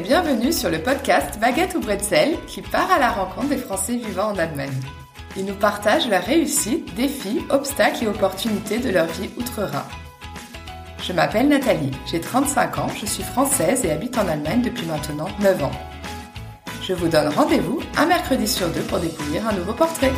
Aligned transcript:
bienvenue 0.00 0.52
sur 0.52 0.70
le 0.70 0.78
podcast 0.78 1.38
Baguette 1.38 1.74
ou 1.74 1.80
Bretzel 1.80 2.36
qui 2.46 2.62
part 2.62 2.90
à 2.90 2.98
la 2.98 3.10
rencontre 3.10 3.48
des 3.48 3.58
Français 3.58 3.96
vivant 3.96 4.28
en 4.28 4.38
Allemagne. 4.38 4.80
Ils 5.36 5.44
nous 5.44 5.54
partagent 5.54 6.08
leurs 6.08 6.24
réussites, 6.24 6.94
défis, 6.94 7.42
obstacles 7.50 8.04
et 8.04 8.06
opportunités 8.06 8.78
de 8.78 8.90
leur 8.90 9.06
vie 9.06 9.28
outre-Rhin. 9.36 9.84
Je 11.02 11.12
m'appelle 11.12 11.48
Nathalie, 11.48 11.90
j'ai 12.06 12.20
35 12.20 12.78
ans, 12.78 12.88
je 12.98 13.04
suis 13.04 13.22
française 13.22 13.84
et 13.84 13.90
habite 13.90 14.16
en 14.16 14.26
Allemagne 14.28 14.62
depuis 14.62 14.86
maintenant 14.86 15.28
9 15.40 15.64
ans. 15.64 15.70
Je 16.82 16.94
vous 16.94 17.08
donne 17.08 17.28
rendez-vous 17.28 17.80
un 17.96 18.06
mercredi 18.06 18.48
sur 18.48 18.68
deux 18.68 18.82
pour 18.82 18.98
découvrir 18.98 19.46
un 19.46 19.52
nouveau 19.52 19.74
portrait. 19.74 20.12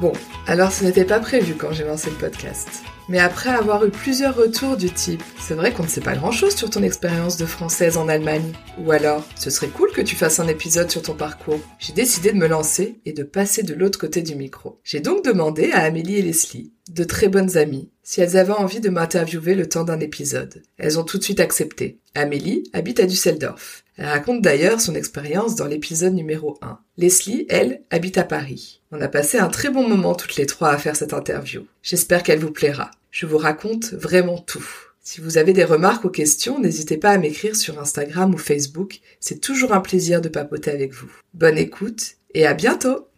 Bon, 0.00 0.12
alors 0.46 0.70
ce 0.70 0.84
n'était 0.84 1.04
pas 1.04 1.18
prévu 1.18 1.54
quand 1.54 1.72
j'ai 1.72 1.84
lancé 1.84 2.08
le 2.08 2.16
podcast. 2.16 2.84
Mais 3.08 3.18
après 3.18 3.48
avoir 3.48 3.86
eu 3.86 3.90
plusieurs 3.90 4.36
retours 4.36 4.76
du 4.76 4.90
type 4.90 5.22
C'est 5.40 5.54
vrai 5.54 5.72
qu'on 5.72 5.84
ne 5.84 5.88
sait 5.88 6.02
pas 6.02 6.14
grand 6.14 6.30
chose 6.30 6.54
sur 6.54 6.68
ton 6.68 6.82
expérience 6.82 7.38
de 7.38 7.46
française 7.46 7.96
en 7.96 8.06
Allemagne. 8.06 8.52
Ou 8.84 8.92
alors 8.92 9.24
Ce 9.34 9.48
serait 9.48 9.68
cool 9.68 9.92
que 9.92 10.02
tu 10.02 10.14
fasses 10.14 10.40
un 10.40 10.46
épisode 10.46 10.90
sur 10.90 11.00
ton 11.00 11.14
parcours. 11.14 11.60
J'ai 11.78 11.94
décidé 11.94 12.32
de 12.32 12.36
me 12.36 12.46
lancer 12.46 13.00
et 13.06 13.14
de 13.14 13.22
passer 13.22 13.62
de 13.62 13.72
l'autre 13.72 13.98
côté 13.98 14.20
du 14.20 14.34
micro. 14.34 14.78
J'ai 14.84 15.00
donc 15.00 15.24
demandé 15.24 15.70
à 15.72 15.84
Amélie 15.84 16.16
et 16.16 16.22
Leslie, 16.22 16.72
de 16.90 17.04
très 17.04 17.28
bonnes 17.28 17.56
amies, 17.56 17.90
si 18.08 18.22
elles 18.22 18.38
avaient 18.38 18.52
envie 18.52 18.80
de 18.80 18.88
m'interviewer 18.88 19.54
le 19.54 19.68
temps 19.68 19.84
d'un 19.84 20.00
épisode. 20.00 20.62
Elles 20.78 20.98
ont 20.98 21.04
tout 21.04 21.18
de 21.18 21.22
suite 21.22 21.40
accepté. 21.40 21.98
Amélie 22.14 22.64
habite 22.72 23.00
à 23.00 23.06
Düsseldorf. 23.06 23.84
Elle 23.98 24.06
raconte 24.06 24.40
d'ailleurs 24.40 24.80
son 24.80 24.94
expérience 24.94 25.56
dans 25.56 25.66
l'épisode 25.66 26.14
numéro 26.14 26.56
1. 26.62 26.78
Leslie, 26.96 27.44
elle, 27.50 27.82
habite 27.90 28.16
à 28.16 28.24
Paris. 28.24 28.80
On 28.92 29.02
a 29.02 29.08
passé 29.08 29.36
un 29.36 29.48
très 29.48 29.68
bon 29.68 29.86
moment 29.86 30.14
toutes 30.14 30.36
les 30.36 30.46
trois 30.46 30.70
à 30.70 30.78
faire 30.78 30.96
cette 30.96 31.12
interview. 31.12 31.66
J'espère 31.82 32.22
qu'elle 32.22 32.38
vous 32.38 32.50
plaira. 32.50 32.92
Je 33.10 33.26
vous 33.26 33.36
raconte 33.36 33.92
vraiment 33.92 34.38
tout. 34.38 34.66
Si 35.02 35.20
vous 35.20 35.36
avez 35.36 35.52
des 35.52 35.64
remarques 35.64 36.06
ou 36.06 36.08
questions, 36.08 36.58
n'hésitez 36.58 36.96
pas 36.96 37.10
à 37.10 37.18
m'écrire 37.18 37.56
sur 37.56 37.78
Instagram 37.78 38.34
ou 38.34 38.38
Facebook. 38.38 39.00
C'est 39.20 39.42
toujours 39.42 39.74
un 39.74 39.80
plaisir 39.80 40.22
de 40.22 40.30
papoter 40.30 40.70
avec 40.70 40.94
vous. 40.94 41.12
Bonne 41.34 41.58
écoute 41.58 42.14
et 42.32 42.46
à 42.46 42.54
bientôt 42.54 43.08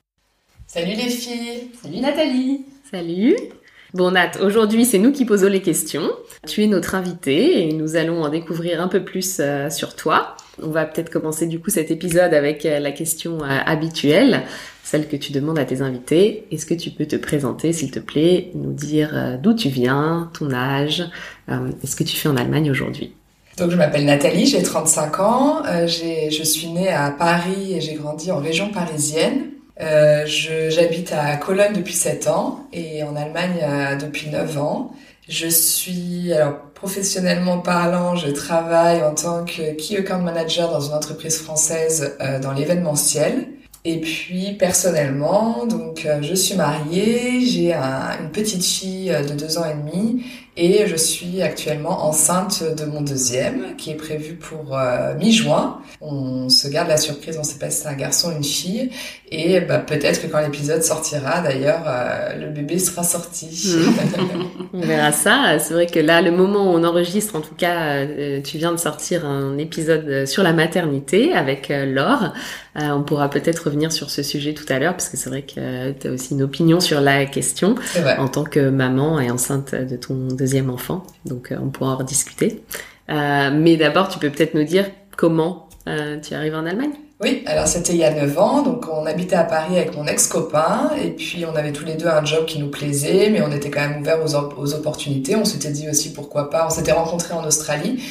Salut 0.66 0.96
les 0.96 1.10
filles 1.10 1.70
Salut 1.80 2.00
Nathalie 2.00 2.64
Salut 2.90 3.36
Bon 3.92 4.12
Nat, 4.12 4.32
aujourd'hui 4.40 4.84
c'est 4.84 4.98
nous 4.98 5.10
qui 5.10 5.24
posons 5.24 5.48
les 5.48 5.62
questions. 5.62 6.08
Tu 6.46 6.62
es 6.62 6.68
notre 6.68 6.94
invitée 6.94 7.66
et 7.66 7.72
nous 7.72 7.96
allons 7.96 8.22
en 8.22 8.28
découvrir 8.28 8.80
un 8.80 8.86
peu 8.86 9.02
plus 9.02 9.38
euh, 9.40 9.68
sur 9.68 9.96
toi. 9.96 10.36
On 10.62 10.68
va 10.68 10.84
peut-être 10.84 11.10
commencer 11.10 11.48
du 11.48 11.58
coup 11.58 11.70
cet 11.70 11.90
épisode 11.90 12.32
avec 12.32 12.64
euh, 12.64 12.78
la 12.78 12.92
question 12.92 13.42
euh, 13.42 13.58
habituelle 13.66 14.42
celle 14.84 15.08
que 15.08 15.16
tu 15.16 15.32
demandes 15.32 15.58
à 15.58 15.64
tes 15.64 15.82
invités. 15.82 16.46
Est-ce 16.52 16.66
que 16.66 16.74
tu 16.74 16.90
peux 16.90 17.06
te 17.06 17.16
présenter, 17.16 17.72
s'il 17.72 17.90
te 17.90 17.98
plaît, 17.98 18.50
nous 18.54 18.72
dire 18.72 19.38
d'où 19.40 19.54
tu 19.54 19.68
viens, 19.68 20.28
ton 20.36 20.52
âge, 20.52 21.04
est 21.48 21.86
ce 21.86 21.94
que 21.94 22.02
tu 22.02 22.16
fais 22.16 22.28
en 22.28 22.36
Allemagne 22.36 22.72
aujourd'hui? 22.72 23.14
Donc 23.56 23.70
je 23.70 23.76
m'appelle 23.76 24.04
Nathalie, 24.04 24.46
j'ai 24.46 24.64
35 24.64 25.20
ans, 25.20 25.62
je 25.86 26.42
suis 26.42 26.66
née 26.70 26.88
à 26.88 27.12
Paris 27.12 27.74
et 27.74 27.80
j'ai 27.80 27.94
grandi 27.94 28.32
en 28.32 28.38
région 28.38 28.70
parisienne. 28.70 29.50
Euh, 29.80 30.24
J'habite 30.26 31.12
à 31.12 31.36
Cologne 31.36 31.72
depuis 31.74 31.94
7 31.94 32.28
ans 32.28 32.66
et 32.72 33.02
en 33.02 33.16
Allemagne 33.16 33.98
depuis 34.00 34.28
9 34.30 34.58
ans. 34.58 34.92
Je 35.28 35.46
suis, 35.46 36.32
alors 36.32 36.58
professionnellement 36.74 37.58
parlant, 37.58 38.16
je 38.16 38.28
travaille 38.28 39.02
en 39.02 39.14
tant 39.14 39.44
que 39.44 39.74
Key 39.74 39.98
Account 39.98 40.22
Manager 40.22 40.70
dans 40.70 40.80
une 40.80 40.94
entreprise 40.94 41.38
française 41.38 42.16
dans 42.42 42.52
l'événementiel. 42.52 43.46
Et 43.84 43.98
puis 44.00 44.52
personnellement, 44.58 45.64
donc 45.64 46.04
euh, 46.04 46.20
je 46.20 46.34
suis 46.34 46.54
mariée, 46.54 47.40
j'ai 47.46 47.72
une 47.72 48.30
petite 48.30 48.62
fille 48.62 49.10
euh, 49.10 49.22
de 49.24 49.32
deux 49.32 49.56
ans 49.56 49.64
et 49.64 49.72
demi 49.74 50.22
et 50.60 50.86
je 50.86 50.94
suis 50.94 51.40
actuellement 51.40 52.04
enceinte 52.04 52.62
de 52.62 52.84
mon 52.84 53.00
deuxième 53.00 53.76
qui 53.78 53.92
est 53.92 53.96
prévu 53.96 54.34
pour 54.34 54.76
euh, 54.76 55.14
mi-juin. 55.14 55.78
On 56.02 56.50
se 56.50 56.68
garde 56.68 56.88
la 56.88 56.98
surprise, 56.98 57.38
on 57.40 57.44
sait 57.44 57.58
pas 57.58 57.70
si 57.70 57.82
c'est 57.82 57.88
un 57.88 57.94
garçon 57.94 58.28
ou 58.28 58.36
une 58.36 58.44
fille 58.44 58.90
et 59.32 59.60
bah, 59.60 59.78
peut-être 59.78 60.20
que 60.20 60.26
quand 60.26 60.40
l'épisode 60.40 60.82
sortira 60.82 61.40
d'ailleurs 61.40 61.84
le 62.38 62.50
bébé 62.50 62.78
sera 62.78 63.04
sorti. 63.04 63.74
on 64.74 64.80
verra 64.80 65.12
ça. 65.12 65.58
C'est 65.58 65.72
vrai 65.72 65.86
que 65.86 65.98
là 65.98 66.20
le 66.20 66.30
moment 66.30 66.70
où 66.70 66.76
on 66.76 66.84
enregistre 66.84 67.36
en 67.36 67.40
tout 67.40 67.54
cas 67.54 68.04
tu 68.44 68.58
viens 68.58 68.72
de 68.72 68.78
sortir 68.78 69.24
un 69.24 69.56
épisode 69.56 70.26
sur 70.26 70.42
la 70.42 70.52
maternité 70.52 71.32
avec 71.32 71.68
Laure. 71.70 72.34
on 72.74 73.02
pourra 73.02 73.30
peut-être 73.30 73.60
revenir 73.66 73.92
sur 73.92 74.10
ce 74.10 74.22
sujet 74.22 74.52
tout 74.52 74.66
à 74.68 74.78
l'heure 74.78 74.92
parce 74.92 75.08
que 75.08 75.16
c'est 75.16 75.30
vrai 75.30 75.42
que 75.42 75.92
tu 75.92 76.08
as 76.08 76.10
aussi 76.10 76.34
une 76.34 76.42
opinion 76.42 76.80
sur 76.80 77.00
la 77.00 77.24
question 77.24 77.76
en 78.18 78.28
tant 78.28 78.44
que 78.44 78.68
maman 78.68 79.20
et 79.20 79.30
enceinte 79.30 79.74
de 79.74 79.96
ton 79.96 80.14
deuxième 80.28 80.49
enfant. 80.68 81.04
Donc 81.24 81.52
euh, 81.52 81.56
on 81.62 81.68
pourra 81.68 81.92
en 81.92 81.96
rediscuter. 81.96 82.62
Euh, 83.08 83.50
mais 83.52 83.76
d'abord, 83.76 84.08
tu 84.08 84.18
peux 84.18 84.30
peut-être 84.30 84.54
nous 84.54 84.64
dire 84.64 84.86
comment 85.16 85.68
euh, 85.88 86.18
tu 86.20 86.34
arrives 86.34 86.54
en 86.54 86.66
Allemagne? 86.66 86.92
Oui, 87.22 87.42
alors 87.44 87.66
c'était 87.66 87.92
il 87.92 87.98
y 87.98 88.04
a 88.04 88.14
9 88.14 88.38
ans, 88.38 88.62
donc 88.62 88.86
on 88.90 89.04
habitait 89.04 89.36
à 89.36 89.44
Paris 89.44 89.76
avec 89.76 89.94
mon 89.94 90.06
ex-copain, 90.06 90.90
et 91.04 91.10
puis 91.10 91.44
on 91.44 91.54
avait 91.54 91.72
tous 91.72 91.84
les 91.84 91.92
deux 91.92 92.06
un 92.06 92.24
job 92.24 92.46
qui 92.46 92.58
nous 92.58 92.70
plaisait, 92.70 93.28
mais 93.28 93.42
on 93.42 93.52
était 93.52 93.70
quand 93.70 93.86
même 93.86 94.00
ouverts 94.00 94.20
aux, 94.24 94.34
aux 94.58 94.74
opportunités. 94.74 95.36
On 95.36 95.44
s'était 95.44 95.70
dit 95.70 95.86
aussi 95.90 96.14
pourquoi 96.14 96.48
pas, 96.48 96.66
on 96.66 96.70
s'était 96.70 96.92
rencontrés 96.92 97.34
en 97.34 97.44
Australie, 97.44 98.02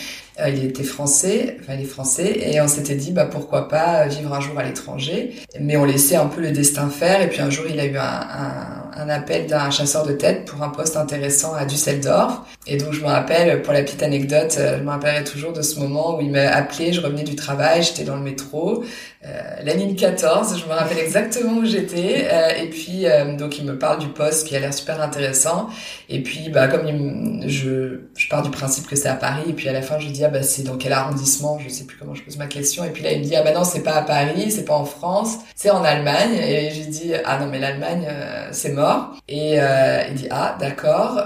euh, 0.41 0.49
il 0.49 0.65
était 0.65 0.83
français, 0.83 1.57
enfin 1.59 1.73
il 1.75 1.81
est 1.81 1.85
français, 1.85 2.39
et 2.41 2.61
on 2.61 2.67
s'était 2.67 2.95
dit 2.95 3.11
bah 3.11 3.25
pourquoi 3.25 3.67
pas 3.67 4.07
vivre 4.07 4.33
un 4.33 4.39
jour 4.39 4.57
à 4.57 4.63
l'étranger. 4.63 5.35
Mais 5.59 5.77
on 5.77 5.85
laissait 5.85 6.15
un 6.15 6.27
peu 6.27 6.41
le 6.41 6.51
destin 6.51 6.89
faire, 6.89 7.21
et 7.21 7.29
puis 7.29 7.41
un 7.41 7.49
jour 7.49 7.65
il 7.69 7.79
a 7.79 7.85
eu 7.85 7.97
un, 7.97 9.09
appel 9.09 9.47
d'un 9.47 9.71
chasseur 9.71 10.05
de 10.05 10.11
tête 10.13 10.45
pour 10.45 10.61
un 10.61 10.69
poste 10.69 10.95
intéressant 10.95 11.53
à 11.53 11.65
Düsseldorf. 11.65 12.41
Et 12.67 12.77
donc 12.77 12.93
je 12.93 13.01
me 13.01 13.07
rappelle, 13.07 13.61
pour 13.61 13.73
la 13.73 13.81
petite 13.81 14.03
anecdote, 14.03 14.55
euh, 14.59 14.77
je 14.77 14.83
me 14.83 14.89
rappellerai 14.89 15.23
toujours 15.23 15.53
de 15.53 15.61
ce 15.61 15.79
moment 15.79 16.17
où 16.17 16.21
il 16.21 16.31
m'a 16.31 16.49
appelé, 16.49 16.93
je 16.93 17.01
revenais 17.01 17.23
du 17.23 17.35
travail, 17.35 17.81
j'étais 17.81 18.03
dans 18.03 18.17
le 18.17 18.21
métro, 18.21 18.83
euh, 19.25 19.27
la 19.65 19.73
ligne 19.73 19.95
14, 19.95 20.61
je 20.61 20.65
me 20.65 20.71
rappelle 20.71 20.99
exactement 20.99 21.57
où 21.57 21.65
j'étais, 21.65 22.29
euh, 22.31 22.63
et 22.63 22.69
puis 22.69 23.05
euh, 23.05 23.35
donc 23.35 23.59
il 23.59 23.65
me 23.65 23.77
parle 23.77 23.99
du 23.99 24.07
poste 24.07 24.47
qui 24.47 24.55
a 24.55 24.61
l'air 24.61 24.73
super 24.73 25.01
intéressant, 25.01 25.67
et 26.07 26.23
puis 26.23 26.47
bah 26.47 26.69
comme 26.69 27.41
je, 27.45 27.99
je 28.15 28.29
pars 28.29 28.43
du 28.43 28.49
principe 28.49 28.87
que 28.87 28.95
c'est 28.95 29.09
à 29.09 29.15
Paris, 29.15 29.43
et 29.49 29.51
puis 29.51 29.67
à 29.67 29.73
la 29.73 29.81
fin 29.81 29.99
je 29.99 30.05
lui 30.05 30.13
dis 30.13 30.23
ah 30.29 30.31
bah 30.31 30.43
c'est 30.43 30.63
dans 30.63 30.77
quel 30.77 30.93
arrondissement, 30.93 31.59
je 31.59 31.69
sais 31.69 31.85
plus 31.85 31.97
comment 31.97 32.13
je 32.13 32.23
pose 32.23 32.37
ma 32.37 32.47
question, 32.47 32.83
et 32.83 32.89
puis 32.89 33.03
là 33.03 33.11
il 33.11 33.19
me 33.19 33.25
dit 33.25 33.35
ah 33.35 33.43
bah 33.43 33.51
non 33.51 33.63
c'est 33.63 33.83
pas 33.83 33.93
à 33.93 34.03
Paris, 34.03 34.51
c'est 34.51 34.65
pas 34.65 34.75
en 34.75 34.85
France, 34.85 35.39
c'est 35.55 35.71
en 35.71 35.83
Allemagne, 35.83 36.35
et 36.35 36.71
j'ai 36.71 36.85
dit 36.85 37.13
ah 37.25 37.39
non 37.39 37.47
mais 37.47 37.59
l'Allemagne 37.59 38.07
c'est 38.51 38.73
mort, 38.73 39.15
et 39.27 39.55
il 39.55 40.15
dit 40.15 40.27
ah 40.31 40.55
d'accord. 40.59 41.19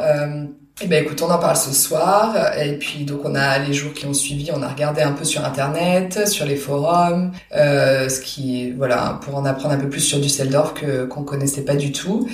Eh 0.81 0.87
ben 0.87 1.03
écoute, 1.03 1.21
on 1.21 1.29
en 1.29 1.37
parle 1.37 1.55
ce 1.55 1.71
soir 1.71 2.35
et 2.57 2.79
puis 2.79 3.05
donc 3.05 3.21
on 3.25 3.35
a 3.35 3.59
les 3.59 3.73
jours 3.73 3.93
qui 3.93 4.07
ont 4.07 4.13
suivi, 4.13 4.49
on 4.51 4.63
a 4.63 4.67
regardé 4.67 5.03
un 5.03 5.11
peu 5.11 5.23
sur 5.23 5.45
internet, 5.45 6.27
sur 6.27 6.47
les 6.47 6.55
forums, 6.55 7.31
euh, 7.55 8.09
ce 8.09 8.19
qui 8.19 8.71
voilà 8.71 9.19
pour 9.21 9.35
en 9.35 9.45
apprendre 9.45 9.75
un 9.75 9.77
peu 9.77 9.87
plus 9.87 10.01
sur 10.01 10.19
Düsseldorf 10.19 10.73
que 10.73 11.05
qu'on 11.05 11.23
connaissait 11.23 11.61
pas 11.61 11.75
du 11.75 11.91
tout. 11.91 12.27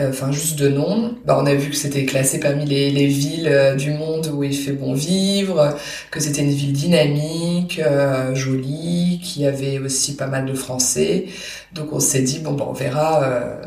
Euh, 0.00 0.10
enfin 0.10 0.32
juste 0.32 0.58
de 0.58 0.68
nom. 0.68 1.14
Bah, 1.26 1.38
on 1.40 1.46
a 1.46 1.54
vu 1.54 1.70
que 1.70 1.76
c'était 1.76 2.04
classé 2.06 2.40
parmi 2.40 2.64
les, 2.64 2.90
les 2.90 3.06
villes 3.06 3.48
euh, 3.48 3.74
du 3.74 3.90
monde 3.90 4.30
où 4.34 4.42
il 4.44 4.54
fait 4.54 4.72
bon 4.72 4.94
vivre, 4.94 5.76
que 6.10 6.20
c'était 6.20 6.42
une 6.42 6.50
ville 6.50 6.72
dynamique, 6.72 7.80
euh, 7.84 8.34
jolie, 8.34 9.20
qui 9.22 9.44
avait 9.46 9.78
aussi 9.78 10.16
pas 10.16 10.26
mal 10.26 10.46
de 10.46 10.54
Français. 10.54 11.26
Donc 11.74 11.92
on 11.92 12.00
s'est 12.00 12.22
dit 12.22 12.38
bon 12.40 12.52
bah 12.52 12.66
on 12.68 12.72
verra 12.72 13.60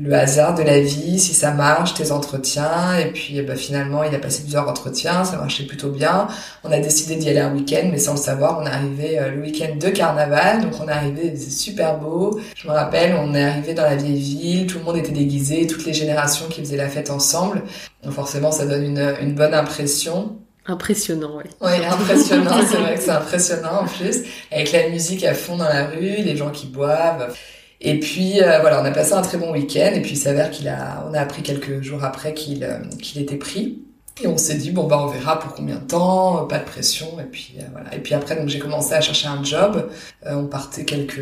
le 0.00 0.12
hasard 0.14 0.54
de 0.54 0.62
la 0.62 0.80
vie, 0.80 1.18
si 1.18 1.34
ça 1.34 1.52
marche, 1.52 1.94
tes 1.94 2.12
entretiens. 2.12 2.98
Et 2.98 3.06
puis 3.12 3.40
bah, 3.42 3.56
finalement, 3.56 4.02
il 4.02 4.14
a 4.14 4.18
passé 4.18 4.42
plusieurs 4.42 4.68
entretiens, 4.68 5.24
ça 5.24 5.36
marchait 5.36 5.64
plutôt 5.64 5.90
bien. 5.90 6.28
On 6.64 6.72
a 6.72 6.78
décidé 6.78 7.16
d'y 7.16 7.28
aller 7.28 7.40
un 7.40 7.54
week-end, 7.54 7.88
mais 7.90 7.98
sans 7.98 8.12
le 8.12 8.18
savoir, 8.18 8.58
on 8.60 8.66
est 8.66 8.70
arrivé 8.70 9.18
euh, 9.18 9.30
le 9.30 9.42
week-end 9.42 9.76
de 9.78 9.88
carnaval. 9.88 10.62
Donc 10.62 10.72
on 10.80 10.88
est 10.88 10.92
arrivé, 10.92 11.34
c'était 11.36 11.50
super 11.50 11.98
beau. 11.98 12.40
Je 12.56 12.66
me 12.66 12.72
rappelle, 12.72 13.14
on 13.14 13.34
est 13.34 13.44
arrivé 13.44 13.74
dans 13.74 13.82
la 13.82 13.96
vieille 13.96 14.20
ville, 14.20 14.66
tout 14.66 14.78
le 14.78 14.84
monde 14.84 14.96
était 14.96 15.12
déguisé, 15.12 15.66
toutes 15.66 15.84
les 15.84 15.94
générations 15.94 16.46
qui 16.48 16.60
faisaient 16.60 16.76
la 16.76 16.88
fête 16.88 17.10
ensemble. 17.10 17.62
Donc 18.02 18.14
forcément, 18.14 18.52
ça 18.52 18.66
donne 18.66 18.84
une, 18.84 19.14
une 19.20 19.34
bonne 19.34 19.54
impression. 19.54 20.36
Impressionnant, 20.66 21.38
oui. 21.38 21.50
Oui, 21.60 21.84
impressionnant, 21.90 22.60
c'est 22.68 22.76
vrai 22.76 22.94
que 22.94 23.00
c'est 23.00 23.10
impressionnant 23.10 23.82
en 23.82 23.86
plus. 23.86 24.22
Avec 24.50 24.72
la 24.72 24.88
musique 24.88 25.24
à 25.24 25.34
fond 25.34 25.56
dans 25.56 25.68
la 25.68 25.86
rue, 25.86 26.00
les 26.00 26.36
gens 26.36 26.50
qui 26.50 26.66
boivent. 26.66 27.34
Et 27.82 27.98
puis 27.98 28.40
euh, 28.40 28.60
voilà, 28.60 28.80
on 28.80 28.84
a 28.84 28.92
passé 28.92 29.12
un 29.12 29.22
très 29.22 29.38
bon 29.38 29.52
week-end. 29.52 29.90
Et 29.94 30.00
puis 30.00 30.12
il 30.12 30.16
s'avère 30.16 30.50
qu'il 30.50 30.68
a, 30.68 31.04
on 31.10 31.14
a 31.14 31.20
appris 31.20 31.42
quelques 31.42 31.82
jours 31.82 32.04
après 32.04 32.32
qu'il 32.32 32.64
euh, 32.64 32.78
qu'il 33.00 33.20
était 33.20 33.36
pris. 33.36 33.80
Et 34.22 34.28
on 34.28 34.36
s'est 34.36 34.54
dit 34.54 34.70
bon 34.70 34.86
bah 34.86 35.00
on 35.02 35.06
verra 35.08 35.38
pour 35.40 35.54
combien 35.54 35.76
de 35.76 35.84
temps, 35.84 36.46
pas 36.46 36.58
de 36.58 36.64
pression. 36.64 37.08
Et 37.18 37.24
puis 37.24 37.56
euh, 37.58 37.62
voilà. 37.72 37.92
Et 37.94 37.98
puis 37.98 38.14
après 38.14 38.36
donc 38.36 38.48
j'ai 38.48 38.60
commencé 38.60 38.94
à 38.94 39.00
chercher 39.00 39.26
un 39.26 39.42
job. 39.42 39.90
on 40.24 40.44
partait 40.44 40.84
quelques 40.84 41.18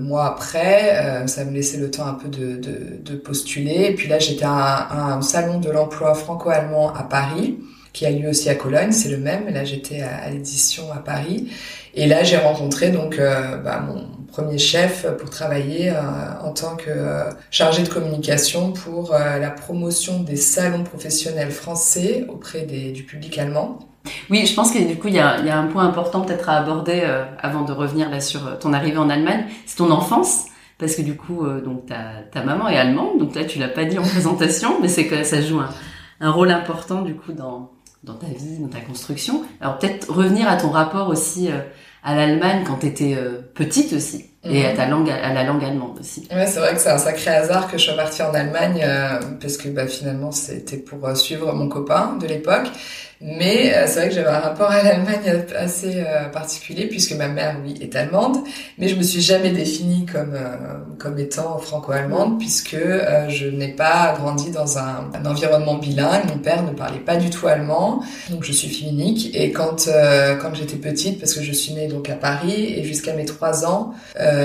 mois 0.00 0.26
après. 0.26 1.26
ça 1.28 1.44
me 1.46 1.52
laissait 1.52 1.78
le 1.78 1.90
temps 1.90 2.06
un 2.06 2.14
peu 2.14 2.28
de, 2.28 2.56
de, 2.56 2.98
de 3.00 3.16
postuler. 3.16 3.86
Et 3.86 3.94
puis 3.94 4.08
là 4.08 4.18
j'étais 4.18 4.44
à 4.44 5.14
un, 5.14 5.22
salon 5.22 5.60
de 5.60 5.70
l'emploi 5.70 6.14
franco-allemand 6.14 6.92
à 6.94 7.04
Paris 7.04 7.58
qui 7.94 8.04
a 8.04 8.10
lieu 8.10 8.28
aussi 8.28 8.50
à 8.50 8.54
Cologne, 8.54 8.92
c'est 8.92 9.08
le 9.08 9.16
même. 9.16 9.48
Là, 9.48 9.64
j'étais 9.64 10.02
à, 10.02 10.28
l'édition 10.28 10.92
à 10.92 10.98
Paris, 10.98 11.50
et 11.94 12.06
là, 12.06 12.24
j'ai 12.24 12.36
rencontré 12.36 12.90
donc 12.90 13.16
bah, 13.16 13.80
mon 13.80 14.15
premier 14.36 14.58
chef 14.58 15.06
pour 15.18 15.30
travailler 15.30 15.92
en 16.42 16.52
tant 16.52 16.76
que 16.76 16.90
chargé 17.50 17.82
de 17.82 17.88
communication 17.88 18.72
pour 18.72 19.12
la 19.12 19.50
promotion 19.50 20.20
des 20.20 20.36
salons 20.36 20.84
professionnels 20.84 21.50
français 21.50 22.26
auprès 22.28 22.62
du 22.62 23.02
public 23.04 23.38
allemand. 23.38 23.78
Oui, 24.30 24.46
je 24.46 24.54
pense 24.54 24.72
que 24.72 24.78
du 24.78 24.96
coup, 24.96 25.08
il 25.08 25.14
y 25.14 25.18
a, 25.18 25.58
un 25.58 25.66
point 25.66 25.84
important 25.84 26.22
peut-être 26.22 26.48
à 26.48 26.58
aborder 26.58 27.02
euh, 27.04 27.24
avant 27.40 27.62
de 27.62 27.72
revenir 27.72 28.10
là 28.10 28.20
sur 28.20 28.46
euh, 28.46 28.56
ton 28.56 28.72
arrivée 28.72 28.98
en 28.98 29.08
Allemagne, 29.08 29.44
c'est 29.66 29.76
ton 29.76 29.90
enfance. 29.90 30.46
Parce 30.78 30.94
que 30.94 31.02
du 31.02 31.16
coup, 31.16 31.44
euh, 31.44 31.62
donc 31.62 31.86
ta, 31.86 32.22
ta 32.30 32.42
maman 32.42 32.68
est 32.68 32.76
allemande, 32.76 33.18
donc 33.18 33.34
là 33.34 33.44
tu 33.44 33.58
l'as 33.58 33.68
pas 33.68 33.84
dit 33.84 33.98
en 33.98 34.02
présentation, 34.06 34.80
mais 34.80 34.88
c'est 34.88 35.06
que 35.06 35.24
ça 35.24 35.40
joue 35.40 35.58
un, 35.58 35.70
un, 36.20 36.30
rôle 36.30 36.50
important 36.50 37.02
du 37.02 37.14
coup 37.14 37.32
dans, 37.32 37.70
dans 38.04 38.14
ta 38.14 38.26
vie, 38.26 38.58
dans 38.58 38.68
ta 38.68 38.80
construction. 38.80 39.42
Alors 39.60 39.78
peut-être 39.78 40.10
revenir 40.12 40.48
à 40.48 40.56
ton 40.56 40.70
rapport 40.70 41.08
aussi 41.08 41.48
à 42.06 42.14
l'Allemagne 42.14 42.64
quand 42.66 42.78
tu 42.78 42.86
étais 42.86 43.18
petite 43.54 43.92
aussi 43.92 44.30
et 44.44 44.64
à 44.64 44.70
mhm. 44.70 44.76
ta 44.76 44.86
langue 44.86 45.10
à 45.10 45.34
la 45.34 45.42
langue 45.42 45.64
allemande 45.64 45.98
aussi. 46.00 46.26
Ouais, 46.30 46.46
c'est 46.46 46.60
vrai 46.60 46.72
que 46.72 46.80
c'est 46.80 46.90
un 46.90 46.98
sacré 46.98 47.32
hasard 47.32 47.70
que 47.70 47.76
je 47.76 47.84
sois 47.84 47.96
partie 47.96 48.22
en 48.22 48.32
Allemagne 48.32 48.86
parce 49.40 49.56
que 49.56 49.68
bah, 49.68 49.86
finalement 49.86 50.30
c'était 50.30 50.78
pour 50.78 51.16
suivre 51.16 51.52
mon 51.52 51.68
copain 51.68 52.16
de 52.20 52.26
l'époque 52.26 52.68
mais 53.20 53.72
euh, 53.74 53.84
c'est 53.86 54.00
vrai 54.00 54.08
que 54.10 54.14
j'avais 54.14 54.28
un 54.28 54.40
rapport 54.40 54.70
à 54.70 54.82
l'Allemagne 54.82 55.44
assez 55.56 56.04
euh, 56.06 56.28
particulier 56.28 56.86
puisque 56.86 57.12
ma 57.16 57.28
mère, 57.28 57.56
oui, 57.64 57.74
est 57.80 57.96
allemande, 57.96 58.36
mais 58.76 58.88
je 58.88 58.96
me 58.96 59.02
suis 59.02 59.22
jamais 59.22 59.50
définie 59.50 60.04
comme 60.04 60.34
euh, 60.34 60.56
comme 60.98 61.18
étant 61.18 61.56
franco-allemande 61.58 62.38
puisque 62.38 62.76
je 63.28 63.46
n'ai 63.46 63.68
pas 63.68 64.14
grandi 64.18 64.50
dans 64.50 64.78
un, 64.78 65.10
un, 65.14 65.26
environnement 65.26 65.76
bilingue. 65.76 66.26
Mon 66.28 66.38
père 66.38 66.62
ne 66.62 66.72
parlait 66.72 67.00
pas 67.00 67.16
du 67.16 67.30
tout 67.30 67.46
allemand, 67.46 68.02
donc 68.30 68.44
je 68.44 68.52
suis 68.52 68.68
fille 68.68 69.30
Et 69.34 69.50
quand 69.50 69.88
quand 70.40 70.54
j'étais 70.54 70.76
petite, 70.76 71.18
parce 71.18 71.34
que 71.34 71.42
je 71.42 71.52
suis 71.52 71.72
née 71.72 71.88
donc 71.88 72.10
à 72.10 72.14
Paris 72.14 72.74
et 72.76 72.84
jusqu'à 72.84 73.14
mes 73.14 73.24
trois 73.24 73.64
ans, 73.64 73.94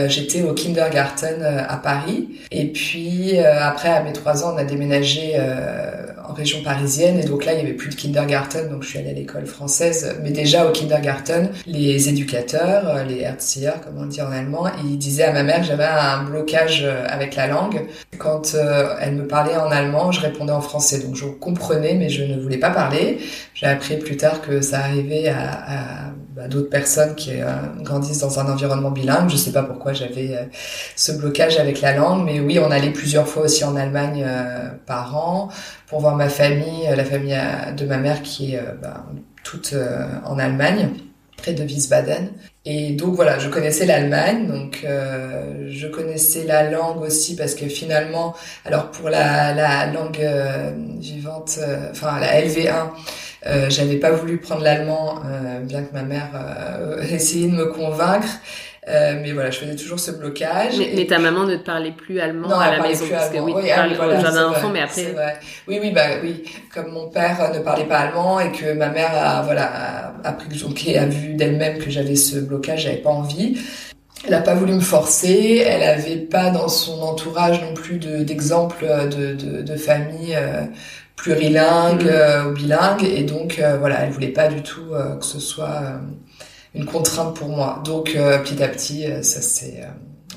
j'étais 0.07 0.43
au 0.43 0.53
kindergarten 0.53 1.43
à 1.43 1.77
Paris. 1.77 2.29
Et 2.51 2.67
puis 2.67 3.37
après, 3.39 3.89
à 3.89 4.03
mes 4.03 4.13
trois 4.13 4.43
ans, 4.43 4.53
on 4.55 4.57
a 4.57 4.63
déménagé 4.63 5.37
région 6.33 6.63
parisienne 6.63 7.19
et 7.19 7.25
donc 7.25 7.45
là, 7.45 7.53
il 7.53 7.59
y 7.59 7.61
avait 7.61 7.73
plus 7.73 7.89
de 7.89 7.95
kindergarten 7.95 8.69
donc 8.69 8.83
je 8.83 8.89
suis 8.89 8.99
allée 8.99 9.11
à 9.11 9.13
l'école 9.13 9.45
française, 9.45 10.15
mais 10.23 10.31
déjà 10.31 10.67
au 10.67 10.71
kindergarten, 10.71 11.51
les 11.65 12.09
éducateurs, 12.09 12.87
euh, 12.87 13.03
les 13.03 13.21
Erzieher, 13.21 13.73
comme 13.83 13.97
on 13.97 14.05
dit 14.05 14.21
en 14.21 14.31
allemand, 14.31 14.65
ils 14.83 14.97
disaient 14.97 15.23
à 15.23 15.33
ma 15.33 15.43
mère 15.43 15.63
j'avais 15.63 15.83
un 15.85 16.23
blocage 16.23 16.83
euh, 16.83 17.05
avec 17.07 17.35
la 17.35 17.47
langue. 17.47 17.87
Quand 18.17 18.55
euh, 18.55 18.95
elle 19.01 19.15
me 19.15 19.27
parlait 19.27 19.55
en 19.55 19.71
allemand, 19.71 20.11
je 20.11 20.21
répondais 20.21 20.51
en 20.51 20.61
français, 20.61 20.99
donc 20.99 21.15
je 21.15 21.25
comprenais, 21.25 21.95
mais 21.95 22.09
je 22.09 22.23
ne 22.23 22.39
voulais 22.39 22.57
pas 22.57 22.69
parler. 22.69 23.19
J'ai 23.61 23.67
appris 23.67 23.97
plus 23.97 24.17
tard 24.17 24.41
que 24.41 24.59
ça 24.61 24.79
arrivait 24.79 25.29
à, 25.29 26.13
d'autres 26.49 26.71
personnes 26.71 27.13
qui 27.13 27.33
grandissent 27.81 28.21
dans 28.21 28.39
un 28.39 28.51
environnement 28.51 28.89
bilingue. 28.89 29.29
Je 29.29 29.35
sais 29.35 29.51
pas 29.51 29.61
pourquoi 29.61 29.93
j'avais 29.93 30.49
ce 30.95 31.11
blocage 31.11 31.59
avec 31.59 31.81
la 31.81 31.95
langue, 31.95 32.25
mais 32.25 32.39
oui, 32.39 32.57
on 32.57 32.71
allait 32.71 32.89
plusieurs 32.89 33.27
fois 33.27 33.43
aussi 33.43 33.63
en 33.63 33.75
Allemagne 33.75 34.25
par 34.87 35.15
an 35.15 35.49
pour 35.91 35.99
voir 35.99 36.15
ma 36.15 36.29
famille, 36.29 36.87
la 36.95 37.03
famille 37.03 37.37
de 37.77 37.85
ma 37.85 37.97
mère 37.97 38.23
qui 38.23 38.55
euh, 38.55 38.61
bah, 38.81 39.05
toute 39.43 39.73
euh, 39.73 40.07
en 40.25 40.39
Allemagne, 40.39 40.89
près 41.35 41.53
de 41.53 41.63
Wiesbaden. 41.63 42.29
Et 42.63 42.91
donc 42.91 43.15
voilà, 43.15 43.39
je 43.39 43.49
connaissais 43.49 43.85
l'Allemagne, 43.85 44.47
donc 44.47 44.83
euh, 44.85 45.67
je 45.69 45.87
connaissais 45.87 46.45
la 46.45 46.69
langue 46.69 47.01
aussi 47.01 47.35
parce 47.35 47.55
que 47.55 47.67
finalement, 47.67 48.33
alors 48.63 48.89
pour 48.91 49.09
la 49.09 49.91
langue 49.91 50.25
vivante, 50.99 51.59
enfin 51.91 52.19
la 52.21 52.41
LV1, 52.41 52.91
j'avais 53.43 53.97
pas 53.97 54.11
voulu 54.11 54.37
prendre 54.37 54.63
l'allemand, 54.63 55.21
bien 55.63 55.83
que 55.83 55.93
ma 55.93 56.03
mère 56.03 56.29
essayait 57.11 57.47
de 57.47 57.55
me 57.55 57.65
convaincre. 57.65 58.29
Euh, 58.87 59.19
mais 59.21 59.31
voilà, 59.31 59.51
je 59.51 59.59
faisais 59.59 59.75
toujours 59.75 59.99
ce 59.99 60.09
blocage. 60.09 60.73
Mais, 60.79 61.05
ta 61.05 61.19
maman 61.19 61.43
ne 61.43 61.55
te 61.55 61.63
parlait 61.63 61.91
plus 61.91 62.19
allemand 62.19 62.59
à 62.59 62.77
la 62.77 62.81
maison 62.81 63.05
parce 63.11 63.29
que 63.29 63.37
oui, 63.37 63.53
tu 63.63 63.69
ah, 63.69 63.87
voilà, 63.95 64.17
au 64.17 64.21
jardin 64.21 64.49
d'enfant, 64.49 64.69
mais 64.69 64.81
après. 64.81 65.11
Vrai. 65.11 65.39
Oui, 65.67 65.77
oui, 65.79 65.91
bah 65.91 66.17
oui. 66.23 66.43
Comme 66.73 66.91
mon 66.91 67.07
père 67.07 67.51
ne 67.53 67.59
parlait 67.59 67.85
pas 67.85 67.99
allemand 67.99 68.39
et 68.39 68.51
que 68.51 68.73
ma 68.73 68.89
mère 68.89 69.11
a 69.13 69.43
voilà 69.43 70.13
a, 70.23 70.31
pris 70.31 70.57
donc 70.57 70.83
a 70.87 71.05
vu 71.05 71.35
d'elle-même 71.35 71.77
que 71.77 71.91
j'avais 71.91 72.15
ce 72.15 72.39
blocage, 72.39 72.83
j'avais 72.83 72.97
pas 72.97 73.11
envie. 73.11 73.59
Elle 74.27 74.33
a 74.33 74.41
pas 74.41 74.55
voulu 74.55 74.73
me 74.73 74.81
forcer. 74.81 75.63
Elle 75.65 75.83
avait 75.83 76.17
pas 76.17 76.49
dans 76.49 76.67
son 76.67 77.01
entourage 77.01 77.61
non 77.61 77.75
plus 77.75 77.97
d'exemples 77.97 78.85
de, 78.85 79.33
de, 79.33 79.61
de, 79.61 79.75
famille. 79.75 80.35
Euh, 80.35 80.63
plurilingue 81.21 82.03
mm. 82.03 82.09
euh, 82.09 82.49
ou 82.49 82.53
bilingue 82.53 83.03
et 83.03 83.23
donc 83.23 83.59
euh, 83.59 83.77
voilà 83.77 84.01
elle 84.01 84.11
voulait 84.11 84.27
pas 84.27 84.47
du 84.47 84.61
tout 84.61 84.91
que 85.19 85.25
ce 85.25 85.39
soit 85.39 86.01
une 86.73 86.85
contrainte 86.85 87.35
pour 87.35 87.49
moi. 87.49 87.81
Donc 87.85 88.15
euh, 88.15 88.39
petit 88.39 88.61
à 88.63 88.67
petit, 88.67 89.05
euh, 89.05 89.21
ça 89.21 89.41
c'est 89.41 89.83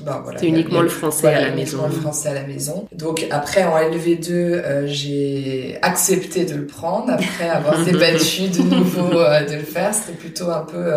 bah, 0.05 0.21
voilà, 0.23 0.39
c'est 0.39 0.47
uniquement 0.47 0.81
le 0.81 0.89
français 0.89 1.33
à 1.33 1.41
la 1.41 1.55
maison. 1.55 1.85
le 1.85 1.91
français 1.91 2.29
à 2.29 2.33
la 2.33 2.43
maison. 2.43 2.87
Donc 2.93 3.25
après 3.31 3.63
en 3.63 3.75
LV2, 3.77 4.29
euh, 4.29 4.83
j'ai 4.85 5.77
accepté 5.81 6.45
de 6.45 6.55
le 6.55 6.67
prendre 6.67 7.11
après 7.11 7.49
avoir 7.49 7.83
débattu 7.85 8.49
de 8.49 8.61
nouveau 8.61 9.09
de 9.09 9.55
le 9.55 9.63
faire. 9.63 9.93
C'était 9.93 10.17
plutôt 10.17 10.49
un 10.51 10.61
peu 10.61 10.91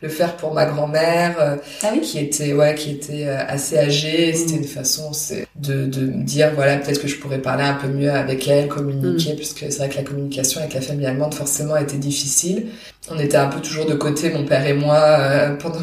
le 0.00 0.08
faire 0.08 0.36
pour 0.36 0.54
ma 0.54 0.64
grand-mère 0.64 1.58
ah 1.82 1.88
oui 1.92 2.00
qui 2.00 2.18
était 2.18 2.52
ouais 2.52 2.74
qui 2.74 2.92
était 2.92 3.26
assez 3.28 3.78
âgée. 3.78 4.32
Mm. 4.32 4.36
C'était 4.36 4.56
une 4.56 4.64
façon 4.64 5.10
de 5.56 5.86
de 5.86 6.00
me 6.06 6.22
dire 6.22 6.52
voilà 6.54 6.78
peut-être 6.78 7.02
que 7.02 7.08
je 7.08 7.18
pourrais 7.18 7.38
parler 7.38 7.64
un 7.64 7.74
peu 7.74 7.88
mieux 7.88 8.10
avec 8.10 8.48
elle, 8.48 8.68
communiquer 8.68 9.34
mm. 9.34 9.36
puisque 9.36 9.58
c'est 9.58 9.76
vrai 9.78 9.88
que 9.88 9.96
la 9.96 10.02
communication 10.02 10.60
avec 10.60 10.74
la 10.74 10.80
famille 10.80 11.06
allemande 11.06 11.34
forcément 11.34 11.76
était 11.76 11.98
difficile 11.98 12.68
on 13.10 13.18
était 13.18 13.36
un 13.36 13.48
peu 13.48 13.60
toujours 13.60 13.86
de 13.86 13.94
côté, 13.94 14.30
mon 14.30 14.44
père 14.44 14.66
et 14.66 14.72
moi, 14.72 14.96
euh, 14.96 15.56
pendant, 15.56 15.78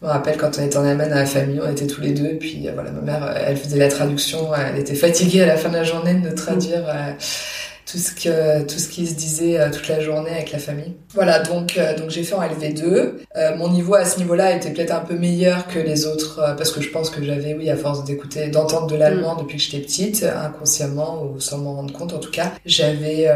je 0.00 0.06
me 0.06 0.12
rappelle 0.12 0.36
quand 0.36 0.58
on 0.58 0.62
était 0.62 0.76
en 0.76 0.84
Allemagne 0.84 1.08
dans 1.08 1.16
la 1.16 1.26
famille, 1.26 1.60
on 1.64 1.70
était 1.70 1.86
tous 1.86 2.02
les 2.02 2.12
deux, 2.12 2.26
et 2.26 2.34
puis 2.34 2.68
euh, 2.68 2.72
voilà, 2.74 2.90
ma 2.90 3.00
mère, 3.00 3.34
elle 3.46 3.56
faisait 3.56 3.78
la 3.78 3.88
traduction, 3.88 4.54
elle 4.54 4.78
était 4.78 4.94
fatiguée 4.94 5.42
à 5.42 5.46
la 5.46 5.56
fin 5.56 5.70
de 5.70 5.74
la 5.74 5.84
journée 5.84 6.14
de 6.14 6.30
traduire. 6.30 6.86
Euh, 6.86 7.12
tout 7.86 7.98
ce 7.98 8.10
que 8.10 8.64
tout 8.64 8.78
ce 8.80 8.88
qui 8.88 9.06
se 9.06 9.14
disait 9.14 9.60
euh, 9.60 9.70
toute 9.70 9.86
la 9.86 10.00
journée 10.00 10.32
avec 10.32 10.50
la 10.50 10.58
famille. 10.58 10.96
Voilà, 11.14 11.38
donc 11.38 11.78
euh, 11.78 11.96
donc 11.96 12.10
j'ai 12.10 12.24
fait 12.24 12.34
en 12.34 12.42
LV2. 12.42 13.12
Euh, 13.36 13.56
mon 13.56 13.70
niveau 13.70 13.94
à 13.94 14.04
ce 14.04 14.18
niveau-là 14.18 14.56
était 14.56 14.70
peut-être 14.70 14.92
un 14.92 15.00
peu 15.00 15.14
meilleur 15.14 15.68
que 15.68 15.78
les 15.78 16.04
autres 16.04 16.54
parce 16.58 16.72
que 16.72 16.80
je 16.80 16.90
pense 16.90 17.10
que 17.10 17.22
j'avais 17.22 17.54
oui 17.54 17.70
à 17.70 17.76
force 17.76 18.04
d'écouter 18.04 18.48
d'entendre 18.48 18.88
de 18.88 18.96
l'allemand 18.96 19.36
mm. 19.36 19.38
depuis 19.38 19.58
que 19.58 19.62
j'étais 19.62 19.78
petite, 19.78 20.24
inconsciemment 20.24 21.22
ou 21.22 21.38
sans 21.38 21.58
m'en 21.58 21.74
rendre 21.74 21.92
compte 21.92 22.12
en 22.12 22.18
tout 22.18 22.32
cas, 22.32 22.52
j'avais 22.64 23.30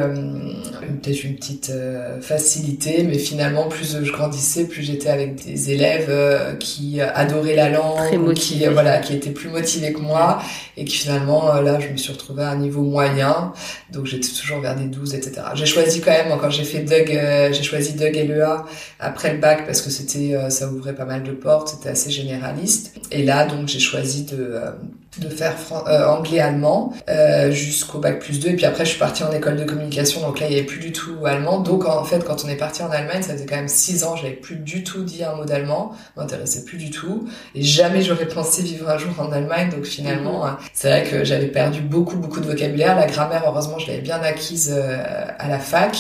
peut-être 1.03 1.23
une 1.23 1.37
petite 1.37 1.73
facilité, 2.21 3.05
mais 3.05 3.19
finalement 3.19 3.69
plus 3.69 3.99
je 4.03 4.13
grandissais, 4.13 4.65
plus 4.65 4.83
j'étais 4.83 5.11
avec 5.11 5.45
des 5.45 5.71
élèves 5.71 6.57
qui 6.59 7.01
adoraient 7.01 7.55
la 7.55 7.71
langue, 7.71 8.35
qui 8.35 8.65
voilà, 8.67 8.99
qui 8.99 9.15
étaient 9.15 9.31
plus 9.31 9.49
motivés 9.49 9.93
que 9.93 10.01
moi 10.01 10.43
et 10.77 10.85
qui 10.85 10.97
finalement 10.97 11.55
là 11.61 11.79
je 11.79 11.89
me 11.89 11.97
suis 11.97 12.13
retrouvée 12.13 12.43
à 12.43 12.51
un 12.51 12.57
niveau 12.57 12.83
moyen, 12.83 13.53
donc 13.93 14.07
j'étais 14.07 14.29
toujours 14.41 14.61
vers 14.61 14.77
des 14.77 14.87
12, 14.87 15.15
etc. 15.15 15.43
J'ai 15.55 15.67
choisi 15.67 16.01
quand 16.01 16.11
même, 16.11 16.37
quand 16.41 16.51
j'ai 16.51 16.65
fait 16.65 16.81
Doug, 16.81 17.11
euh, 17.11 17.53
j'ai 17.53 17.63
choisi 17.63 17.95
Doug 17.95 18.17
et 18.17 18.27
LEA 18.27 18.65
après 18.99 19.33
le 19.33 19.39
bac 19.39 19.67
parce 19.67 19.83
que 19.83 19.91
c'était, 19.91 20.35
euh, 20.35 20.51
ça 20.51 20.69
ouvrait 20.69 20.95
pas 20.95 21.05
mal 21.05 21.23
de 21.23 21.33
portes, 21.33 21.69
c'était 21.69 21.91
assez 21.91 22.11
généraliste. 22.11 22.95
Et 23.11 23.23
là, 23.23 23.47
donc, 23.47 23.69
j'ai 23.69 23.81
choisi 23.81 24.25
de, 24.25 24.37
euh, 24.39 24.71
de 25.19 25.29
faire 25.29 25.57
euh, 25.89 26.07
anglais-allemand 26.07 26.93
euh, 27.09 27.51
jusqu'au 27.51 27.99
bac 27.99 28.21
plus 28.21 28.39
2 28.39 28.51
et 28.51 28.57
puis 28.57 28.65
après 28.65 28.85
je 28.85 28.91
suis 28.91 28.99
partie 28.99 29.25
en 29.25 29.33
école 29.33 29.57
de 29.57 29.65
communication. 29.65 30.21
Donc 30.21 30.39
là 30.39 30.47
il 30.47 30.53
y 30.53 30.57
avait 30.57 30.67
plus 30.67 30.79
du 30.79 30.93
tout 30.93 31.27
allemand. 31.27 31.59
Donc 31.61 31.85
en 31.85 32.05
fait 32.05 32.25
quand 32.25 32.45
on 32.45 32.49
est 32.49 32.57
parti 32.57 32.83
en 32.83 32.91
Allemagne 32.91 33.23
ça 33.23 33.33
faisait 33.33 33.47
quand 33.47 33.57
même 33.57 33.69
6 33.69 34.05
ans 34.05 34.15
j'avais 34.15 34.35
plus 34.35 34.57
du 34.57 34.85
tout 34.85 35.03
dit 35.03 35.25
un 35.25 35.35
mot 35.35 35.45
d'allemand. 35.45 35.93
M'intéressait 36.17 36.65
plus 36.65 36.79
du 36.79 36.91
tout. 36.91 37.29
Et 37.57 37.63
jamais 37.63 38.03
j'aurais 38.03 38.29
pensé 38.29 38.63
vivre 38.63 38.89
un 38.89 38.99
jour 38.99 39.13
en 39.19 39.33
Allemagne. 39.33 39.71
Donc 39.71 39.85
finalement 39.85 40.47
mhm. 40.47 40.57
c'est 40.75 40.89
vrai 40.89 41.03
que 41.03 41.25
j'avais 41.25 41.49
perdu 41.49 41.81
beaucoup 41.81 42.17
beaucoup 42.17 42.41
de 42.41 42.47
vocabulaire. 42.47 42.95
La 42.95 43.07
grammaire 43.07 43.43
heureusement 43.47 43.81
je 43.81 43.89
l'avais 43.89 44.03
bien 44.03 44.21
acquise 44.23 44.73
euh, 44.73 45.25
à 45.39 45.49
la 45.49 45.59
fac. 45.59 45.97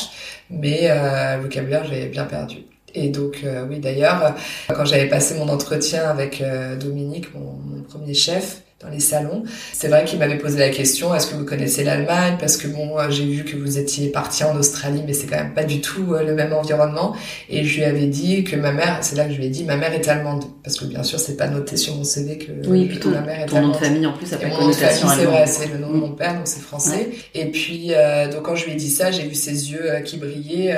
Mais 0.50 0.88
euh, 0.88 1.37
le 1.37 1.43
vocabulaire 1.43 1.85
j'avais 1.85 2.07
bien 2.07 2.25
perdu. 2.25 2.59
Et 2.95 3.09
donc 3.09 3.45
oui 3.69 3.79
d'ailleurs 3.79 4.35
quand 4.69 4.85
j'avais 4.85 5.09
passé 5.09 5.37
mon 5.37 5.49
entretien 5.49 6.09
avec 6.09 6.43
Dominique 6.81 7.33
mon, 7.35 7.52
mon 7.52 7.83
premier 7.83 8.14
chef 8.14 8.62
dans 8.82 8.88
les 8.88 9.00
salons. 9.00 9.42
C'est 9.75 9.88
vrai 9.88 10.04
qu'il 10.06 10.18
m'avait 10.18 10.38
posé 10.38 10.58
la 10.58 10.70
question 10.70 11.14
est-ce 11.14 11.26
que 11.26 11.34
vous 11.34 11.44
connaissez 11.44 11.84
l'Allemagne? 11.84 12.37
Parce 12.40 12.56
que 12.56 12.66
bon, 12.66 12.99
euh, 12.99 13.10
j'ai 13.10 13.26
vu 13.26 13.44
que 13.44 13.54
vous 13.54 13.78
étiez 13.78 14.08
parti 14.08 14.42
en 14.42 14.56
Australie, 14.56 15.02
mais 15.06 15.12
c'est 15.12 15.26
quand 15.26 15.37
même 15.37 15.52
pas 15.52 15.64
du 15.64 15.82
tout 15.82 16.14
euh, 16.14 16.22
le 16.22 16.34
même 16.34 16.54
environnement. 16.54 17.14
Et 17.50 17.62
je 17.64 17.76
lui 17.76 17.84
avais 17.84 18.06
dit 18.06 18.42
que 18.42 18.56
ma 18.56 18.72
mère, 18.72 18.99
c'est 19.02 19.16
là 19.16 19.26
que 19.26 19.32
je 19.32 19.37
lui 19.37 19.46
ai 19.46 19.50
dit, 19.50 19.64
ma 19.64 19.76
mère 19.76 19.92
est 19.92 20.08
allemande, 20.08 20.44
parce 20.64 20.78
que 20.78 20.87
bien 20.87 21.02
sûr 21.02 21.20
c'est 21.20 21.37
pas 21.37 21.49
noté 21.49 21.76
sur 21.76 21.94
mon 21.94 22.04
CV 22.04 22.38
que, 22.38 22.52
oui, 22.68 22.87
plutôt 22.87 23.10
ma 23.10 23.20
mère 23.20 23.40
est 23.40 23.46
ton 23.46 23.56
allemande. 23.56 23.75
nom 23.75 23.80
de 23.80 23.84
famille 23.84 24.06
en 24.06 24.12
plus, 24.14 24.26
ça 24.26 24.38
fait 24.38 24.49
connotation 24.49 25.08
C'est 25.14 25.25
vrai, 25.26 25.46
c'est 25.46 25.66
le 25.66 25.78
nom 25.78 25.92
de 25.92 25.99
mon 25.99 26.12
père, 26.12 26.34
donc 26.34 26.46
c'est 26.46 26.62
français. 26.62 27.10
Et 27.34 27.50
puis 27.50 27.88
euh, 27.90 28.32
donc 28.32 28.44
quand 28.44 28.56
je 28.56 28.64
lui 28.64 28.72
ai 28.72 28.76
dit 28.76 28.90
ça, 28.90 29.10
j'ai 29.10 29.25
vu 29.25 29.34
ses 29.34 29.72
yeux 29.72 29.90
qui 30.06 30.16
brillaient 30.16 30.75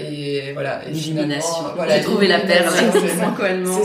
et 0.00 0.52
voilà. 0.52 0.80
Et 0.88 0.92
voilà, 1.76 1.96
j'ai 1.96 2.02
trouvé 2.02 2.26
la 2.26 2.40
perle 2.40 2.66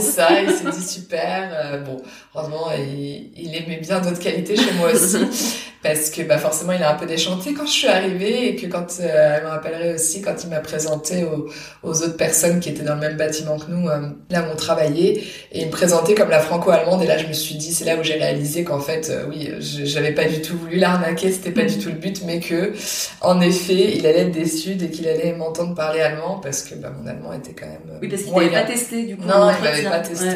ça, 0.00 0.42
il 0.42 0.50
s'est 0.50 0.76
dit 0.76 0.84
super. 0.84 1.80
bon, 1.86 2.02
heureusement 2.34 2.70
il, 2.72 3.32
il 3.36 3.54
aimait 3.54 3.78
bien 3.78 4.00
d'autres 4.00 4.20
qualités 4.20 4.56
chez 4.56 4.72
moi 4.74 4.92
aussi. 4.92 5.18
parce 5.82 6.10
que 6.10 6.22
bah 6.22 6.38
forcément 6.38 6.72
il 6.72 6.82
a 6.82 6.92
un 6.92 6.94
peu 6.94 7.06
déchanté 7.06 7.54
quand 7.54 7.66
je 7.66 7.72
suis 7.72 7.88
arrivée 7.88 8.48
et 8.48 8.56
que 8.56 8.68
quand 8.68 8.86
euh, 9.00 9.36
elle 9.36 9.42
me 9.42 9.48
rappellerait 9.48 9.94
aussi 9.94 10.22
quand 10.22 10.36
il 10.44 10.50
m'a 10.50 10.60
présenté 10.60 11.24
aux, 11.24 11.48
aux, 11.82 12.02
autres 12.02 12.16
personnes 12.16 12.60
qui 12.60 12.68
étaient 12.68 12.84
dans 12.84 12.94
le 12.94 13.00
même 13.00 13.16
bâtiment 13.16 13.58
que 13.58 13.68
nous 13.68 13.88
euh, 13.88 14.10
là 14.30 14.42
où 14.42 14.52
on 14.52 14.56
travaillait. 14.56 15.24
Et 15.50 15.62
il 15.62 15.66
me 15.66 15.72
présentait 15.72 16.14
comme 16.14 16.30
la 16.30 16.38
franco-allemande. 16.38 17.02
Et 17.02 17.06
là 17.06 17.18
je 17.18 17.26
me 17.26 17.32
suis 17.32 17.56
dit 17.56 17.72
c'est 17.72 17.84
là 17.84 17.96
où 17.96 18.04
j'ai 18.04 18.14
réalisé 18.14 18.62
qu'en 18.62 18.78
fait 18.78 19.10
euh, 19.10 19.26
oui 19.28 19.50
j'avais 19.60 20.12
pas 20.12 20.26
du 20.26 20.40
tout 20.40 20.56
voulu 20.56 20.76
l'arnaquer. 20.76 21.32
C'était 21.32 21.50
pas 21.50 21.64
du 21.64 21.78
tout 21.78 21.88
le 21.88 21.96
but. 21.96 22.22
Mais 22.24 22.38
que 22.38 22.72
en 23.20 23.40
effet 23.40 23.96
il 23.96 24.06
allait 24.06 24.20
être 24.20 24.30
déçu 24.32 24.76
dès 24.76 24.88
qu'il 24.88 25.08
allait 25.08 25.32
m'entendre 25.32 25.74
parler 25.74 26.00
allemand 26.00 26.38
parce 26.40 26.62
que 26.62 26.76
bah, 26.76 26.92
mon 26.96 27.08
allemand 27.08 27.32
était 27.32 27.54
quand 27.54 27.66
même 27.66 27.98
oui 28.00 28.08
parce 28.08 28.22
qu'il 28.22 28.32
t'avait 28.32 28.50
pas 28.50 28.62
testé 28.62 29.02
du 29.04 29.16
coup 29.16 29.24
non 29.24 29.50
il 29.50 29.64
m'avait 29.64 29.82
pas 29.82 29.98
testé 29.98 30.28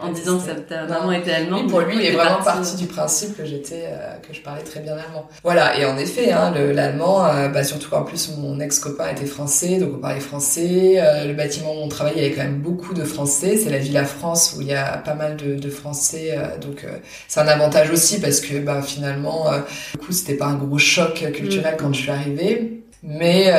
en 0.00 0.12
disant 0.12 0.38
que 0.38 0.52
ta 0.60 0.86
maman 0.86 1.12
était 1.12 1.32
allemande 1.32 1.68
pour 1.68 1.80
lui 1.80 1.96
il 1.96 2.06
est 2.06 2.12
vraiment 2.12 2.42
parti. 2.42 2.76
du 2.76 2.86
principe 2.86 3.36
que 3.36 3.44
j'étais 3.44 3.90
que 4.26 4.32
je 4.32 4.40
parlais 4.40 4.62
très 4.62 4.80
bien 4.80 4.93
allemand. 4.94 5.28
Voilà, 5.42 5.78
et 5.78 5.84
en 5.84 5.96
effet, 5.96 6.32
hein, 6.32 6.52
l'allemand, 6.54 7.26
euh, 7.26 7.48
bah, 7.48 7.64
surtout 7.64 7.90
qu'en 7.90 8.02
plus 8.02 8.30
mon 8.36 8.60
ex-copain 8.60 9.10
était 9.10 9.26
français, 9.26 9.78
donc 9.78 9.90
on 9.96 9.98
parlait 9.98 10.20
français. 10.20 10.96
Euh, 10.98 11.26
le 11.26 11.34
bâtiment 11.34 11.72
où 11.72 11.84
on 11.84 11.88
travaillait, 11.88 12.18
il 12.18 12.22
y 12.22 12.26
avait 12.26 12.34
quand 12.34 12.44
même 12.44 12.60
beaucoup 12.60 12.94
de 12.94 13.04
français. 13.04 13.56
C'est 13.56 13.70
la 13.70 13.78
Villa 13.78 14.04
France 14.04 14.54
où 14.56 14.62
il 14.62 14.68
y 14.68 14.74
a 14.74 14.98
pas 14.98 15.14
mal 15.14 15.36
de, 15.36 15.56
de 15.56 15.70
français, 15.70 16.34
euh, 16.36 16.58
donc 16.58 16.86
c'est 17.28 17.40
un 17.40 17.48
avantage 17.48 17.90
aussi 17.90 18.20
parce 18.20 18.40
que 18.40 18.58
bah, 18.58 18.82
finalement, 18.82 19.46
du 19.92 19.98
coup, 19.98 20.12
c'était 20.12 20.34
pas 20.34 20.46
un 20.46 20.54
gros 20.54 20.78
choc 20.78 21.24
culturel 21.32 21.74
mm. 21.74 21.76
quand 21.78 21.92
je 21.92 22.00
suis 22.00 22.10
arrivée. 22.10 22.80
Mais 23.02 23.50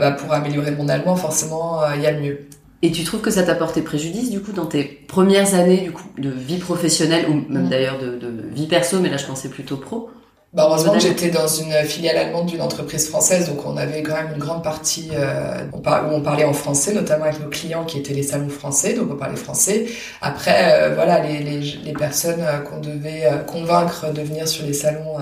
bah, 0.00 0.12
pour 0.12 0.32
améliorer 0.32 0.70
mon 0.70 0.88
allemand, 0.88 1.16
forcément, 1.16 1.80
il 1.94 2.00
y 2.00 2.06
a 2.06 2.12
mieux. 2.12 2.48
Et 2.84 2.92
tu 2.92 3.02
trouves 3.02 3.22
que 3.22 3.30
ça 3.30 3.42
t'a 3.42 3.54
porté 3.54 3.80
préjudice 3.80 4.30
du 4.30 4.42
coup 4.42 4.52
dans 4.52 4.66
tes 4.66 4.84
premières 4.84 5.54
années 5.54 5.78
du 5.78 5.90
coup 5.90 6.06
de 6.18 6.28
vie 6.28 6.58
professionnelle 6.58 7.24
ou 7.30 7.32
même 7.50 7.64
mm. 7.64 7.68
d'ailleurs 7.70 7.98
de, 7.98 8.18
de, 8.18 8.30
vie 8.52 8.66
perso, 8.66 9.00
mais 9.00 9.08
là 9.08 9.16
je 9.16 9.24
pensais 9.24 9.48
plutôt 9.48 9.78
pro? 9.78 10.10
Bah, 10.54 10.66
heureusement 10.68 10.92
que 10.92 11.00
j'étais 11.00 11.30
dans 11.30 11.48
une 11.48 11.72
filiale 11.84 12.16
allemande 12.16 12.46
d'une 12.46 12.60
entreprise 12.60 13.08
française, 13.08 13.48
donc 13.48 13.66
on 13.66 13.76
avait 13.76 14.04
quand 14.04 14.14
même 14.14 14.30
une 14.34 14.38
grande 14.38 14.62
partie 14.62 15.10
euh, 15.12 15.64
où 15.72 15.78
on 16.12 16.20
parlait 16.20 16.44
en 16.44 16.52
français, 16.52 16.94
notamment 16.94 17.24
avec 17.24 17.40
nos 17.40 17.48
clients 17.48 17.84
qui 17.84 17.98
étaient 17.98 18.14
les 18.14 18.22
salons 18.22 18.48
français, 18.48 18.94
donc 18.94 19.10
on 19.10 19.16
parlait 19.16 19.34
français. 19.34 19.86
Après, 20.22 20.74
euh, 20.74 20.94
voilà, 20.94 21.18
les, 21.18 21.40
les, 21.40 21.58
les 21.58 21.92
personnes 21.92 22.40
euh, 22.40 22.58
qu'on 22.58 22.78
devait 22.78 23.24
convaincre 23.48 24.12
de 24.12 24.22
venir 24.22 24.46
sur 24.46 24.64
les 24.64 24.74
salons 24.74 25.16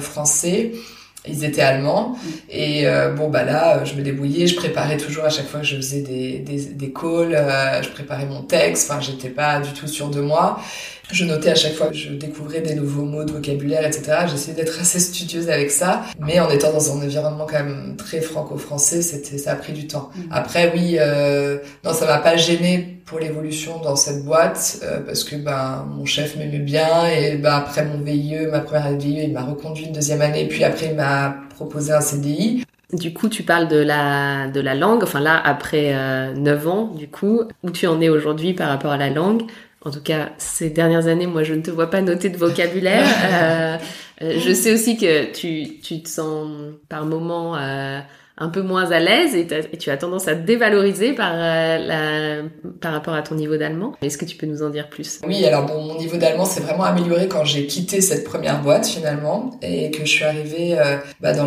français, 0.00 0.72
ils 1.28 1.44
étaient 1.44 1.62
allemands 1.62 2.10
mm. 2.10 2.28
et 2.50 2.86
bon 3.16 3.28
bah 3.28 3.42
là 3.42 3.84
je 3.84 3.94
me 3.94 4.02
débrouillais 4.02 4.46
je 4.46 4.54
préparais 4.54 4.96
toujours 4.96 5.24
à 5.24 5.28
chaque 5.28 5.48
fois 5.48 5.60
que 5.60 5.66
je 5.66 5.74
faisais 5.76 6.02
des 6.02 6.38
des, 6.38 6.66
des 6.66 6.92
calls 6.92 7.36
je 7.82 7.88
préparais 7.88 8.26
mon 8.26 8.42
texte 8.42 8.90
enfin 8.90 9.00
j'étais 9.00 9.30
pas 9.30 9.58
du 9.58 9.72
tout 9.72 9.88
sûre 9.88 10.08
de 10.08 10.20
moi 10.20 10.60
je 11.12 11.24
notais 11.24 11.50
à 11.50 11.54
chaque 11.54 11.74
fois 11.74 11.88
que 11.88 11.94
je 11.94 12.10
découvrais 12.12 12.60
des 12.60 12.74
nouveaux 12.74 13.04
mots 13.04 13.24
de 13.24 13.32
vocabulaire, 13.32 13.86
etc. 13.86 14.26
J'essayais 14.28 14.56
d'être 14.56 14.78
assez 14.80 14.98
studieuse 14.98 15.48
avec 15.48 15.70
ça, 15.70 16.02
mais 16.18 16.40
en 16.40 16.50
étant 16.50 16.72
dans 16.72 16.92
un 16.92 17.04
environnement 17.04 17.46
quand 17.48 17.62
même 17.62 17.96
très 17.96 18.20
franco-français, 18.20 19.02
c'était 19.02 19.38
ça 19.38 19.52
a 19.52 19.56
pris 19.56 19.72
du 19.72 19.86
temps. 19.86 20.10
Mm. 20.14 20.20
Après, 20.30 20.72
oui, 20.74 20.96
euh, 20.98 21.58
non, 21.84 21.92
ça 21.92 22.06
m'a 22.06 22.18
pas 22.18 22.36
gêné 22.36 23.00
pour 23.04 23.20
l'évolution 23.20 23.80
dans 23.80 23.94
cette 23.94 24.24
boîte 24.24 24.80
euh, 24.82 25.00
parce 25.00 25.22
que 25.22 25.36
ben 25.36 25.86
mon 25.88 26.04
chef 26.04 26.36
m'aimait 26.36 26.58
bien 26.58 27.06
et 27.06 27.36
ben 27.36 27.54
après 27.54 27.84
mon 27.84 28.00
VIE, 28.00 28.46
ma 28.50 28.60
première 28.60 28.86
année 28.86 28.96
de 28.96 29.02
VIE, 29.02 29.24
il 29.24 29.32
m'a 29.32 29.44
reconduit 29.44 29.86
une 29.86 29.92
deuxième 29.92 30.22
année, 30.22 30.46
puis 30.48 30.64
après 30.64 30.86
il 30.86 30.96
m'a 30.96 31.36
proposé 31.54 31.92
un 31.92 32.00
CDI. 32.00 32.64
Du 32.92 33.12
coup, 33.12 33.28
tu 33.28 33.42
parles 33.42 33.66
de 33.66 33.78
la 33.78 34.46
de 34.48 34.60
la 34.60 34.74
langue. 34.74 35.02
Enfin 35.02 35.20
là, 35.20 35.40
après 35.44 35.92
euh, 35.94 36.34
9 36.34 36.68
ans, 36.68 36.84
du 36.96 37.08
coup, 37.08 37.42
où 37.64 37.70
tu 37.70 37.86
en 37.88 38.00
es 38.00 38.08
aujourd'hui 38.08 38.54
par 38.54 38.68
rapport 38.68 38.92
à 38.92 38.96
la 38.96 39.10
langue 39.10 39.42
en 39.86 39.90
tout 39.92 40.02
cas, 40.02 40.30
ces 40.38 40.68
dernières 40.68 41.06
années, 41.06 41.28
moi, 41.28 41.44
je 41.44 41.54
ne 41.54 41.62
te 41.62 41.70
vois 41.70 41.90
pas 41.90 42.00
noter 42.02 42.28
de 42.28 42.36
vocabulaire. 42.36 43.06
Euh, 43.26 43.76
euh, 44.22 44.38
je 44.38 44.52
sais 44.54 44.72
aussi 44.72 44.96
que 44.96 45.30
tu, 45.32 45.78
tu 45.80 46.02
te 46.02 46.08
sens 46.08 46.48
par 46.88 47.04
moments 47.04 47.54
euh, 47.56 48.00
un 48.38 48.48
peu 48.50 48.60
moins 48.60 48.90
à 48.90 49.00
l'aise 49.00 49.34
et, 49.34 49.46
tu 49.78 49.90
as 49.90 49.96
tendance 49.96 50.28
à 50.28 50.34
te 50.34 50.42
dévaloriser 50.42 51.14
par, 51.14 51.32
euh, 51.32 51.78
la, 51.78 52.42
par 52.80 52.92
rapport 52.92 53.14
à 53.14 53.22
ton 53.22 53.34
niveau 53.34 53.56
d'allemand. 53.56 53.94
Est-ce 54.02 54.18
que 54.18 54.26
tu 54.26 54.36
peux 54.36 54.46
nous 54.46 54.62
en 54.62 54.68
dire 54.68 54.90
plus? 54.90 55.20
Oui, 55.26 55.44
alors 55.46 55.64
bon, 55.64 55.82
mon 55.82 55.98
niveau 55.98 56.18
d'allemand 56.18 56.44
s'est 56.44 56.60
vraiment 56.60 56.84
amélioré 56.84 57.28
quand 57.28 57.44
j'ai 57.44 57.66
quitté 57.66 58.02
cette 58.02 58.24
première 58.24 58.60
boîte 58.62 58.86
finalement 58.86 59.58
et 59.62 59.90
que 59.90 60.00
je 60.00 60.10
suis 60.10 60.24
arrivée 60.24 60.78
euh, 60.78 60.98
bah, 61.20 61.32
dans 61.32 61.46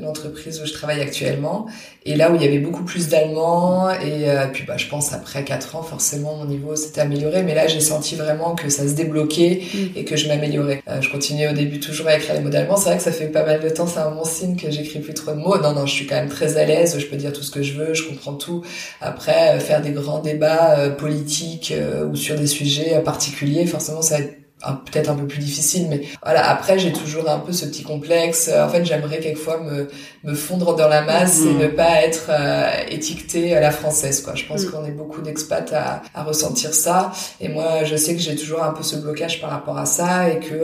l'entreprise 0.00 0.60
où 0.60 0.66
je 0.66 0.72
travaille 0.72 1.00
actuellement 1.00 1.66
et 2.04 2.16
là 2.16 2.32
où 2.32 2.34
il 2.34 2.42
y 2.42 2.46
avait 2.46 2.58
beaucoup 2.58 2.82
plus 2.82 3.08
d'allemand 3.08 3.90
et 3.90 4.30
euh, 4.30 4.46
puis 4.50 4.64
bah 4.66 4.78
je 4.78 4.86
pense 4.86 5.12
après 5.12 5.44
quatre 5.44 5.76
ans 5.76 5.82
forcément 5.82 6.34
mon 6.34 6.46
niveau 6.46 6.74
s'était 6.74 7.02
amélioré 7.02 7.42
mais 7.42 7.54
là 7.54 7.66
j'ai 7.66 7.80
senti 7.80 8.14
vraiment 8.14 8.54
que 8.54 8.70
ça 8.70 8.88
se 8.88 8.94
débloquait 8.94 9.60
mm. 9.74 9.78
et 9.96 10.04
que 10.04 10.16
je 10.16 10.26
m'améliorais. 10.28 10.82
je 11.00 11.10
continuais 11.10 11.48
au 11.48 11.52
début 11.52 11.78
toujours 11.78 12.06
à 12.06 12.16
écrire 12.16 12.34
les 12.34 12.40
mots 12.40 12.48
d'allemand. 12.48 12.76
C'est 12.76 12.88
vrai 12.88 12.96
que 12.96 13.02
ça 13.02 13.12
fait 13.12 13.28
pas 13.28 13.44
mal 13.44 13.60
de 13.60 13.68
temps, 13.68 13.86
c'est 13.86 14.00
un 14.00 14.10
bon 14.10 14.24
signe 14.24 14.56
que 14.56 14.70
j'écris 14.70 15.00
plus 15.00 15.14
trop 15.14 15.32
de 15.32 15.36
mots. 15.36 15.58
Non 15.58 15.74
non, 15.74 15.86
je 15.86 15.99
suis 16.00 16.06
quand 16.06 16.16
même 16.16 16.28
très 16.28 16.56
à 16.56 16.64
l'aise, 16.64 16.98
je 16.98 17.06
peux 17.06 17.16
dire 17.16 17.32
tout 17.32 17.42
ce 17.42 17.50
que 17.50 17.62
je 17.62 17.74
veux, 17.74 17.94
je 17.94 18.08
comprends 18.08 18.34
tout. 18.34 18.62
Après, 19.00 19.56
euh, 19.56 19.60
faire 19.60 19.82
des 19.82 19.90
grands 19.90 20.20
débats 20.20 20.78
euh, 20.78 20.90
politiques 20.90 21.72
euh, 21.76 22.06
ou 22.06 22.16
sur 22.16 22.36
des 22.36 22.46
sujets 22.46 23.00
particuliers, 23.04 23.66
forcément, 23.66 24.02
ça 24.02 24.18
va 24.18 24.24
être 24.24 24.36
peut-être 24.84 25.08
un 25.08 25.14
peu 25.14 25.26
plus 25.26 25.38
difficile 25.38 25.86
mais 25.88 26.02
voilà 26.22 26.46
après 26.50 26.78
j'ai 26.78 26.92
toujours 26.92 27.30
un 27.30 27.38
peu 27.38 27.50
ce 27.50 27.64
petit 27.64 27.82
complexe 27.82 28.50
en 28.54 28.68
fait 28.68 28.84
j'aimerais 28.84 29.18
quelquefois 29.18 29.58
me 29.58 29.88
me 30.22 30.34
fondre 30.34 30.76
dans 30.76 30.86
la 30.86 31.00
masse 31.00 31.40
et 31.40 31.54
mm. 31.54 31.58
ne 31.60 31.66
pas 31.68 32.02
être 32.02 32.26
euh, 32.28 32.70
étiquetée 32.90 33.56
à 33.56 33.60
la 33.60 33.70
française 33.70 34.20
quoi 34.20 34.34
je 34.34 34.44
pense 34.44 34.66
mm. 34.66 34.70
qu'on 34.70 34.84
est 34.84 34.90
beaucoup 34.90 35.22
d'expats 35.22 35.72
à, 35.72 36.02
à 36.14 36.22
ressentir 36.22 36.74
ça 36.74 37.10
et 37.40 37.48
moi 37.48 37.84
je 37.84 37.96
sais 37.96 38.14
que 38.14 38.20
j'ai 38.20 38.36
toujours 38.36 38.62
un 38.62 38.74
peu 38.74 38.82
ce 38.82 38.96
blocage 38.96 39.40
par 39.40 39.48
rapport 39.48 39.78
à 39.78 39.86
ça 39.86 40.28
et 40.28 40.40
que 40.40 40.54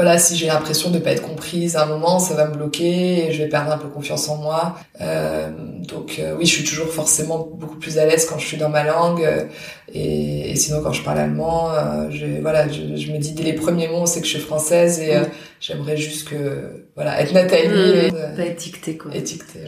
voilà, 0.00 0.18
si 0.18 0.34
j'ai 0.34 0.46
l'impression 0.46 0.88
de 0.88 0.98
pas 0.98 1.10
être 1.10 1.20
comprise 1.20 1.76
à 1.76 1.82
un 1.82 1.86
moment, 1.86 2.18
ça 2.18 2.32
va 2.32 2.48
me 2.48 2.54
bloquer 2.54 3.26
et 3.26 3.32
je 3.32 3.42
vais 3.42 3.50
perdre 3.50 3.70
un 3.70 3.76
peu 3.76 3.88
confiance 3.88 4.30
en 4.30 4.38
moi. 4.38 4.78
Euh, 5.02 5.50
donc 5.86 6.18
euh, 6.18 6.34
oui, 6.38 6.46
je 6.46 6.54
suis 6.54 6.64
toujours 6.64 6.88
forcément 6.88 7.46
beaucoup 7.52 7.76
plus 7.76 7.98
à 7.98 8.06
l'aise 8.06 8.24
quand 8.24 8.38
je 8.38 8.46
suis 8.46 8.56
dans 8.56 8.70
ma 8.70 8.82
langue 8.82 9.22
euh, 9.22 9.44
et, 9.92 10.52
et, 10.52 10.56
sinon 10.56 10.80
quand 10.82 10.94
je 10.94 11.04
parle 11.04 11.18
allemand, 11.18 11.70
euh, 11.70 12.08
je, 12.08 12.40
voilà, 12.40 12.66
je, 12.66 12.96
je, 12.96 13.12
me 13.12 13.18
dis 13.18 13.32
dès 13.32 13.42
les 13.42 13.52
premiers 13.52 13.88
mots, 13.88 14.06
c'est 14.06 14.20
que 14.20 14.26
je 14.26 14.30
suis 14.30 14.40
française 14.40 15.00
et 15.00 15.18
j'aimerais 15.60 15.98
juste 15.98 16.30
que 16.30 16.86
voilà 16.94 17.20
être 17.20 17.34
Nathalie, 17.34 18.10
mmh, 18.10 18.36
pas 18.38 18.46
étiquetée 18.46 18.96
quoi. 18.96 19.14
Étiquetée. 19.14 19.58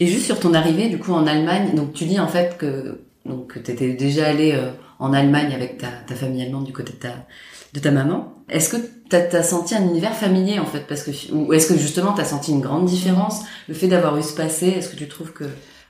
Et 0.00 0.06
juste 0.06 0.24
sur 0.24 0.40
ton 0.40 0.54
arrivée 0.54 0.88
du 0.88 0.98
coup 0.98 1.12
en 1.12 1.26
Allemagne, 1.26 1.74
donc 1.74 1.92
tu 1.92 2.06
dis 2.06 2.18
en 2.18 2.28
fait 2.28 2.56
que 2.56 3.02
donc 3.26 3.62
t'étais 3.62 3.92
déjà 3.92 4.28
allée 4.28 4.58
en 4.98 5.12
Allemagne 5.12 5.52
avec 5.54 5.76
ta, 5.76 5.88
ta 6.06 6.14
famille 6.14 6.40
allemande 6.40 6.64
du 6.64 6.72
côté 6.72 6.94
de 6.94 6.98
ta 6.98 7.26
de 7.74 7.80
ta 7.80 7.90
maman. 7.90 8.32
Est-ce 8.48 8.68
que 8.70 8.76
t'as 9.08 9.26
as 9.36 9.42
senti 9.42 9.74
un 9.74 9.82
univers 9.82 10.14
familier 10.14 10.60
en 10.60 10.64
fait? 10.64 10.86
Parce 10.88 11.02
que 11.02 11.10
ou 11.32 11.52
est-ce 11.52 11.66
que 11.66 11.78
justement 11.78 12.12
t'as 12.12 12.24
senti 12.24 12.52
une 12.52 12.60
grande 12.60 12.86
différence? 12.86 13.42
Le 13.68 13.74
fait 13.74 13.88
d'avoir 13.88 14.16
eu 14.16 14.22
ce 14.22 14.34
passé 14.34 14.68
Est-ce 14.68 14.88
que 14.88 14.96
tu 14.96 15.08
trouves 15.08 15.32
que 15.32 15.44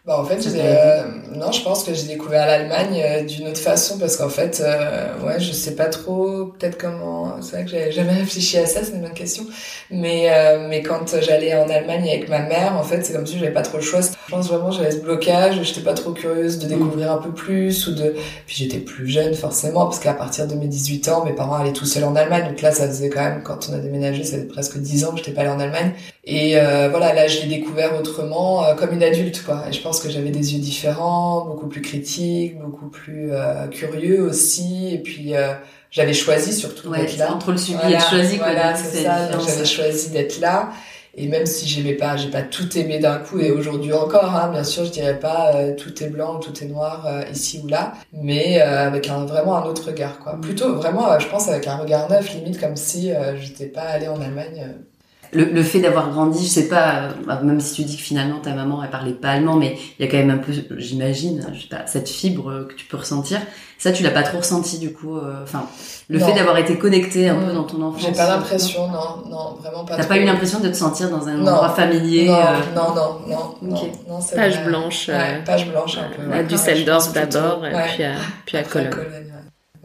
bah 0.07 0.21
en 0.21 0.25
fait, 0.27 0.47
euh, 0.55 1.03
non, 1.35 1.51
je 1.51 1.63
pense 1.63 1.83
que 1.83 1.95
j'ai 1.95 2.07
découvert 2.07 2.47
l'Allemagne 2.47 3.03
euh, 3.03 3.25
d'une 3.25 3.49
autre 3.49 3.59
façon 3.59 3.99
parce 3.99 4.19
qu'en 4.19 4.29
fait, 4.29 4.61
euh, 4.63 5.19
ouais, 5.25 5.41
je 5.41 5.51
sais 5.51 5.75
pas 5.75 5.87
trop 5.87 6.45
peut-être 6.45 6.77
comment. 6.77 7.41
C'est 7.41 7.57
vrai 7.57 7.65
que 7.65 7.71
j'avais 7.71 7.91
jamais 7.91 8.13
réfléchi 8.13 8.59
à 8.59 8.67
ça, 8.67 8.85
c'est 8.85 8.93
une 8.93 9.01
bonne 9.01 9.15
question. 9.15 9.45
Mais 9.91 10.29
euh, 10.31 10.69
mais 10.69 10.83
quand 10.83 11.19
j'allais 11.23 11.55
en 11.55 11.71
Allemagne 11.71 12.07
avec 12.07 12.29
ma 12.29 12.41
mère, 12.41 12.77
en 12.77 12.83
fait, 12.83 13.03
c'est 13.03 13.15
comme 13.15 13.27
si 13.27 13.39
j'avais 13.39 13.51
pas 13.51 13.63
trop 13.63 13.79
le 13.79 13.83
choix. 13.83 14.03
Je 14.03 14.31
pense 14.31 14.49
vraiment 14.49 14.71
j'avais 14.71 14.91
ce 14.91 14.99
blocage, 14.99 15.63
j'étais 15.63 15.81
pas 15.81 15.95
trop 15.95 16.13
curieuse 16.13 16.59
de 16.59 16.69
découvrir 16.69 17.11
un 17.11 17.19
peu 17.19 17.31
plus 17.33 17.87
ou 17.87 17.95
de. 17.95 18.15
Puis 18.47 18.57
j'étais 18.57 18.81
plus 18.81 19.09
jeune 19.09 19.33
forcément 19.33 19.87
parce 19.87 20.01
qu'à 20.01 20.13
partir 20.13 20.47
de 20.47 20.55
mes 20.55 20.69
18 20.69 21.09
ans, 21.09 21.25
mes 21.25 21.33
parents 21.33 21.55
allaient 21.55 21.73
tout 21.73 21.87
seuls 21.87 22.05
en 22.05 22.15
Allemagne. 22.15 22.51
Donc 22.51 22.61
là, 22.61 22.73
ça 22.73 22.87
faisait 22.87 23.09
quand 23.09 23.23
même 23.23 23.43
quand 23.43 23.71
on 23.71 23.73
a 23.73 23.79
déménagé, 23.79 24.23
ça 24.25 24.37
faisait 24.37 24.49
presque 24.49 24.77
10 24.77 25.07
ans 25.07 25.13
que 25.13 25.17
j'étais 25.17 25.33
pas 25.33 25.41
allée 25.41 25.51
en 25.51 25.61
Allemagne. 25.61 25.93
Et 26.26 26.57
voilà, 26.90 27.12
là, 27.12 27.28
je 27.28 27.40
l'ai 27.40 27.47
découvert 27.47 27.99
autrement, 27.99 28.64
comme 28.76 28.93
une 28.93 29.02
adulte, 29.02 29.45
quoi. 29.45 29.64
Et 29.69 29.73
je 29.73 29.83
pense 29.83 30.00
que 30.00 30.09
j'avais 30.09 30.31
des 30.31 30.54
yeux 30.54 30.61
différents, 30.61 31.45
beaucoup 31.45 31.69
plus 31.69 31.83
critiques, 31.83 32.59
beaucoup 32.59 32.88
plus 32.88 33.33
euh, 33.33 33.66
curieux 33.69 34.23
aussi. 34.23 34.95
Et 34.95 34.99
puis 34.99 35.37
euh, 35.37 35.52
j'avais 35.90 36.14
choisi 36.14 36.52
surtout 36.52 36.90
d'être 36.90 37.16
là. 37.19 37.33
Entre 37.33 37.52
le 37.52 37.59
subi 37.59 37.78
et 37.87 37.95
le 37.95 38.00
choisi, 38.00 38.38
voilà, 38.38 38.75
c'est 38.75 39.04
ça. 39.04 39.31
J'avais 39.31 39.64
choisi 39.64 40.11
d'être 40.11 40.40
là. 40.40 40.71
Et 41.16 41.28
même 41.28 41.47
si 41.47 41.69
j'aimais 41.69 41.95
pas, 41.95 42.16
j'ai 42.16 42.28
pas 42.28 42.43
tout 42.43 42.76
aimé 42.76 42.99
d'un 42.99 43.19
coup. 43.19 43.38
Et 43.38 43.52
aujourd'hui 43.52 43.93
encore, 43.93 44.35
hein, 44.35 44.50
bien 44.50 44.64
sûr, 44.64 44.85
je 44.85 44.90
dirais 44.90 45.21
pas 45.21 45.54
euh, 45.54 45.76
tout 45.76 46.02
est 46.02 46.09
blanc, 46.09 46.40
tout 46.40 46.52
est 46.61 46.66
noir 46.66 47.09
ici 47.33 47.61
ou 47.62 47.69
là, 47.69 47.93
mais 48.12 48.61
avec 48.61 49.09
un 49.09 49.25
vraiment 49.25 49.57
un 49.57 49.64
autre 49.64 49.87
regard, 49.87 50.19
quoi. 50.19 50.35
Mm. 50.35 50.40
Plutôt 50.40 50.75
vraiment, 50.75 51.19
je 51.19 51.28
pense 51.28 51.49
avec 51.49 51.69
un 51.69 51.76
regard 51.76 52.11
neuf, 52.11 52.35
limite 52.35 52.59
comme 52.59 52.76
si 52.76 53.12
j'étais 53.37 53.66
pas 53.66 53.83
allée 53.83 54.09
en 54.09 54.21
Allemagne 54.21 54.75
le, 55.35 55.45
le 55.45 55.62
fait 55.62 55.81
d'avoir 55.81 56.11
grandi, 56.11 56.45
je 56.45 56.50
sais 56.50 56.69
pas, 56.69 57.11
euh, 57.29 57.43
même 57.43 57.61
si 57.61 57.75
tu 57.75 57.83
dis 57.83 57.97
que 57.97 58.03
finalement 58.03 58.38
ta 58.41 58.55
maman 58.55 58.83
elle 58.83 58.91
parlait 58.91 59.12
pas 59.12 59.31
allemand, 59.31 59.57
mais 59.57 59.76
il 59.99 60.05
y 60.05 60.09
a 60.09 60.11
quand 60.11 60.19
même 60.19 60.31
un 60.31 60.38
peu, 60.38 60.53
j'imagine, 60.79 61.47
je 61.53 61.62
sais 61.62 61.69
pas, 61.69 61.87
cette 61.87 62.09
fibre 62.09 62.67
que 62.69 62.75
tu 62.75 62.87
peux 62.87 62.97
ressentir. 62.97 63.41
Ça, 63.85 63.93
tu 63.93 64.03
l'as 64.03 64.11
pas 64.11 64.23
trop 64.23 64.38
ressenti 64.38 64.79
du 64.79 64.95
coup. 64.95 65.19
Euh, 65.19 65.43
enfin, 65.43 65.67
le 66.09 66.19
fait 66.19 66.33
d'avoir 66.33 66.57
été 66.57 66.79
connecté 66.79 67.29
un 67.29 67.35
peu 67.35 67.53
dans 67.53 67.64
ton 67.64 67.83
enfance. 67.83 68.03
J'ai 68.03 68.12
pas 68.12 68.29
l'impression, 68.29 68.88
non, 68.88 69.29
non, 69.29 69.57
vraiment 69.61 69.85
pas. 69.85 69.97
T'as 69.97 70.07
pas 70.07 70.17
eu 70.17 70.25
l'impression 70.25 70.61
de 70.61 70.69
te 70.69 70.76
sentir 70.76 71.11
dans 71.11 71.29
un 71.29 71.41
endroit 71.41 71.69
familier. 71.71 72.29
Non, 72.29 72.35
euh... 72.35 72.75
non, 72.75 72.95
non, 72.95 73.57
non, 73.61 73.76
okay. 73.76 73.93
non, 74.09 74.19
Page 74.35 74.64
blanche. 74.64 75.09
Ouais, 75.09 75.43
page 75.45 75.69
blanche 75.69 75.99
un 75.99 76.09
peu. 76.17 76.33
À 76.33 76.43
Düsseldorf 76.43 77.12
d'abord, 77.12 77.62
puis 77.95 78.05
à, 78.05 78.12
puis 78.47 78.57
à, 78.57 78.62
Cologne. 78.62 78.91
Tu 78.91 79.34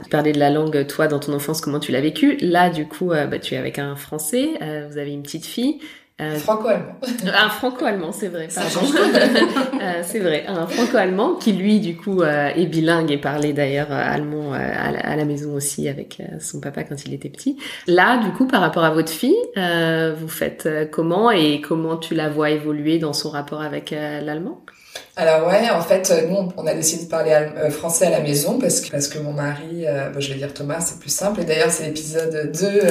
parlais 0.09 0.31
de 0.31 0.39
la 0.39 0.49
langue, 0.49 0.85
toi, 0.87 1.07
dans 1.07 1.19
ton 1.19 1.33
enfance, 1.33 1.61
comment 1.61 1.79
tu 1.79 1.91
l'as 1.91 2.01
vécu. 2.01 2.37
Là, 2.37 2.69
du 2.69 2.87
coup, 2.87 3.09
bah, 3.09 3.39
tu 3.39 3.55
es 3.55 3.57
avec 3.57 3.79
un 3.79 3.95
Français, 3.95 4.49
vous 4.89 4.97
avez 4.97 5.11
une 5.11 5.23
petite 5.23 5.45
fille. 5.45 5.79
Euh, 6.21 6.35
franco-allemand. 6.35 6.95
Un 7.33 7.49
franco-allemand, 7.49 8.11
c'est 8.11 8.27
vrai, 8.27 8.49
pardon. 8.53 8.81
euh, 9.81 10.01
c'est 10.03 10.19
vrai, 10.19 10.43
un 10.47 10.67
franco-allemand 10.67 11.35
qui 11.35 11.53
lui, 11.53 11.79
du 11.79 11.95
coup, 11.95 12.21
euh, 12.21 12.49
est 12.49 12.65
bilingue 12.65 13.09
et 13.09 13.17
parlait 13.17 13.53
d'ailleurs 13.53 13.91
euh, 13.91 14.01
allemand 14.03 14.51
à 14.51 15.15
la, 15.15 15.25
maison 15.25 15.53
aussi 15.53 15.87
avec 15.87 16.21
son 16.39 16.59
papa 16.59 16.83
quand 16.83 17.05
il 17.05 17.13
était 17.13 17.29
petit. 17.29 17.57
Là, 17.87 18.17
du 18.17 18.31
coup, 18.31 18.47
par 18.47 18.59
rapport 18.59 18.83
à 18.83 18.89
votre 18.89 19.11
fille, 19.11 19.37
vous 19.55 20.27
faites 20.27 20.67
comment 20.91 21.31
et 21.31 21.61
comment 21.61 21.97
tu 21.97 22.15
la 22.15 22.29
vois 22.29 22.49
évoluer 22.49 22.99
dans 22.99 23.13
son 23.13 23.29
rapport 23.29 23.61
avec 23.61 23.91
l'allemand? 23.91 24.65
Alors 25.19 25.49
ouais, 25.49 25.69
en 25.69 25.81
fait, 25.81 26.13
nous, 26.29 26.49
on 26.55 26.65
a 26.65 26.73
décidé 26.73 27.03
de 27.03 27.09
parler 27.09 27.31
euh, 27.31 27.69
français 27.69 28.05
à 28.05 28.09
la 28.09 28.21
maison 28.21 28.57
parce 28.57 28.79
que 28.79 28.89
parce 28.89 29.09
que 29.09 29.19
mon 29.19 29.33
mari, 29.33 29.85
euh, 29.85 30.17
je 30.17 30.31
vais 30.31 30.39
dire 30.39 30.53
Thomas, 30.53 30.79
c'est 30.79 30.97
plus 30.97 31.09
simple. 31.09 31.41
Et 31.41 31.43
d'ailleurs, 31.43 31.71
c'est 31.71 31.83
l'épisode 31.83 32.51
2. 32.57 32.67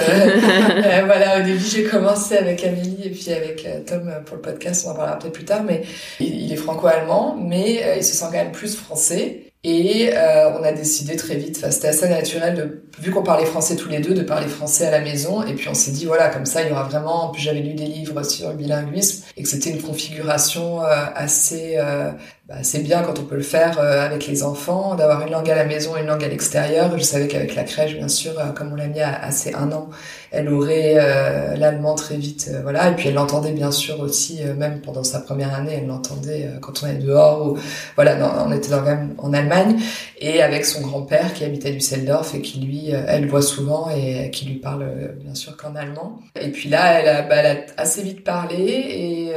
Euh, 0.79 1.03
voilà, 1.07 1.41
au 1.41 1.43
début, 1.43 1.65
j'ai 1.65 1.85
commencé 1.85 2.37
avec 2.37 2.65
Amélie 2.65 3.03
et 3.05 3.11
puis 3.11 3.33
avec 3.33 3.67
Tom 3.87 4.11
pour 4.27 4.37
le 4.37 4.43
podcast. 4.43 4.85
On 4.87 4.91
en 4.91 4.95
parlera 4.95 5.19
peut-être 5.19 5.33
plus 5.33 5.45
tard, 5.45 5.63
mais 5.63 5.83
il, 6.21 6.53
est 6.53 6.57
franco-allemand, 6.57 7.37
mais 7.41 7.97
il 7.97 8.05
se 8.05 8.15
sent 8.15 8.27
quand 8.27 8.39
même 8.39 8.53
plus 8.53 8.77
français. 8.77 9.49
Et 9.65 10.11
euh, 10.15 10.53
on 10.59 10.62
a 10.62 10.71
décidé 10.71 11.17
très 11.17 11.35
vite, 11.35 11.57
c'était 11.57 11.88
assez 11.88 12.09
naturel, 12.09 12.55
de, 12.55 12.85
vu 13.00 13.11
qu'on 13.11 13.25
parlait 13.25 13.45
français 13.45 13.75
tous 13.75 13.88
les 13.88 13.99
deux, 13.99 14.15
de 14.15 14.23
parler 14.23 14.47
français 14.47 14.87
à 14.87 14.93
la 14.93 15.00
maison. 15.00 15.43
Et 15.43 15.55
puis 15.55 15.69
on 15.69 15.75
s'est 15.75 15.91
dit, 15.91 16.07
voilà, 16.07 16.29
comme 16.29 16.47
ça, 16.47 16.62
il 16.62 16.69
y 16.69 16.71
aura 16.71 16.85
vraiment... 16.85 17.33
J'avais 17.37 17.61
lu 17.61 17.75
des 17.75 17.87
livres 17.87 18.23
sur 18.23 18.50
le 18.50 18.55
bilinguisme 18.55 19.25
et 19.37 19.43
que 19.43 19.49
c'était 19.49 19.71
une 19.71 19.83
configuration 19.83 20.85
euh, 20.85 21.07
assez 21.15 21.75
euh, 21.77 22.12
bah, 22.49 22.61
c'est 22.62 22.78
bien 22.78 23.02
quand 23.02 23.19
on 23.19 23.25
peut 23.25 23.37
le 23.37 23.43
faire 23.43 23.78
euh, 23.78 24.07
avec 24.07 24.26
les 24.26 24.43
enfants, 24.43 24.95
d'avoir 24.95 25.21
une 25.21 25.31
langue 25.33 25.50
à 25.50 25.55
la 25.55 25.67
maison 25.67 25.99
et 25.99 26.00
une 26.00 26.07
langue 26.07 26.25
à 26.25 26.28
l'extérieur. 26.28 26.97
Je 26.97 27.02
savais 27.02 27.28
qu'avec 27.28 27.55
la 27.55 27.64
crèche, 27.64 27.95
bien 27.95 28.09
sûr, 28.09 28.40
euh, 28.40 28.52
comme 28.52 28.73
on 28.73 28.75
l'a 28.75 28.87
mis 28.87 29.02
à, 29.02 29.31
ses 29.33 29.52
un 29.52 29.71
an, 29.71 29.90
elle 30.31 30.49
aurait 30.49 30.95
euh, 30.97 31.57
l'allemand 31.57 31.95
très 31.95 32.17
vite, 32.17 32.50
voilà. 32.62 32.88
Et 32.88 32.95
puis 32.95 33.09
elle 33.09 33.17
l'entendait 33.17 33.52
bien 33.52 33.71
sûr 33.71 34.00
aussi, 34.00 34.40
même 34.57 34.81
pendant 34.81 35.05
sa 35.05 35.21
première 35.21 35.55
année, 35.55 35.75
elle 35.76 35.88
l'entendait 35.88 36.49
quand 36.62 36.83
on 36.83 36.87
est 36.87 36.95
dehors. 36.95 37.49
Ou, 37.49 37.59
voilà, 37.97 38.17
on 38.47 38.50
était 38.50 38.71
dans, 38.71 38.83
en 39.19 39.33
Allemagne 39.35 39.76
et 40.19 40.43
avec 40.43 40.64
son 40.64 40.81
grand-père 40.81 41.35
qui 41.35 41.45
habitait 41.45 41.69
à 41.69 41.73
Düsseldorf 41.73 42.35
et 42.35 42.40
qui 42.40 42.61
lui, 42.61 42.90
elle 42.90 43.26
voit 43.26 43.43
souvent 43.43 43.90
et 43.90 44.31
qui 44.31 44.47
lui 44.47 44.57
parle 44.57 44.87
bien 45.23 45.35
sûr 45.35 45.57
qu'en 45.57 45.75
allemand. 45.76 46.19
Et 46.40 46.50
puis 46.50 46.71
là, 46.71 47.00
elle 47.00 47.09
a, 47.09 47.23
bah, 47.23 47.37
elle 47.37 47.59
a 47.59 47.61
assez 47.76 48.02
vite 48.02 48.25
parlé 48.25 48.57
et, 48.57 49.33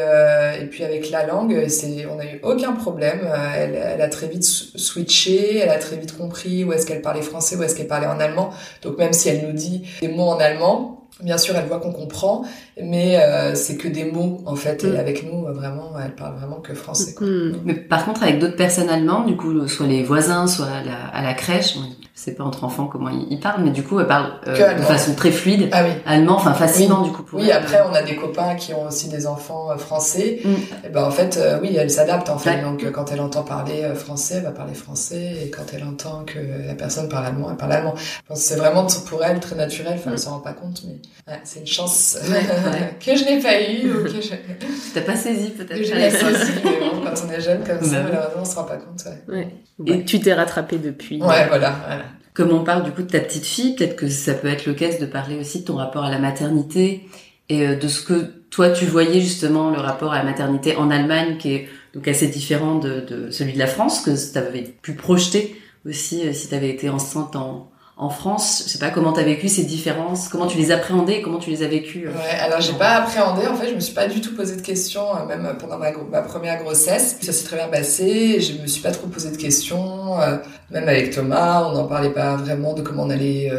et 0.61 0.65
puis 0.67 0.85
avec 0.85 1.09
la 1.11 1.25
langue, 1.25 1.67
c'est, 1.67 2.05
on 2.05 2.17
a 2.19 2.25
eu 2.25 2.39
aucun 2.43 2.71
problème 2.71 3.00
euh, 3.03 3.53
elle, 3.55 3.75
elle, 3.75 4.01
a 4.01 4.09
très 4.09 4.27
vite 4.27 4.43
switché, 4.43 5.57
elle 5.59 5.69
a 5.69 5.79
très 5.79 5.97
vite 5.97 6.17
compris 6.17 6.63
où 6.63 6.73
est-ce 6.73 6.85
qu'elle 6.85 7.01
parlait 7.01 7.21
français, 7.21 7.55
où 7.55 7.63
est-ce 7.63 7.75
qu'elle 7.75 7.87
parlait 7.87 8.07
en 8.07 8.19
allemand. 8.19 8.51
Donc 8.81 8.97
même 8.97 9.13
si 9.13 9.29
elle 9.29 9.45
nous 9.45 9.53
dit 9.53 9.87
des 10.01 10.07
mots 10.07 10.29
en 10.29 10.39
allemand, 10.39 11.00
Bien 11.21 11.37
sûr, 11.37 11.55
elle 11.55 11.67
voit 11.67 11.79
qu'on 11.79 11.91
comprend, 11.91 12.43
mais 12.81 13.17
euh, 13.17 13.53
c'est 13.53 13.77
que 13.77 13.87
des 13.87 14.05
mots 14.05 14.41
en 14.45 14.55
fait. 14.55 14.83
Et 14.83 14.87
mm. 14.87 14.95
avec 14.97 15.23
nous, 15.23 15.43
vraiment, 15.53 15.91
elle 16.03 16.15
parle 16.15 16.35
vraiment 16.37 16.61
que 16.61 16.73
français. 16.73 17.13
Quoi. 17.13 17.27
Mm. 17.27 17.61
Mais 17.65 17.75
par 17.75 18.05
contre, 18.05 18.23
avec 18.23 18.39
d'autres 18.39 18.55
personnes 18.55 18.89
allemandes, 18.89 19.27
du 19.27 19.37
coup, 19.37 19.67
soit 19.67 19.87
les 19.87 20.03
voisins, 20.03 20.47
soit 20.47 20.67
à 20.67 20.83
la, 20.83 21.07
à 21.13 21.21
la 21.21 21.33
crèche, 21.33 21.75
sais 22.21 22.33
pas 22.33 22.43
entre 22.43 22.63
enfants 22.63 22.85
comment 22.85 23.09
ils, 23.09 23.39
parlent, 23.39 23.63
mais 23.63 23.71
du 23.71 23.83
coup, 23.83 23.99
elle 23.99 24.07
parle 24.07 24.33
euh, 24.47 24.73
de 24.75 24.81
façon 24.83 25.15
très 25.15 25.31
fluide, 25.31 25.69
ah, 25.71 25.83
oui. 25.83 25.91
allemand, 26.05 26.35
enfin 26.35 26.53
facilement 26.53 27.01
du 27.01 27.11
coup. 27.11 27.23
Pour 27.23 27.39
oui, 27.39 27.51
après, 27.51 27.79
on 27.89 27.93
a 27.93 28.03
des 28.03 28.15
copains 28.15 28.55
qui 28.55 28.73
ont 28.73 28.85
aussi 28.85 29.09
des 29.09 29.25
enfants 29.25 29.71
euh, 29.71 29.77
français. 29.77 30.39
Mm. 30.43 30.85
Et 30.85 30.89
ben 30.89 31.03
en 31.03 31.11
fait, 31.11 31.37
euh, 31.37 31.57
oui, 31.61 31.75
elle 31.75 31.89
s'adapte 31.89 32.29
en 32.29 32.37
fait. 32.37 32.61
Donc 32.61 32.89
quand 32.91 33.11
elle 33.11 33.21
entend 33.21 33.43
parler 33.43 33.83
français, 33.95 34.35
elle 34.37 34.43
va 34.43 34.51
parler 34.51 34.75
français, 34.75 35.33
et 35.43 35.49
quand 35.49 35.63
elle 35.73 35.83
entend 35.83 36.23
que 36.25 36.39
la 36.67 36.75
personne 36.75 37.09
parle 37.09 37.25
allemand, 37.25 37.47
elle 37.49 37.57
parle 37.57 37.73
allemand. 37.73 37.95
C'est 38.35 38.55
vraiment 38.55 38.85
pour 39.07 39.23
elle 39.23 39.39
très 39.39 39.55
naturel. 39.55 39.93
Enfin, 39.95 40.11
elle 40.11 40.13
mm. 40.13 40.17
s'en 40.17 40.31
rend 40.31 40.39
pas 40.39 40.53
compte, 40.53 40.83
mais 40.85 41.00
c'est 41.43 41.59
une 41.59 41.67
chance 41.67 42.17
que 43.05 43.15
je 43.15 43.23
n'ai 43.25 43.41
pas 43.41 43.61
eu 43.61 43.91
ou 43.91 44.03
que 44.03 44.09
je. 44.09 44.29
T'as 44.93 45.01
pas 45.01 45.15
saisi 45.15 45.49
peut-être. 45.51 45.77
Que 45.77 45.83
je 45.83 45.93
l'ai 45.93 46.09
saisi, 46.09 46.51
mais 46.63 46.79
bon, 46.79 47.01
quand 47.03 47.13
on 47.25 47.31
est 47.31 47.41
jeune 47.41 47.63
comme 47.63 47.81
ça, 47.81 48.01
bah 48.01 48.09
malheureusement, 48.11 48.41
on 48.41 48.45
se 48.45 48.55
rend 48.55 48.63
pas 48.63 48.77
compte. 48.77 49.03
Ouais. 49.27 49.47
Et 49.85 50.05
tu 50.05 50.19
t'es 50.19 50.33
rattrapé 50.33 50.77
depuis. 50.77 51.21
Ouais, 51.21 51.47
voilà. 51.47 51.75
voilà. 51.85 52.05
Comme 52.33 52.51
on 52.51 52.63
parle 52.63 52.83
du 52.83 52.91
coup 52.91 53.01
de 53.01 53.09
ta 53.09 53.19
petite 53.19 53.45
fille, 53.45 53.75
peut-être 53.75 53.95
que 53.95 54.07
ça 54.07 54.33
peut 54.33 54.47
être 54.47 54.65
l'occasion 54.65 55.01
de 55.01 55.05
parler 55.05 55.37
aussi 55.37 55.61
de 55.61 55.65
ton 55.65 55.75
rapport 55.75 56.03
à 56.03 56.09
la 56.09 56.19
maternité 56.19 57.07
et 57.49 57.67
euh, 57.67 57.75
de 57.75 57.87
ce 57.87 58.01
que 58.03 58.31
toi 58.49 58.69
tu 58.69 58.85
voyais 58.85 59.19
justement 59.19 59.69
le 59.69 59.79
rapport 59.79 60.13
à 60.13 60.19
la 60.19 60.23
maternité 60.23 60.77
en 60.77 60.89
Allemagne 60.89 61.37
qui 61.37 61.53
est 61.53 61.69
donc 61.93 62.07
assez 62.07 62.27
différent 62.27 62.75
de, 62.75 63.01
de 63.01 63.31
celui 63.31 63.53
de 63.53 63.59
la 63.59 63.67
France 63.67 64.01
que 64.01 64.11
tu 64.11 64.37
avais 64.37 64.61
pu 64.81 64.93
projeter 64.93 65.55
aussi 65.85 66.27
euh, 66.27 66.33
si 66.33 66.47
tu 66.47 66.55
avais 66.55 66.69
été 66.69 66.89
enceinte 66.89 67.35
en, 67.35 67.70
en 67.97 68.09
France, 68.09 68.63
je 68.65 68.71
sais 68.71 68.79
pas 68.79 68.89
comment 68.89 69.13
tu 69.13 69.19
as 69.19 69.23
vécu 69.23 69.47
ces 69.47 69.63
différences, 69.63 70.27
comment 70.27 70.47
tu 70.47 70.57
les 70.57 70.71
appréhendais 70.71 71.21
comment 71.21 71.37
tu 71.37 71.49
les 71.49 71.63
as 71.63 71.67
vécues. 71.67 72.07
Euh, 72.07 72.11
ouais, 72.11 72.39
alors 72.39 72.61
j'ai 72.61 72.73
pas 72.73 72.95
appréhendé, 72.95 73.45
en 73.47 73.55
fait, 73.55 73.69
je 73.69 73.75
me 73.75 73.79
suis 73.79 73.93
pas 73.93 74.07
du 74.07 74.21
tout 74.21 74.35
posé 74.35 74.55
de 74.55 74.61
questions, 74.61 75.15
euh, 75.15 75.25
même 75.25 75.55
pendant 75.59 75.77
ma, 75.77 75.91
ma 75.91 76.21
première 76.21 76.61
grossesse. 76.61 77.17
Ça 77.21 77.31
s'est 77.31 77.45
très 77.45 77.57
bien 77.57 77.67
passé, 77.67 78.41
je 78.41 78.61
me 78.61 78.67
suis 78.67 78.81
pas 78.81 78.91
trop 78.91 79.07
posé 79.07 79.31
de 79.31 79.37
questions, 79.37 80.19
euh, 80.19 80.37
même 80.71 80.87
avec 80.87 81.11
Thomas, 81.11 81.67
on 81.69 81.73
n'en 81.73 81.87
parlait 81.87 82.11
pas 82.11 82.35
vraiment 82.37 82.73
de 82.73 82.81
comment 82.81 83.03
on 83.03 83.09
allait 83.09 83.51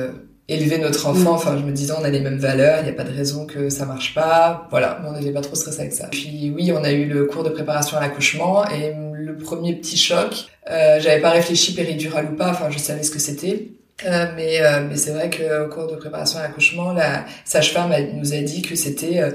élever 0.49 0.79
notre 0.79 1.07
enfant. 1.07 1.33
Mm. 1.33 1.37
Enfin, 1.37 1.57
je 1.59 1.65
me 1.65 1.73
disais, 1.73 1.93
on 1.99 2.05
a 2.05 2.11
les 2.11 2.21
mêmes 2.21 2.39
valeurs, 2.39 2.81
il 2.81 2.85
n'y 2.85 2.91
a 2.91 2.95
pas 2.95 3.05
de 3.05 3.15
raison 3.15 3.47
que 3.47 3.71
ça 3.71 3.87
marche 3.87 4.15
pas. 4.15 4.67
Voilà, 4.71 5.01
on 5.07 5.13
n'avait 5.13 5.33
pas 5.33 5.41
trop 5.41 5.55
stressé 5.55 5.81
avec 5.81 5.93
ça. 5.93 6.09
Puis 6.11 6.53
oui, 6.55 6.73
on 6.73 6.83
a 6.85 6.91
eu 6.91 7.07
le 7.07 7.27
cours 7.27 7.45
de 7.45 7.51
préparation 7.51 7.97
à 7.97 8.01
l'accouchement 8.01 8.65
et 8.69 8.93
le 9.13 9.37
premier 9.37 9.75
petit 9.77 9.97
choc, 9.97 10.47
euh, 10.71 10.99
j'avais 11.01 11.21
pas 11.21 11.31
réfléchi 11.31 11.75
péridurale 11.75 12.31
ou 12.33 12.37
pas, 12.37 12.51
enfin, 12.51 12.71
je 12.71 12.79
savais 12.79 13.03
ce 13.03 13.11
que 13.11 13.19
c'était. 13.19 13.73
Euh, 14.05 14.27
mais 14.37 14.61
euh, 14.61 14.81
mais 14.89 14.97
c'est 14.97 15.13
vrai 15.13 15.31
qu'au 15.31 15.69
cours 15.69 15.87
de 15.87 15.97
préparation 15.97 16.39
à 16.39 16.43
l'accouchement, 16.43 16.93
la 16.93 17.25
sage-femme 17.45 17.95
nous 18.15 18.35
a 18.35 18.39
dit 18.39 18.63
que 18.63 18.75
c'était 18.75 19.21
euh, 19.21 19.31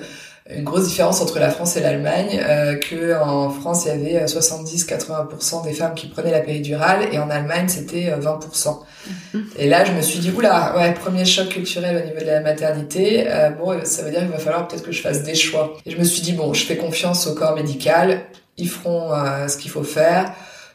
une 0.50 0.64
grosse 0.64 0.88
différence 0.88 1.22
entre 1.22 1.40
la 1.40 1.50
France 1.50 1.78
et 1.78 1.80
l'Allemagne, 1.82 2.42
euh, 2.42 2.76
que 2.76 3.18
en 3.22 3.50
France 3.50 3.86
il 3.86 4.10
y 4.10 4.16
avait 4.18 4.26
70-80% 4.26 5.64
des 5.64 5.74
femmes 5.74 5.94
qui 5.94 6.08
prenaient 6.08 6.32
la 6.32 6.42
péridurale 6.42 7.08
et 7.12 7.20
en 7.20 7.30
Allemagne 7.30 7.68
c'était 7.68 8.12
20%. 8.12 8.80
Mm-hmm. 9.08 9.40
Et 9.58 9.70
là 9.70 9.86
je 9.86 9.92
me 9.94 10.02
suis 10.02 10.20
dit 10.20 10.32
oula, 10.36 10.76
ouais 10.78 10.94
premier 10.94 11.26
choc 11.26 11.50
culturel 11.50 12.02
au 12.02 12.06
niveau 12.06 12.20
de 12.20 12.26
la 12.26 12.42
maternité. 12.42 13.26
bon 13.58 13.80
ça 13.84 14.04
veut 14.04 14.12
dire 14.12 14.22
qu'il 14.22 14.30
va 14.30 14.40
falloir 14.40 14.68
peut-être 14.68 14.84
que 14.84 14.92
je 14.92 15.02
fasse 15.02 15.24
des 15.24 15.36
choix. 15.36 15.74
Et 15.86 15.92
je 15.92 15.98
me 15.98 16.04
suis 16.04 16.22
dit 16.22 16.34
bon 16.34 16.54
je 16.54 16.66
fais 16.66 16.78
confiance 16.78 17.28
au 17.28 17.36
corps 17.36 17.56
médical, 17.56 18.22
ils 18.58 18.70
feront 18.70 19.12
ce 19.48 19.58
qu'il 19.58 19.72
faut 19.72 19.84
faire. 19.84 20.34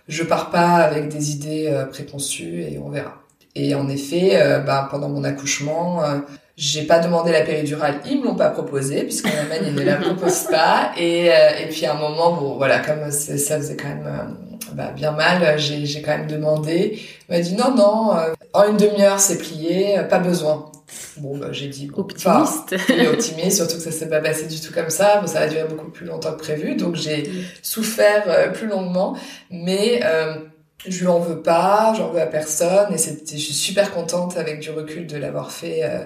Je 0.08 0.22
pars 0.22 0.50
pas 0.50 0.76
avec 0.76 1.08
des 1.08 1.30
idées 1.30 1.84
préconçues 1.90 2.62
et 2.62 2.78
on 2.78 2.90
verra. 2.90 3.21
Et 3.54 3.74
en 3.74 3.88
effet, 3.88 4.40
euh, 4.40 4.60
bah, 4.60 4.88
pendant 4.90 5.08
mon 5.08 5.24
accouchement, 5.24 6.02
euh, 6.02 6.18
j'ai 6.56 6.82
pas 6.82 7.00
demandé 7.00 7.32
la 7.32 7.42
péridurale, 7.42 8.00
ils 8.08 8.20
me 8.20 8.24
l'ont 8.24 8.34
pas 8.34 8.50
proposé 8.50 9.02
puisqu'en 9.02 9.30
Allemagne 9.30 9.64
ils 9.66 9.74
ne 9.74 9.82
la 9.82 9.96
proposent 9.96 10.46
pas. 10.50 10.92
Et, 10.96 11.30
euh, 11.30 11.34
et 11.62 11.68
puis 11.68 11.84
à 11.84 11.94
un 11.94 11.98
moment, 11.98 12.32
bon 12.32 12.56
voilà, 12.56 12.78
comme 12.78 13.10
ça 13.10 13.58
faisait 13.58 13.76
quand 13.76 13.88
même 13.88 14.36
bah, 14.72 14.90
bien 14.94 15.12
mal, 15.12 15.58
j'ai, 15.58 16.02
quand 16.02 16.16
même 16.16 16.26
demandé. 16.26 16.98
Il 17.28 17.34
m'a 17.34 17.40
dit 17.40 17.54
non 17.54 17.74
non, 17.74 18.12
en 18.54 18.68
une 18.68 18.76
demi-heure 18.76 19.20
c'est 19.20 19.38
plié, 19.38 20.00
pas 20.08 20.18
besoin. 20.18 20.70
Bon 21.18 21.36
bah 21.36 21.48
j'ai 21.52 21.68
dit 21.68 21.90
optimiste. 21.94 22.74
et 22.90 23.06
optimiste, 23.06 23.56
surtout 23.56 23.76
que 23.76 23.82
ça 23.82 23.92
s'est 23.92 24.08
pas 24.08 24.20
passé 24.20 24.46
du 24.46 24.60
tout 24.60 24.72
comme 24.72 24.90
ça. 24.90 25.20
Bon, 25.20 25.26
ça 25.26 25.40
a 25.40 25.48
duré 25.48 25.64
beaucoup 25.64 25.90
plus 25.90 26.06
longtemps 26.06 26.32
que 26.32 26.40
prévu, 26.40 26.74
donc 26.76 26.96
j'ai 26.96 27.22
mm. 27.22 27.44
souffert 27.62 28.52
plus 28.52 28.66
longuement, 28.66 29.16
mais 29.50 30.00
je 30.86 31.00
lui 31.00 31.06
en 31.06 31.20
veux 31.20 31.40
pas, 31.42 31.94
j'en 31.96 32.10
veux 32.10 32.20
à 32.20 32.26
personne 32.26 32.92
et 32.92 32.98
je 32.98 33.36
suis 33.36 33.54
super 33.54 33.92
contente 33.92 34.36
avec 34.36 34.60
du 34.60 34.70
recul 34.70 35.06
de 35.06 35.16
l'avoir 35.16 35.52
fait 35.52 35.84
euh, 35.84 36.04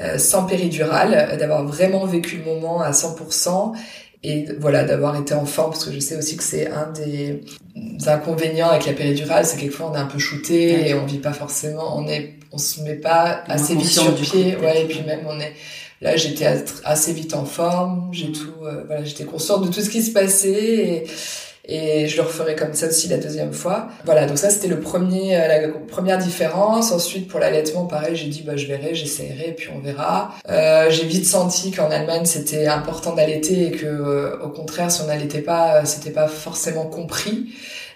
euh, 0.00 0.18
sans 0.18 0.44
péridurale, 0.44 1.36
d'avoir 1.38 1.64
vraiment 1.64 2.04
vécu 2.04 2.38
le 2.38 2.44
moment 2.44 2.80
à 2.80 2.90
100% 2.90 3.74
et 4.24 4.46
voilà 4.58 4.82
d'avoir 4.82 5.16
été 5.16 5.34
en 5.34 5.46
forme 5.46 5.70
parce 5.70 5.84
que 5.84 5.92
je 5.92 6.00
sais 6.00 6.16
aussi 6.16 6.36
que 6.36 6.42
c'est 6.42 6.68
un 6.68 6.90
des 6.90 7.44
inconvénients 8.06 8.68
avec 8.68 8.86
la 8.86 8.92
péridurale, 8.92 9.44
c'est 9.44 9.56
quelquefois 9.56 9.90
on 9.92 9.94
est 9.94 10.00
un 10.00 10.06
peu 10.06 10.18
shooté 10.18 10.88
et 10.88 10.94
on 10.94 11.06
vit 11.06 11.18
pas 11.18 11.32
forcément, 11.32 11.96
on 11.96 12.08
est 12.08 12.34
on 12.50 12.58
se 12.58 12.80
met 12.80 12.96
pas 12.96 13.44
assez 13.46 13.76
vite 13.76 13.86
sur 13.88 14.12
pied, 14.14 14.56
ouais 14.56 14.82
et 14.82 14.86
puis 14.86 15.02
même 15.02 15.20
on 15.28 15.38
est 15.38 15.52
là 16.00 16.16
j'étais 16.16 16.46
assez 16.84 17.12
vite 17.12 17.34
en 17.34 17.44
forme, 17.44 18.08
j'ai 18.12 18.32
tout 18.32 18.54
euh, 18.64 18.82
voilà, 18.86 19.04
j'étais 19.04 19.24
consciente 19.24 19.64
de 19.64 19.72
tout 19.72 19.80
ce 19.80 19.90
qui 19.90 20.02
se 20.02 20.10
passait 20.10 20.74
et 20.74 21.04
et 21.68 22.08
je 22.08 22.16
le 22.16 22.22
referai 22.22 22.56
comme 22.56 22.72
ça 22.72 22.86
aussi 22.88 23.08
la 23.08 23.18
deuxième 23.18 23.52
fois. 23.52 23.88
Voilà, 24.06 24.26
donc 24.26 24.38
ça 24.38 24.48
c'était 24.48 24.68
le 24.68 24.80
premier, 24.80 25.36
euh, 25.36 25.48
la 25.48 25.68
première 25.86 26.16
différence. 26.16 26.92
Ensuite 26.92 27.28
pour 27.28 27.40
l'allaitement, 27.40 27.84
pareil, 27.84 28.16
j'ai 28.16 28.28
dit 28.28 28.42
bah 28.42 28.56
je 28.56 28.66
verrai, 28.66 28.94
j'essaierai, 28.94 29.54
puis 29.56 29.68
on 29.76 29.80
verra. 29.80 30.34
Euh, 30.48 30.90
j'ai 30.90 31.04
vite 31.04 31.26
senti 31.26 31.70
qu'en 31.70 31.90
Allemagne 31.90 32.24
c'était 32.24 32.66
important 32.66 33.14
d'allaiter 33.14 33.66
et 33.66 33.70
que 33.70 33.84
euh, 33.84 34.42
au 34.42 34.48
contraire 34.48 34.90
si 34.90 35.02
on 35.02 35.06
n'allaitait 35.06 35.42
pas, 35.42 35.84
c'était 35.84 36.10
pas 36.10 36.26
forcément 36.26 36.86
compris 36.86 37.48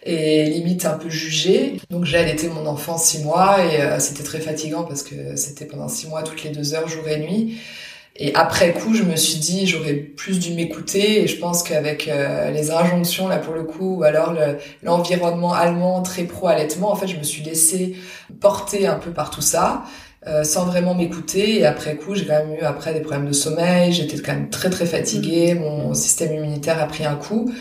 et 0.05 0.45
limite 0.45 0.85
un 0.85 0.99
peu 0.99 1.09
jugé. 1.09 1.79
Donc 1.89 2.05
j'ai 2.05 2.19
allaité 2.19 2.49
mon 2.49 2.67
enfant 2.67 2.99
six 2.99 3.23
mois 3.23 3.59
et 3.65 4.01
c'était 4.01 4.25
très 4.25 4.41
fatigant 4.41 4.83
parce 4.83 5.03
que 5.03 5.37
c'était 5.37 5.65
pendant 5.65 5.89
six 5.89 6.09
mois 6.09 6.23
toutes 6.25 6.43
les 6.43 6.51
deux 6.51 6.75
heures 6.75 6.89
jour 6.89 7.07
et 7.09 7.21
nuit. 7.21 7.57
Et 8.17 8.35
après 8.35 8.73
coup, 8.73 8.95
je 8.95 9.05
me 9.05 9.17
suis 9.17 9.39
dit, 9.39 9.67
j'aurais 9.67 9.95
plus 9.95 10.39
dû 10.39 10.53
m'écouter. 10.53 11.23
Et 11.23 11.27
je 11.27 11.39
pense 11.39 11.63
qu'avec 11.63 12.09
euh, 12.09 12.51
les 12.51 12.71
injonctions, 12.71 13.29
là, 13.29 13.39
pour 13.39 13.55
le 13.55 13.63
coup, 13.65 13.99
ou 13.99 14.03
alors 14.05 14.35
l'environnement 14.83 15.53
allemand 15.55 16.03
très 16.03 16.25
pro-allaitement, 16.25 16.93
en 16.93 16.97
fait, 16.97 17.09
je 17.09 17.17
me 17.17 17.23
suis 17.23 17.43
laissée 17.43 17.97
porter 18.41 18.87
un 18.87 18.97
peu 18.97 19.11
par 19.11 19.31
tout 19.31 19.41
ça. 19.41 19.85
Euh, 20.29 20.45
sans 20.45 20.67
vraiment 20.67 20.95
m'écouter. 20.95 21.59
Et 21.59 21.67
après 21.67 21.97
coup, 21.97 22.15
j'ai 22.15 22.25
quand 22.25 22.35
même 22.35 22.55
eu 22.55 22.63
après 22.63 22.95
des 22.95 23.01
problèmes 23.01 23.27
de 23.27 23.33
sommeil. 23.33 23.93
J'étais 23.93 24.17
quand 24.21 24.33
même 24.33 24.51
très 24.51 24.71
très 24.71 24.87
fatiguée. 24.87 25.55
Mm. 25.55 25.59
Mon 25.59 25.95
système 25.95 26.33
immunitaire 26.33 26.81
a 26.81 26.87
pris 26.87 27.05
un 27.05 27.17
coup. 27.17 27.53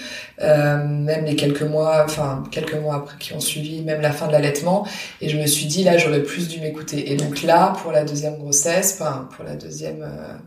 Euh, 0.41 0.85
même 0.85 1.25
les 1.25 1.35
quelques 1.35 1.63
mois, 1.63 2.03
enfin 2.05 2.43
quelques 2.51 2.75
mois 2.75 2.97
après 2.97 3.17
qui 3.17 3.33
ont 3.33 3.39
suivi, 3.39 3.81
même 3.81 3.99
la 4.01 4.11
fin 4.11 4.27
de 4.27 4.31
l'allaitement. 4.31 4.85
Et 5.21 5.29
je 5.29 5.39
me 5.39 5.47
suis 5.47 5.65
dit 5.65 5.83
là, 5.83 5.97
j'aurais 5.97 6.21
plus 6.21 6.47
dû 6.47 6.59
m'écouter. 6.59 7.11
Et 7.11 7.15
donc 7.15 7.41
là, 7.41 7.73
pour 7.81 7.91
la 7.91 8.03
deuxième 8.03 8.37
grossesse, 8.37 8.99
enfin 8.99 9.27
pour 9.35 9.43
la 9.43 9.55
deuxième 9.55 10.03
euh, 10.03 10.37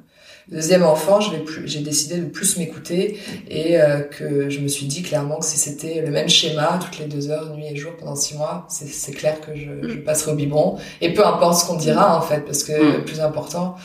Deuxième 0.50 0.82
enfant, 0.82 1.20
j'ai 1.20 1.80
décidé 1.80 2.18
de 2.18 2.26
plus 2.26 2.58
m'écouter 2.58 3.18
et 3.48 3.80
euh, 3.80 4.00
que 4.00 4.50
je 4.50 4.60
me 4.60 4.68
suis 4.68 4.84
dit 4.84 5.02
clairement 5.02 5.38
que 5.38 5.46
si 5.46 5.56
c'était 5.56 6.02
le 6.02 6.10
même 6.10 6.28
schéma 6.28 6.78
toutes 6.82 6.98
les 6.98 7.06
deux 7.06 7.30
heures, 7.30 7.56
nuit 7.56 7.66
et 7.70 7.76
jour 7.76 7.92
pendant 7.96 8.14
six 8.14 8.36
mois, 8.36 8.66
c'est, 8.68 9.12
clair 9.12 9.40
que 9.40 9.56
je, 9.56 9.70
mm. 9.70 9.88
je, 9.88 9.98
passerai 10.00 10.32
au 10.32 10.34
biberon. 10.34 10.76
Et 11.00 11.14
peu 11.14 11.26
importe 11.26 11.60
ce 11.60 11.66
qu'on 11.66 11.76
dira 11.76 12.18
en 12.18 12.20
fait, 12.20 12.44
parce 12.44 12.62
que 12.62 12.72
mm. 12.72 12.92
le 12.96 13.04
plus 13.04 13.20
important, 13.20 13.76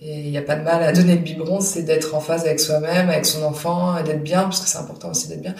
et 0.00 0.20
il 0.20 0.30
n'y 0.30 0.38
a 0.38 0.42
pas 0.42 0.54
de 0.54 0.62
mal 0.62 0.82
à 0.84 0.92
donner 0.92 1.14
le 1.14 1.20
biberon, 1.20 1.60
c'est 1.60 1.82
d'être 1.82 2.14
en 2.14 2.20
phase 2.20 2.44
avec 2.44 2.60
soi-même, 2.60 3.08
avec 3.08 3.26
son 3.26 3.42
enfant, 3.42 3.96
et 3.96 4.04
d'être 4.04 4.22
bien, 4.22 4.42
parce 4.42 4.60
que 4.60 4.68
c'est 4.68 4.78
important 4.78 5.10
aussi 5.10 5.28
d'être 5.28 5.42
bien. 5.42 5.54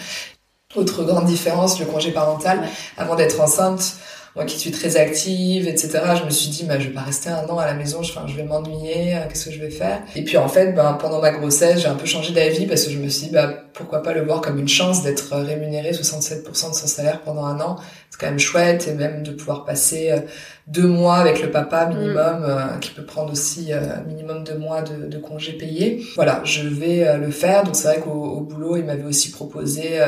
Autre 0.75 1.03
grande 1.03 1.25
différence, 1.25 1.79
le 1.79 1.85
congé 1.85 2.11
parental, 2.11 2.67
avant 2.97 3.15
d'être 3.15 3.41
enceinte, 3.41 3.97
moi 4.35 4.43
qui 4.43 4.59
suis 4.59 4.71
très 4.71 4.97
active, 4.97 5.67
etc. 5.67 5.99
Je 6.19 6.25
me 6.25 6.29
suis 6.29 6.49
dit, 6.49 6.65
bah, 6.65 6.77
je 6.77 6.87
vais 6.87 6.93
pas 6.93 7.01
rester 7.01 7.29
un 7.29 7.45
an 7.47 7.57
à 7.57 7.65
la 7.65 7.73
maison, 7.73 8.03
je, 8.03 8.11
enfin, 8.11 8.27
je 8.27 8.35
vais 8.35 8.43
m'ennuyer, 8.43 9.15
euh, 9.15 9.19
qu'est-ce 9.29 9.45
que 9.45 9.51
je 9.51 9.61
vais 9.61 9.69
faire? 9.69 10.01
Et 10.13 10.25
puis 10.25 10.35
en 10.37 10.49
fait, 10.49 10.73
ben, 10.73 10.93
pendant 10.99 11.21
ma 11.21 11.31
grossesse, 11.31 11.79
j'ai 11.81 11.87
un 11.87 11.95
peu 11.95 12.05
changé 12.05 12.33
d'avis 12.33 12.65
parce 12.65 12.83
que 12.83 12.91
je 12.91 12.97
me 12.97 13.07
suis 13.07 13.27
dit, 13.27 13.33
bah, 13.33 13.53
pourquoi 13.73 14.03
pas 14.03 14.13
le 14.13 14.23
voir 14.23 14.41
comme 14.41 14.59
une 14.59 14.67
chance 14.67 15.03
d'être 15.03 15.37
rémunéré 15.37 15.91
67% 15.91 16.43
de 16.43 16.53
son 16.53 16.73
salaire 16.73 17.21
pendant 17.21 17.45
un 17.45 17.61
an? 17.61 17.77
C'est 18.09 18.19
quand 18.19 18.27
même 18.27 18.39
chouette 18.39 18.89
et 18.89 18.93
même 18.93 19.23
de 19.23 19.31
pouvoir 19.31 19.63
passer 19.63 20.11
euh, 20.11 20.19
deux 20.67 20.87
mois 20.87 21.15
avec 21.15 21.41
le 21.41 21.49
papa 21.49 21.85
minimum, 21.85 22.39
mm. 22.41 22.43
euh, 22.43 22.77
qui 22.81 22.91
peut 22.91 23.05
prendre 23.05 23.31
aussi 23.31 23.71
minimum 24.05 24.43
deux 24.43 24.57
mois 24.57 24.81
de, 24.81 25.07
de 25.07 25.17
congés 25.17 25.53
payés. 25.53 26.05
Voilà, 26.15 26.41
je 26.43 26.67
vais 26.67 27.17
le 27.17 27.31
faire. 27.31 27.63
Donc 27.63 27.77
c'est 27.77 27.87
vrai 27.87 27.99
qu'au 27.99 28.11
au 28.11 28.41
boulot, 28.41 28.75
il 28.75 28.83
m'avait 28.83 29.03
aussi 29.03 29.31
proposé 29.31 29.99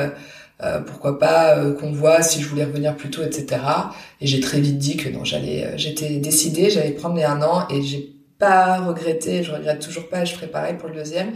euh, 0.64 0.80
pourquoi 0.82 1.20
pas 1.20 1.58
euh, 1.58 1.74
qu'on 1.74 1.92
voit 1.92 2.24
si 2.24 2.42
je 2.42 2.48
voulais 2.48 2.66
revenir 2.66 2.96
plus 2.96 3.10
tôt, 3.12 3.22
etc. 3.22 3.62
Et 4.22 4.28
j'ai 4.28 4.40
très 4.40 4.60
vite 4.60 4.80
dit 4.80 4.98
que 4.98 5.08
non, 5.10 5.24
j'allais, 5.24 5.66
euh, 5.66 5.78
j'étais 5.78 6.18
décidée, 6.18 6.70
j'allais 6.72 6.92
prendre 6.92 7.16
les 7.16 7.24
un 7.24 7.42
an 7.44 7.68
et 7.70 7.84
j'ai 7.84 8.16
pas 8.40 8.80
regretté, 8.80 9.44
je 9.44 9.52
regrette 9.52 9.80
toujours 9.80 10.10
pas, 10.10 10.26
je 10.26 10.34
ferai 10.34 10.48
pareil 10.48 10.76
pour 10.76 10.90
le 10.90 10.96
deuxième 10.96 11.34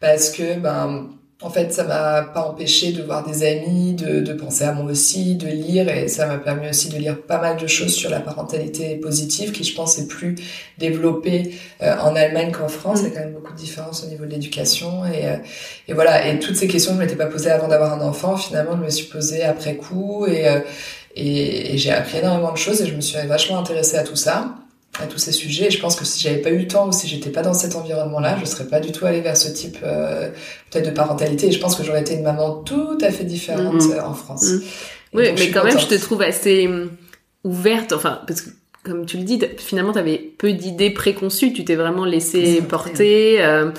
parce 0.00 0.30
que 0.30 0.58
ben 0.58 1.08
en 1.44 1.50
fait, 1.50 1.74
ça 1.74 1.84
m'a 1.84 2.22
pas 2.22 2.40
empêché 2.48 2.92
de 2.92 3.02
voir 3.02 3.22
des 3.22 3.46
amis, 3.46 3.92
de, 3.92 4.20
de, 4.20 4.32
penser 4.32 4.64
à 4.64 4.72
moi 4.72 4.90
aussi, 4.90 5.34
de 5.34 5.46
lire, 5.46 5.90
et 5.90 6.08
ça 6.08 6.26
m'a 6.26 6.38
permis 6.38 6.70
aussi 6.70 6.88
de 6.88 6.96
lire 6.96 7.20
pas 7.20 7.38
mal 7.38 7.58
de 7.58 7.66
choses 7.66 7.94
sur 7.94 8.08
la 8.08 8.20
parentalité 8.20 8.96
positive, 8.96 9.52
qui 9.52 9.62
je 9.62 9.74
pense 9.76 9.98
est 9.98 10.06
plus 10.06 10.36
développée 10.78 11.54
euh, 11.82 11.96
en 11.98 12.16
Allemagne 12.16 12.50
qu'en 12.50 12.68
France. 12.68 13.00
Il 13.02 13.04
y 13.04 13.06
a 13.08 13.10
quand 13.10 13.26
même 13.26 13.34
beaucoup 13.34 13.52
de 13.52 13.58
différences 13.58 14.04
au 14.04 14.06
niveau 14.06 14.24
de 14.24 14.30
l'éducation, 14.30 15.04
et, 15.04 15.26
euh, 15.26 15.36
et 15.86 15.92
voilà. 15.92 16.26
Et 16.26 16.38
toutes 16.38 16.56
ces 16.56 16.66
questions, 16.66 16.94
je 16.94 16.98
m'étais 16.98 17.16
pas 17.16 17.26
posées 17.26 17.50
avant 17.50 17.68
d'avoir 17.68 17.92
un 17.92 18.00
enfant. 18.00 18.38
Finalement, 18.38 18.78
je 18.78 18.82
me 18.82 18.90
suis 18.90 19.06
posée 19.06 19.44
après 19.44 19.76
coup, 19.76 20.26
et, 20.26 20.48
euh, 20.48 20.60
et, 21.14 21.74
et 21.74 21.78
j'ai 21.78 21.92
appris 21.92 22.18
énormément 22.18 22.52
de 22.52 22.58
choses, 22.58 22.80
et 22.80 22.86
je 22.86 22.94
me 22.94 23.02
suis 23.02 23.18
vachement 23.26 23.58
intéressée 23.58 23.98
à 23.98 24.02
tout 24.02 24.16
ça 24.16 24.63
à 25.00 25.06
tous 25.06 25.18
ces 25.18 25.32
sujets. 25.32 25.66
Et 25.66 25.70
je 25.70 25.80
pense 25.80 25.96
que 25.96 26.04
si 26.04 26.22
j'avais 26.22 26.40
pas 26.40 26.50
eu 26.50 26.58
le 26.58 26.68
temps 26.68 26.88
ou 26.88 26.92
si 26.92 27.08
j'étais 27.08 27.30
pas 27.30 27.42
dans 27.42 27.54
cet 27.54 27.76
environnement-là, 27.76 28.38
je 28.40 28.44
serais 28.44 28.66
pas 28.66 28.80
du 28.80 28.92
tout 28.92 29.06
allée 29.06 29.20
vers 29.20 29.36
ce 29.36 29.48
type 29.48 29.78
euh, 29.82 30.30
peut-être 30.70 30.86
de 30.86 30.90
parentalité. 30.90 31.48
Et 31.48 31.52
je 31.52 31.60
pense 31.60 31.76
que 31.76 31.82
j'aurais 31.82 32.00
été 32.00 32.14
une 32.14 32.22
maman 32.22 32.62
tout 32.62 32.98
à 33.00 33.10
fait 33.10 33.24
différente 33.24 33.82
mm-hmm. 33.82 33.98
euh, 33.98 34.04
en 34.04 34.14
France. 34.14 34.44
Mm-hmm. 34.44 34.62
Oui, 35.14 35.24
mais 35.38 35.50
quand 35.50 35.64
même, 35.64 35.78
je 35.78 35.86
te 35.86 35.94
trouve 35.94 36.22
assez 36.22 36.66
hum, 36.66 36.90
ouverte. 37.44 37.92
Enfin, 37.92 38.20
parce 38.26 38.40
que 38.40 38.50
comme 38.84 39.06
tu 39.06 39.16
le 39.16 39.24
dis, 39.24 39.40
finalement, 39.58 39.92
tu 39.92 39.98
avais 39.98 40.18
peu 40.18 40.52
d'idées 40.52 40.90
préconçues. 40.90 41.52
Tu 41.52 41.64
t'es 41.64 41.74
vraiment 41.74 42.04
laissé 42.04 42.60
porter. 42.62 43.42
Euh, 43.42 43.70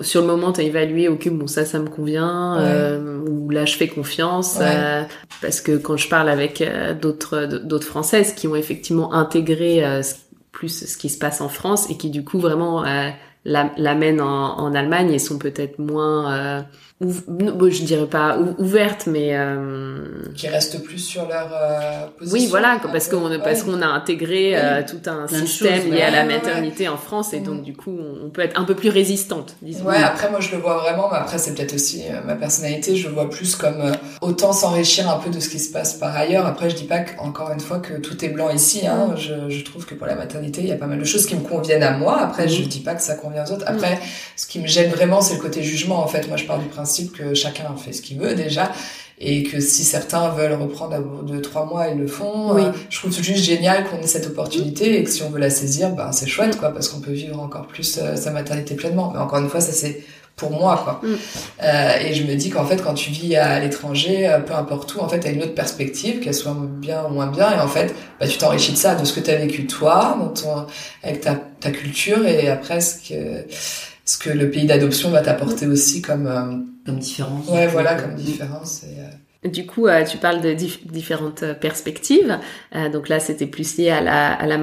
sur 0.00 0.20
le 0.20 0.26
moment, 0.26 0.52
tu 0.52 0.60
as 0.60 0.64
évalué, 0.64 1.08
ok, 1.08 1.28
bon, 1.28 1.46
ça, 1.46 1.64
ça 1.64 1.78
me 1.78 1.88
convient, 1.88 2.58
euh, 2.58 3.20
ou 3.20 3.50
là, 3.50 3.66
je 3.66 3.76
fais 3.76 3.86
confiance, 3.86 4.58
euh, 4.60 5.04
parce 5.40 5.60
que 5.60 5.76
quand 5.76 5.96
je 5.96 6.08
parle 6.08 6.28
avec 6.28 6.64
d'autres 7.00 7.46
d'autres 7.46 7.86
Françaises 7.86 8.32
qui 8.32 8.48
ont 8.48 8.56
effectivement 8.56 9.12
intégré 9.12 9.84
plus 10.56 10.86
ce 10.86 10.96
qui 10.96 11.10
se 11.10 11.18
passe 11.18 11.42
en 11.42 11.50
France 11.50 11.90
et 11.90 11.98
qui 11.98 12.08
du 12.08 12.24
coup 12.24 12.38
vraiment 12.38 12.82
l'amènent 13.44 14.22
en, 14.22 14.58
en, 14.58 14.74
Allemagne 14.74 15.12
et 15.12 15.18
sont 15.18 15.38
peut-être 15.38 15.78
moins 15.78 16.64
bon, 17.00 17.70
je 17.70 17.82
dirais 17.82 18.06
pas 18.06 18.38
ouverte 18.58 19.06
mais 19.06 19.36
euh... 19.36 19.98
qui 20.34 20.48
restent 20.48 20.82
plus 20.82 20.98
sur 20.98 21.28
leur 21.28 21.50
euh, 21.52 22.06
position. 22.18 22.38
Oui, 22.38 22.46
voilà, 22.48 22.80
parce 22.90 23.08
qu'on 23.08 23.38
parce 23.38 23.64
qu'on 23.64 23.82
a 23.82 23.86
intégré 23.86 24.56
euh, 24.56 24.82
tout 24.82 25.10
un 25.10 25.28
système 25.28 25.90
lié 25.92 26.00
à 26.00 26.10
la 26.10 26.24
maternité 26.24 26.88
en 26.88 26.96
France 26.96 27.34
et 27.34 27.40
donc 27.40 27.62
du 27.62 27.74
coup 27.74 27.94
on 28.24 28.30
peut 28.30 28.40
être 28.40 28.58
un 28.58 28.64
peu 28.64 28.74
plus 28.74 28.88
résistante, 28.88 29.56
disons. 29.60 29.84
Ouais, 29.84 30.02
après 30.02 30.30
moi 30.30 30.40
je 30.40 30.52
le 30.52 30.56
vois 30.56 30.78
vraiment, 30.78 31.10
mais 31.10 31.18
après 31.18 31.36
c'est 31.36 31.54
peut-être 31.54 31.74
aussi 31.74 32.02
euh, 32.10 32.22
ma 32.24 32.34
personnalité, 32.34 32.96
je 32.96 33.08
le 33.08 33.14
vois 33.14 33.28
plus 33.28 33.56
comme 33.56 33.80
euh, 33.82 33.92
autant 34.22 34.54
s'enrichir 34.54 35.10
un 35.10 35.18
peu 35.18 35.28
de 35.28 35.38
ce 35.38 35.50
qui 35.50 35.58
se 35.58 35.70
passe 35.70 35.94
par 35.94 36.16
ailleurs. 36.16 36.46
Après 36.46 36.70
je 36.70 36.76
dis 36.76 36.84
pas 36.84 37.00
encore 37.18 37.50
une 37.50 37.60
fois 37.60 37.78
que 37.80 37.98
tout 37.98 38.24
est 38.24 38.30
blanc 38.30 38.48
ici, 38.48 38.86
hein. 38.86 39.14
Je, 39.16 39.50
je 39.50 39.64
trouve 39.64 39.84
que 39.84 39.94
pour 39.94 40.06
la 40.06 40.14
maternité 40.14 40.62
il 40.62 40.68
y 40.68 40.72
a 40.72 40.76
pas 40.76 40.86
mal 40.86 40.98
de 40.98 41.04
choses 41.04 41.26
qui 41.26 41.36
me 41.36 41.46
conviennent 41.46 41.82
à 41.82 41.98
moi. 41.98 42.22
Après 42.22 42.48
je 42.48 42.62
mm. 42.62 42.66
dis 42.66 42.80
pas 42.80 42.94
que 42.94 43.02
ça 43.02 43.16
convient 43.16 43.44
aux 43.44 43.52
autres. 43.52 43.64
Après 43.66 43.98
ce 44.34 44.46
qui 44.46 44.60
me 44.60 44.66
gêne 44.66 44.90
vraiment 44.90 45.20
c'est 45.20 45.34
le 45.34 45.42
côté 45.42 45.62
jugement 45.62 46.02
en 46.02 46.06
fait. 46.06 46.26
Moi 46.28 46.38
je 46.38 46.46
pars 46.46 46.58
du 46.58 46.68
principe 46.68 46.85
que 47.12 47.34
chacun 47.34 47.74
fait 47.76 47.92
ce 47.92 48.02
qu'il 48.02 48.18
veut 48.18 48.34
déjà 48.34 48.72
et 49.18 49.44
que 49.44 49.60
si 49.60 49.84
certains 49.84 50.28
veulent 50.30 50.60
reprendre 50.60 50.94
à 50.94 50.98
de 50.98 51.40
trois 51.40 51.64
mois, 51.64 51.88
ils 51.88 51.98
le 51.98 52.06
font. 52.06 52.54
Oui. 52.54 52.62
Euh, 52.62 52.72
je 52.90 52.98
trouve 52.98 53.12
juste 53.12 53.44
génial 53.44 53.84
qu'on 53.88 53.98
ait 53.98 54.06
cette 54.06 54.26
opportunité 54.26 54.98
et 54.98 55.04
que 55.04 55.10
si 55.10 55.22
on 55.22 55.30
veut 55.30 55.40
la 55.40 55.50
saisir, 55.50 55.90
ben 55.90 56.12
c'est 56.12 56.26
chouette 56.26 56.58
quoi, 56.58 56.70
parce 56.70 56.88
qu'on 56.88 57.00
peut 57.00 57.12
vivre 57.12 57.40
encore 57.40 57.66
plus 57.66 57.98
euh, 57.98 58.16
sa 58.16 58.30
maternité 58.30 58.74
pleinement. 58.74 59.10
Mais 59.14 59.20
encore 59.20 59.38
une 59.38 59.48
fois, 59.48 59.60
ça 59.60 59.72
c'est 59.72 60.02
pour 60.36 60.50
moi 60.50 60.82
quoi. 60.84 61.00
Mm. 61.02 61.14
Euh, 61.62 61.98
et 62.04 62.12
je 62.14 62.24
me 62.24 62.34
dis 62.34 62.50
qu'en 62.50 62.66
fait, 62.66 62.82
quand 62.82 62.92
tu 62.92 63.10
vis 63.10 63.36
à 63.36 63.58
l'étranger, 63.58 64.28
euh, 64.28 64.40
peu 64.40 64.54
importe 64.54 64.94
où, 64.94 65.00
en 65.00 65.08
fait, 65.08 65.20
t'as 65.20 65.32
une 65.32 65.42
autre 65.42 65.54
perspective, 65.54 66.20
qu'elle 66.20 66.34
soit 66.34 66.54
bien 66.54 67.06
ou 67.06 67.14
moins 67.14 67.28
bien, 67.28 67.56
et 67.56 67.60
en 67.60 67.68
fait, 67.68 67.94
bah, 68.20 68.28
tu 68.28 68.36
t'enrichis 68.36 68.72
de 68.72 68.76
ça, 68.76 68.94
de 68.94 69.04
ce 69.06 69.14
que 69.14 69.20
t'as 69.20 69.36
vécu 69.36 69.66
toi, 69.66 70.18
dans 70.20 70.28
ton, 70.28 70.66
avec 71.02 71.22
ta, 71.22 71.36
ta 71.60 71.70
culture 71.70 72.26
et 72.26 72.50
après 72.50 72.80
ce 72.82 73.08
que 73.08 73.46
ce 74.06 74.18
que 74.18 74.30
le 74.30 74.50
pays 74.50 74.66
d'adoption 74.66 75.10
va 75.10 75.20
t'apporter 75.20 75.66
aussi 75.66 76.00
comme 76.00 76.26
euh, 76.28 76.58
comme 76.86 76.98
différence. 76.98 77.48
Ouais, 77.48 77.66
voilà, 77.66 77.94
comme 77.96 78.14
différence. 78.14 78.84
Et, 78.84 79.00
euh, 79.00 79.48
Du 79.50 79.66
coup, 79.66 79.86
euh, 79.86 80.04
tu 80.04 80.16
parles 80.16 80.40
de 80.40 80.54
différentes 80.54 81.44
perspectives. 81.60 82.38
donc 82.92 83.08
là, 83.08 83.20
c'était 83.20 83.46
plus 83.46 83.76
lié 83.76 83.90
à 83.90 84.00
la, 84.00 84.32
à 84.32 84.46
la, 84.46 84.58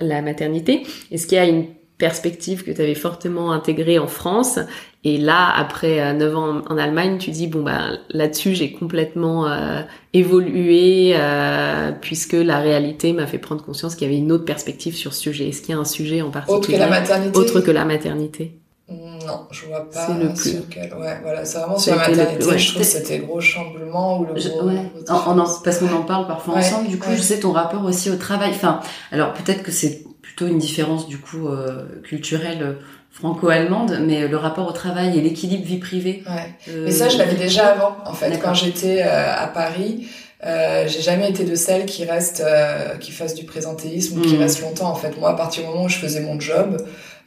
la 0.00 0.22
maternité. 0.22 0.82
Est-ce 1.10 1.26
qu'il 1.26 1.36
y 1.36 1.40
a 1.40 1.46
une 1.46 1.66
perspective 1.96 2.62
que 2.62 2.70
tu 2.70 2.80
avais 2.80 2.94
fortement 2.94 3.52
intégrée 3.52 3.98
en 3.98 4.06
France? 4.06 4.58
Et 5.04 5.16
là 5.16 5.48
après 5.56 6.12
neuf 6.12 6.36
ans 6.36 6.62
en, 6.68 6.76
Allemagne 6.76 7.18
tu 7.18 7.30
dis 7.30 7.46
bon 7.46 7.62
bah 7.62 7.92
là-dessus 8.10 8.56
j'ai 8.56 8.72
complètement 8.72 9.46
évolué 10.12 11.16
puisque 12.00 12.32
la 12.32 12.58
réalité 12.58 13.12
m'a 13.12 13.28
fait 13.28 13.38
prendre 13.38 13.64
conscience 13.64 13.94
qu'il 13.94 14.08
y 14.08 14.10
avait 14.10 14.18
une 14.20 14.32
autre 14.32 14.44
perspective 14.44 14.96
sur 14.96 15.14
ce 15.14 15.20
sujet 15.20 15.48
est-ce 15.48 15.62
qu'il 15.62 15.72
y 15.72 15.78
a 15.78 15.80
un 15.80 15.84
sujet 15.84 16.20
en 16.20 16.30
particulier 16.30 16.58
autre 16.58 16.72
que 16.72 16.76
la 16.76 16.88
maternité? 16.88 17.38
Autre 17.38 17.60
que 17.60 17.70
la 17.70 17.84
maternité 17.84 18.58
non, 18.90 19.46
je 19.50 19.66
vois 19.66 19.90
pas 19.90 20.06
c'est 20.06 20.14
le 20.14 20.28
plus... 20.30 20.50
sur 20.52 20.68
quel... 20.70 20.94
Ouais, 20.94 21.18
voilà, 21.22 21.44
c'est 21.44 21.58
vraiment 21.58 21.78
sur 21.78 21.94
la 21.94 22.08
maternité, 22.08 22.58
je 22.58 22.68
trouve 22.68 22.82
que 22.82 22.88
c'était 22.88 23.18
gros 23.18 23.40
chamboulement 23.40 24.20
ou 24.20 24.24
le 24.24 24.32
gros... 24.32 24.68
Ouais. 24.68 24.90
parce 25.06 25.78
qu'on 25.78 25.92
en 25.92 26.02
parle 26.02 26.26
parfois 26.26 26.54
ensemble, 26.54 26.88
du 26.88 26.98
coup, 26.98 27.10
je 27.14 27.20
sais 27.20 27.40
ton 27.40 27.52
rapport 27.52 27.84
aussi 27.84 28.10
au 28.10 28.16
travail. 28.16 28.50
Enfin, 28.50 28.80
alors 29.12 29.34
peut-être 29.34 29.62
que 29.62 29.70
c'est 29.70 30.04
plutôt 30.22 30.46
une 30.46 30.58
différence 30.58 31.06
du 31.06 31.18
coup 31.18 31.48
euh, 31.48 32.00
culturelle 32.02 32.62
euh, 32.62 32.72
franco-allemande, 33.10 33.98
mais 34.06 34.28
le 34.28 34.36
rapport 34.36 34.68
au 34.68 34.72
travail 34.72 35.18
et 35.18 35.20
l'équilibre 35.20 35.64
vie 35.64 35.78
privée. 35.78 36.22
Ouais. 36.26 36.54
Euh, 36.68 36.84
mais 36.84 36.90
ça, 36.90 37.08
je 37.08 37.18
l'avais 37.18 37.34
déjà 37.34 37.68
avant, 37.68 37.96
en 38.06 38.14
fait, 38.14 38.38
quand 38.38 38.54
j'étais 38.54 39.02
euh, 39.02 39.34
à 39.36 39.48
Paris. 39.48 40.08
Euh, 40.44 40.86
j'ai 40.86 41.00
jamais 41.00 41.30
été 41.30 41.44
de 41.44 41.54
celle 41.54 41.84
qui 41.86 42.04
reste, 42.04 42.42
euh, 42.46 42.96
qui 42.96 43.10
fasse 43.10 43.34
du 43.34 43.44
présentéisme 43.44 44.18
ou 44.18 44.22
qui 44.22 44.36
mm. 44.36 44.40
reste 44.40 44.60
longtemps. 44.62 44.90
En 44.90 44.94
fait, 44.94 45.16
moi, 45.18 45.30
à 45.30 45.34
partir 45.34 45.64
du 45.64 45.68
moment 45.68 45.84
où 45.84 45.88
je 45.88 45.98
faisais 45.98 46.20
mon 46.20 46.38
job, 46.38 46.76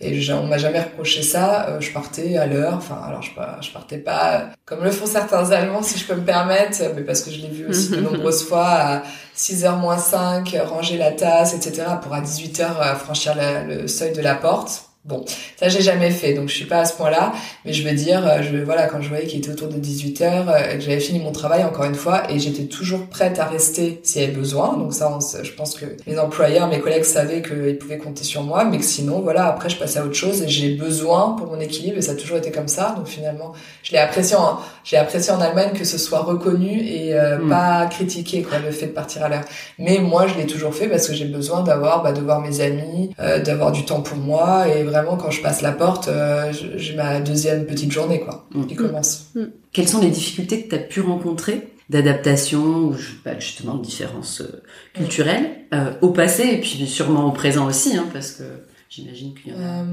et 0.03 0.31
on 0.33 0.47
m'a 0.47 0.57
jamais 0.57 0.81
reproché 0.81 1.21
ça. 1.21 1.67
Euh, 1.69 1.79
je 1.79 1.91
partais 1.91 2.35
à 2.37 2.47
l'heure. 2.47 2.75
Enfin, 2.75 2.99
alors 3.07 3.21
je, 3.21 3.31
je 3.61 3.71
partais 3.71 3.97
pas 3.97 4.47
comme 4.65 4.83
le 4.83 4.91
font 4.91 5.05
certains 5.05 5.51
Allemands, 5.51 5.83
si 5.83 5.99
je 5.99 6.07
peux 6.07 6.15
me 6.15 6.25
permettre, 6.25 6.81
mais 6.95 7.03
parce 7.03 7.21
que 7.21 7.31
je 7.31 7.37
l'ai 7.39 7.49
vu 7.49 7.67
aussi 7.67 7.89
de 7.89 7.97
nombreuses 8.01 8.43
fois 8.43 8.67
à 8.67 9.03
6h 9.35 9.79
moins 9.79 9.97
5, 9.97 10.57
ranger 10.65 10.97
la 10.97 11.11
tasse, 11.11 11.53
etc. 11.53 11.83
pour 12.01 12.13
à 12.13 12.21
18h 12.21 12.61
euh, 12.61 12.95
franchir 12.95 13.35
le 13.37 13.87
seuil 13.87 14.13
de 14.13 14.21
la 14.21 14.35
porte. 14.35 14.90
Bon, 15.03 15.25
ça 15.57 15.67
j'ai 15.67 15.81
jamais 15.81 16.11
fait, 16.11 16.35
donc 16.35 16.47
je 16.47 16.53
suis 16.53 16.65
pas 16.65 16.81
à 16.81 16.85
ce 16.85 16.93
point-là, 16.93 17.33
mais 17.65 17.73
je 17.73 17.87
veux 17.87 17.95
dire, 17.95 18.23
euh, 18.27 18.43
je 18.43 18.55
voilà, 18.57 18.85
quand 18.85 19.01
je 19.01 19.09
voyais 19.09 19.25
qu'il 19.25 19.39
était 19.39 19.49
autour 19.49 19.67
de 19.67 19.79
18 19.79 20.21
h 20.21 20.23
euh, 20.23 20.75
que 20.75 20.79
j'avais 20.79 20.99
fini 20.99 21.17
mon 21.17 21.31
travail 21.31 21.63
encore 21.63 21.85
une 21.85 21.95
fois, 21.95 22.29
et 22.29 22.37
j'étais 22.37 22.65
toujours 22.65 23.07
prête 23.07 23.39
à 23.39 23.45
rester 23.45 23.99
s'il 24.03 24.21
y 24.21 24.25
avait 24.25 24.33
besoin. 24.33 24.77
Donc 24.77 24.93
ça, 24.93 25.17
je 25.41 25.51
pense 25.53 25.73
que 25.73 25.85
mes 26.05 26.19
employeurs, 26.19 26.67
mes 26.67 26.79
collègues 26.79 27.03
savaient 27.03 27.41
qu'ils 27.41 27.79
pouvaient 27.79 27.97
compter 27.97 28.23
sur 28.23 28.43
moi, 28.43 28.63
mais 28.63 28.77
que 28.77 28.83
sinon, 28.83 29.21
voilà, 29.21 29.47
après 29.47 29.69
je 29.69 29.77
passais 29.77 29.97
à 29.97 30.05
autre 30.05 30.13
chose 30.13 30.43
et 30.43 30.47
j'ai 30.47 30.75
besoin 30.75 31.31
pour 31.31 31.47
mon 31.47 31.59
équilibre, 31.59 31.97
et 31.97 32.03
ça 32.03 32.11
a 32.11 32.15
toujours 32.15 32.37
été 32.37 32.51
comme 32.51 32.67
ça. 32.67 32.93
Donc 32.95 33.07
finalement, 33.07 33.53
je 33.81 33.93
l'ai 33.93 33.97
apprécié 33.97 34.35
en, 34.35 34.59
j'ai 34.83 34.97
apprécié 34.97 35.31
en 35.31 35.41
Allemagne 35.41 35.71
que 35.73 35.85
ce 35.85 35.97
soit 35.97 36.21
reconnu 36.21 36.79
et 36.81 37.13
euh, 37.13 37.39
mm. 37.39 37.49
pas 37.49 37.85
critiqué, 37.87 38.43
quoi, 38.43 38.59
le 38.59 38.71
fait 38.71 38.87
de 38.87 38.91
partir 38.91 39.23
à 39.23 39.29
l'heure. 39.29 39.45
Mais 39.79 39.99
moi, 39.99 40.27
je 40.27 40.35
l'ai 40.35 40.45
toujours 40.45 40.73
fait 40.73 40.87
parce 40.87 41.07
que 41.07 41.13
j'ai 41.13 41.25
besoin 41.25 41.63
d'avoir, 41.63 42.03
bah, 42.03 42.13
de 42.13 42.21
voir 42.21 42.41
mes 42.41 42.61
amis, 42.61 43.11
d'avoir 43.45 43.71
du 43.71 43.85
temps 43.85 44.01
pour 44.01 44.17
moi 44.17 44.67
et 44.67 44.83
vraiment, 44.83 45.17
quand 45.17 45.31
je 45.31 45.41
passe 45.41 45.61
la 45.61 45.71
porte, 45.71 46.07
euh, 46.07 46.51
j'ai 46.75 46.95
ma 46.95 47.19
deuxième 47.19 47.65
petite 47.65 47.91
journée, 47.91 48.19
quoi, 48.19 48.45
mm. 48.53 48.65
qui 48.65 48.75
commence. 48.75 49.27
Mm. 49.35 49.43
Quelles 49.71 49.87
sont 49.87 50.01
les 50.01 50.09
difficultés 50.09 50.63
que 50.63 50.69
tu 50.69 50.75
as 50.75 50.79
pu 50.79 51.01
rencontrer 51.01 51.69
d'adaptation 51.89 52.61
ou 52.61 52.95
justement 53.39 53.75
de 53.75 53.83
différences 53.83 54.41
euh, 54.41 54.63
culturelles 54.93 55.49
euh, 55.73 55.91
au 56.01 56.11
passé 56.11 56.43
et 56.43 56.59
puis 56.59 56.87
sûrement 56.87 57.27
au 57.27 57.31
présent 57.31 57.67
aussi, 57.67 57.97
hein, 57.97 58.07
parce 58.13 58.31
que 58.31 58.43
j'imagine 58.91 59.33
qu'il 59.33 59.53
y 59.53 59.55
en 59.55 59.59
a. 59.59 59.83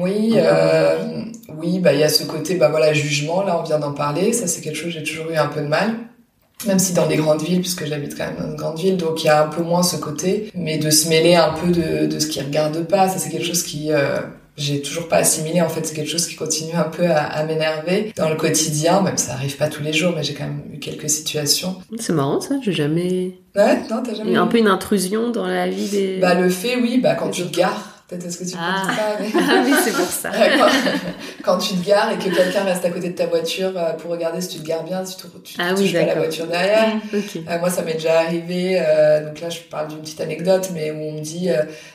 oui, 0.00 0.34
oui, 1.56 1.78
bah 1.78 1.92
il 1.92 2.00
y 2.00 2.02
a 2.02 2.08
ce 2.08 2.24
côté, 2.24 2.56
bah 2.56 2.68
voilà, 2.70 2.92
jugement. 2.92 3.42
Là, 3.42 3.60
on 3.60 3.62
vient 3.62 3.78
d'en 3.78 3.92
parler. 3.92 4.32
Ça, 4.32 4.48
c'est 4.48 4.62
quelque 4.62 4.76
chose 4.76 4.92
j'ai 4.92 5.04
toujours 5.04 5.30
eu 5.30 5.36
un 5.36 5.46
peu 5.46 5.60
de 5.60 5.68
mal 5.68 5.94
même 6.66 6.78
si 6.78 6.94
dans 6.94 7.06
des 7.06 7.16
grandes 7.16 7.42
villes, 7.42 7.60
puisque 7.60 7.84
j'habite 7.84 8.16
quand 8.16 8.24
même 8.24 8.36
dans 8.38 8.48
une 8.50 8.56
grande 8.56 8.78
ville, 8.78 8.96
donc 8.96 9.22
il 9.22 9.26
y 9.26 9.30
a 9.30 9.44
un 9.44 9.48
peu 9.48 9.62
moins 9.62 9.82
ce 9.82 9.96
côté, 9.96 10.50
mais 10.54 10.78
de 10.78 10.90
se 10.90 11.08
mêler 11.08 11.34
un 11.34 11.52
peu 11.52 11.68
de, 11.70 12.06
de 12.06 12.18
ce 12.18 12.26
qui 12.26 12.40
regarde 12.40 12.86
pas, 12.86 13.08
ça 13.08 13.18
c'est 13.18 13.28
quelque 13.28 13.44
chose 13.44 13.62
qui 13.62 13.92
euh, 13.92 14.20
j'ai 14.56 14.80
toujours 14.80 15.06
pas 15.08 15.18
assimilé 15.18 15.60
en 15.60 15.68
fait, 15.68 15.84
c'est 15.84 15.94
quelque 15.94 16.10
chose 16.10 16.26
qui 16.26 16.34
continue 16.34 16.72
un 16.74 16.84
peu 16.84 17.06
à, 17.06 17.24
à 17.24 17.44
m'énerver 17.44 18.12
dans 18.16 18.30
le 18.30 18.36
quotidien, 18.36 19.02
même 19.02 19.18
ça 19.18 19.34
arrive 19.34 19.56
pas 19.58 19.68
tous 19.68 19.82
les 19.82 19.92
jours, 19.92 20.14
mais 20.16 20.22
j'ai 20.22 20.32
quand 20.32 20.44
même 20.44 20.62
eu 20.72 20.78
quelques 20.78 21.10
situations. 21.10 21.76
C'est 21.98 22.14
marrant 22.14 22.40
ça, 22.40 22.54
j'ai 22.62 22.72
jamais. 22.72 23.38
Ouais, 23.54 23.78
non, 23.90 24.02
t'as 24.02 24.14
jamais. 24.14 24.34
Un 24.34 24.46
peu 24.46 24.58
une 24.58 24.68
intrusion 24.68 25.30
dans 25.30 25.46
la 25.46 25.68
vie 25.68 25.88
des. 25.88 26.18
Bah 26.20 26.34
le 26.34 26.48
fait, 26.48 26.76
oui, 26.76 26.98
bah 27.02 27.14
quand 27.14 27.28
tu 27.30 27.42
te 27.42 27.54
gares 27.54 27.95
Peut-être 28.08 28.24
est-ce 28.26 28.38
que 28.38 28.44
tu 28.44 28.52
peux 28.52 28.58
ah. 28.60 28.86
pas, 28.86 29.16
ah 29.34 29.62
oui, 29.64 29.72
c'est 29.82 29.92
pour 29.92 30.06
ça. 30.06 30.30
quand, 31.42 31.58
tu 31.58 31.74
te 31.74 31.84
gares 31.84 32.12
et 32.12 32.18
que 32.18 32.32
quelqu'un 32.32 32.62
reste 32.62 32.84
à 32.84 32.90
côté 32.90 33.08
de 33.08 33.16
ta 33.16 33.26
voiture 33.26 33.72
euh, 33.74 33.94
pour 33.94 34.12
regarder 34.12 34.40
si 34.40 34.48
tu 34.48 34.58
te 34.60 34.66
gares 34.66 34.84
bien, 34.84 35.04
si 35.04 35.16
tu, 35.16 35.26
tu 35.42 35.56
ah, 35.58 35.74
touches 35.74 35.92
pas 35.92 36.04
la 36.04 36.14
voiture 36.14 36.46
derrière. 36.46 36.94
Mm, 36.94 37.00
euh, 37.48 37.58
moi, 37.58 37.68
ça 37.68 37.82
m'est 37.82 37.94
déjà 37.94 38.20
arrivé. 38.20 38.78
Euh, 38.80 39.26
donc 39.26 39.40
là, 39.40 39.50
je 39.50 39.58
parle 39.60 39.88
d'une 39.88 40.02
petite 40.02 40.20
anecdote, 40.20 40.70
mais 40.72 40.92
où 40.92 41.00
on 41.00 41.12
me 41.14 41.20
dit 41.20 41.48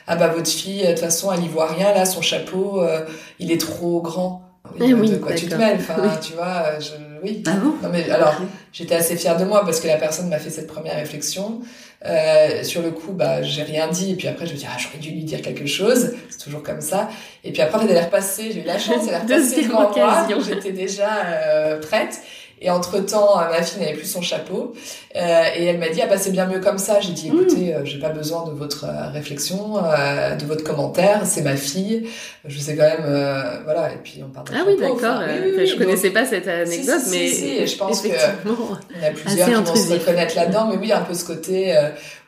ah 0.06 0.16
bah 0.16 0.28
votre 0.28 0.50
fille, 0.50 0.82
de 0.82 0.88
toute 0.88 0.98
façon, 0.98 1.32
elle 1.32 1.44
y 1.44 1.48
voit 1.48 1.68
rien 1.68 1.94
là, 1.94 2.04
son 2.04 2.20
chapeau, 2.20 2.84
il 3.38 3.50
est 3.50 3.60
trop 3.60 4.02
grand. 4.02 4.42
Eh 4.80 4.92
oui, 4.92 5.10
de 5.10 5.16
quoi 5.16 5.32
tu 5.32 5.46
te 5.46 5.54
mêles? 5.54 5.78
Enfin, 5.80 6.18
tu 6.20 6.34
vois, 6.34 6.78
je, 6.78 6.92
oui. 7.22 7.42
Ah 7.46 7.52
bon? 7.52 7.74
Non 7.82 7.88
mais 7.90 8.10
alors, 8.10 8.34
j'étais 8.72 8.94
assez 8.94 9.16
fière 9.16 9.36
de 9.36 9.44
moi 9.44 9.64
parce 9.64 9.80
que 9.80 9.86
la 9.86 9.96
personne 9.96 10.28
m'a 10.28 10.38
fait 10.38 10.50
cette 10.50 10.66
première 10.66 10.96
réflexion. 10.96 11.60
Euh, 12.04 12.64
sur 12.64 12.82
le 12.82 12.90
coup, 12.90 13.12
bah, 13.12 13.42
j'ai 13.42 13.62
rien 13.62 13.88
dit. 13.88 14.12
Et 14.12 14.14
puis 14.14 14.28
après, 14.28 14.46
je 14.46 14.52
me 14.52 14.58
dis, 14.58 14.66
ah, 14.68 14.76
j'aurais 14.78 14.98
dû 14.98 15.10
lui 15.10 15.24
dire 15.24 15.40
quelque 15.42 15.66
chose. 15.66 16.12
C'est 16.30 16.38
toujours 16.38 16.62
comme 16.62 16.80
ça. 16.80 17.08
Et 17.44 17.52
puis 17.52 17.62
après, 17.62 17.84
elle 17.84 17.96
est 17.96 18.04
repassée. 18.04 18.50
J'ai 18.52 18.60
eu 18.60 18.64
la 18.64 18.78
chance, 18.78 19.04
elle 19.06 19.14
est 19.14 19.18
repassée 19.18 19.62
devant 19.62 19.90
moi. 19.94 20.26
J'étais 20.44 20.72
déjà 20.72 21.24
euh, 21.26 21.80
prête. 21.80 22.20
Et 22.62 22.70
entre-temps, 22.70 23.40
euh, 23.40 23.50
ma 23.50 23.62
fille 23.62 23.80
n'avait 23.80 23.94
plus 23.94 24.06
son 24.06 24.22
chapeau. 24.22 24.72
Euh, 25.16 25.42
et 25.56 25.64
elle 25.64 25.78
m'a 25.78 25.88
dit, 25.88 26.00
ah 26.00 26.06
bah 26.06 26.16
c'est 26.16 26.30
bien 26.30 26.46
mieux 26.46 26.60
comme 26.60 26.78
ça. 26.78 27.00
J'ai 27.00 27.12
dit, 27.12 27.26
écoutez, 27.28 27.72
mm. 27.72 27.76
euh, 27.76 27.84
j'ai 27.84 27.98
pas 27.98 28.10
besoin 28.10 28.46
de 28.46 28.52
votre 28.52 28.86
réflexion, 29.12 29.84
euh, 29.84 30.36
de 30.36 30.46
votre 30.46 30.62
commentaire. 30.62 31.22
C'est 31.24 31.42
ma 31.42 31.56
fille. 31.56 32.08
Je 32.44 32.58
sais 32.58 32.76
quand 32.76 32.82
même, 32.84 33.62
voilà. 33.64 33.92
Et 33.92 33.98
puis 34.02 34.22
on 34.24 34.30
parle 34.30 34.46
Ah 34.54 34.64
oui, 34.66 34.76
d'accord. 34.78 35.22
je 35.22 35.76
connaissais 35.76 36.10
pas 36.10 36.24
cette 36.24 36.48
anecdote, 36.48 37.02
mais 37.10 37.28
si, 37.28 37.66
je 37.66 37.76
pense 37.76 38.02
que 38.02 38.08
on 38.08 39.04
a 39.04 39.10
plusieurs 39.10 39.48
qui 39.48 39.54
vont 39.54 39.76
se 39.76 39.92
reconnaître 39.92 40.36
là-dedans. 40.36 40.68
Mais 40.70 40.76
oui, 40.76 40.92
un 40.92 41.02
peu 41.02 41.14
ce 41.14 41.24
côté 41.24 41.74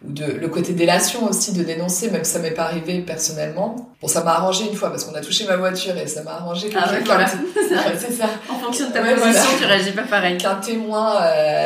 ou 0.07 0.13
de 0.13 0.25
le 0.25 0.49
côté 0.49 0.73
délation 0.75 1.29
aussi 1.29 1.53
de 1.53 1.63
dénoncer, 1.63 2.11
même 2.11 2.25
si 2.25 2.33
ça 2.33 2.39
m'est 2.39 2.51
pas 2.51 2.65
arrivé 2.65 3.01
personnellement. 3.01 3.91
Bon, 4.01 4.09
ça 4.09 4.23
m'a 4.23 4.33
arrangé 4.33 4.65
une 4.71 4.77
fois 4.77 4.91
parce 4.91 5.05
qu'on 5.05 5.15
a 5.15 5.21
touché 5.21 5.47
ma 5.47 5.57
voiture 5.57 5.97
et 5.97 6.07
ça 6.07 6.23
m'a 6.23 6.33
arrangé. 6.33 6.69
Ah 6.77 6.93
ouais, 6.93 7.01
voilà. 7.05 7.27
c'est 7.99 8.13
ça. 8.13 8.27
En 8.51 8.59
fonction 8.59 8.89
de 8.89 8.93
ta 8.93 9.01
position, 9.01 9.51
tu 9.59 9.65
réagis 9.65 9.93
pas 9.93 10.03
pareil. 10.03 10.37
Qu'un 10.37 10.57
témoin 10.57 11.21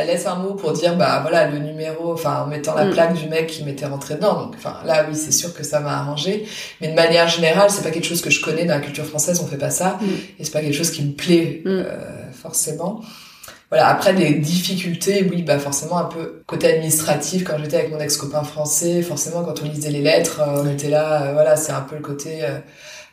laisse 0.07 0.27
un 0.27 0.37
mot 0.37 0.55
pour 0.55 0.73
dire, 0.73 0.97
bah 0.97 1.09
bah, 1.09 1.21
voilà 1.23 1.49
le 1.49 1.59
numéro, 1.59 2.13
enfin 2.13 2.43
en 2.43 2.47
mettant 2.47 2.75
la 2.75 2.85
mm. 2.85 2.93
plaque 2.93 3.15
du 3.15 3.29
mec 3.29 3.47
qui 3.47 3.65
m'était 3.65 3.87
rentré 3.87 4.17
dedans. 4.17 4.43
Donc 4.43 4.55
enfin 4.57 4.77
là 4.85 5.07
oui 5.09 5.17
c'est 5.17 5.33
sûr 5.33 5.55
que 5.55 5.65
ça 5.65 5.81
m'a 5.81 5.97
arrangé, 5.99 6.47
mais 6.81 6.89
de 6.89 6.95
manière 6.95 7.29
générale 7.29 7.71
c'est 7.71 7.83
pas 7.83 7.91
quelque 7.91 8.07
chose 8.07 8.21
que 8.21 8.31
je 8.31 8.43
connais 8.43 8.65
dans 8.65 8.75
la 8.75 8.81
culture 8.81 9.07
française, 9.07 9.41
on 9.43 9.47
fait 9.47 9.57
pas 9.57 9.71
ça 9.71 9.99
mm. 10.01 10.07
et 10.39 10.45
c'est 10.45 10.53
pas 10.53 10.61
quelque 10.61 10.77
chose 10.77 10.91
qui 10.91 11.03
me 11.03 11.13
plaît 11.13 11.63
mm. 11.65 11.69
euh, 11.69 12.33
forcément. 12.33 13.01
Voilà, 13.71 13.89
après 13.89 14.15
des 14.15 14.35
difficultés, 14.35 15.29
oui, 15.31 15.43
bah 15.43 15.59
forcément 15.59 15.99
un 15.99 16.05
peu 16.05 16.43
côté 16.47 16.69
administratif, 16.69 17.45
quand 17.45 17.59
j'étais 17.59 17.77
avec 17.77 17.93
mon 17.93 18.01
ex-copain 18.01 18.43
français, 18.43 19.03
forcément 19.03 19.45
quand 19.45 19.63
on 19.63 19.67
lisait 19.67 19.91
les 19.91 20.01
lettres, 20.01 20.41
euh, 20.41 20.63
on 20.63 20.71
était 20.71 20.89
là, 20.89 21.25
euh, 21.25 21.33
voilà, 21.35 21.57
c'est 21.57 21.73
un 21.73 21.83
peu 21.83 21.97
le 21.97 22.03
côté 22.03 22.43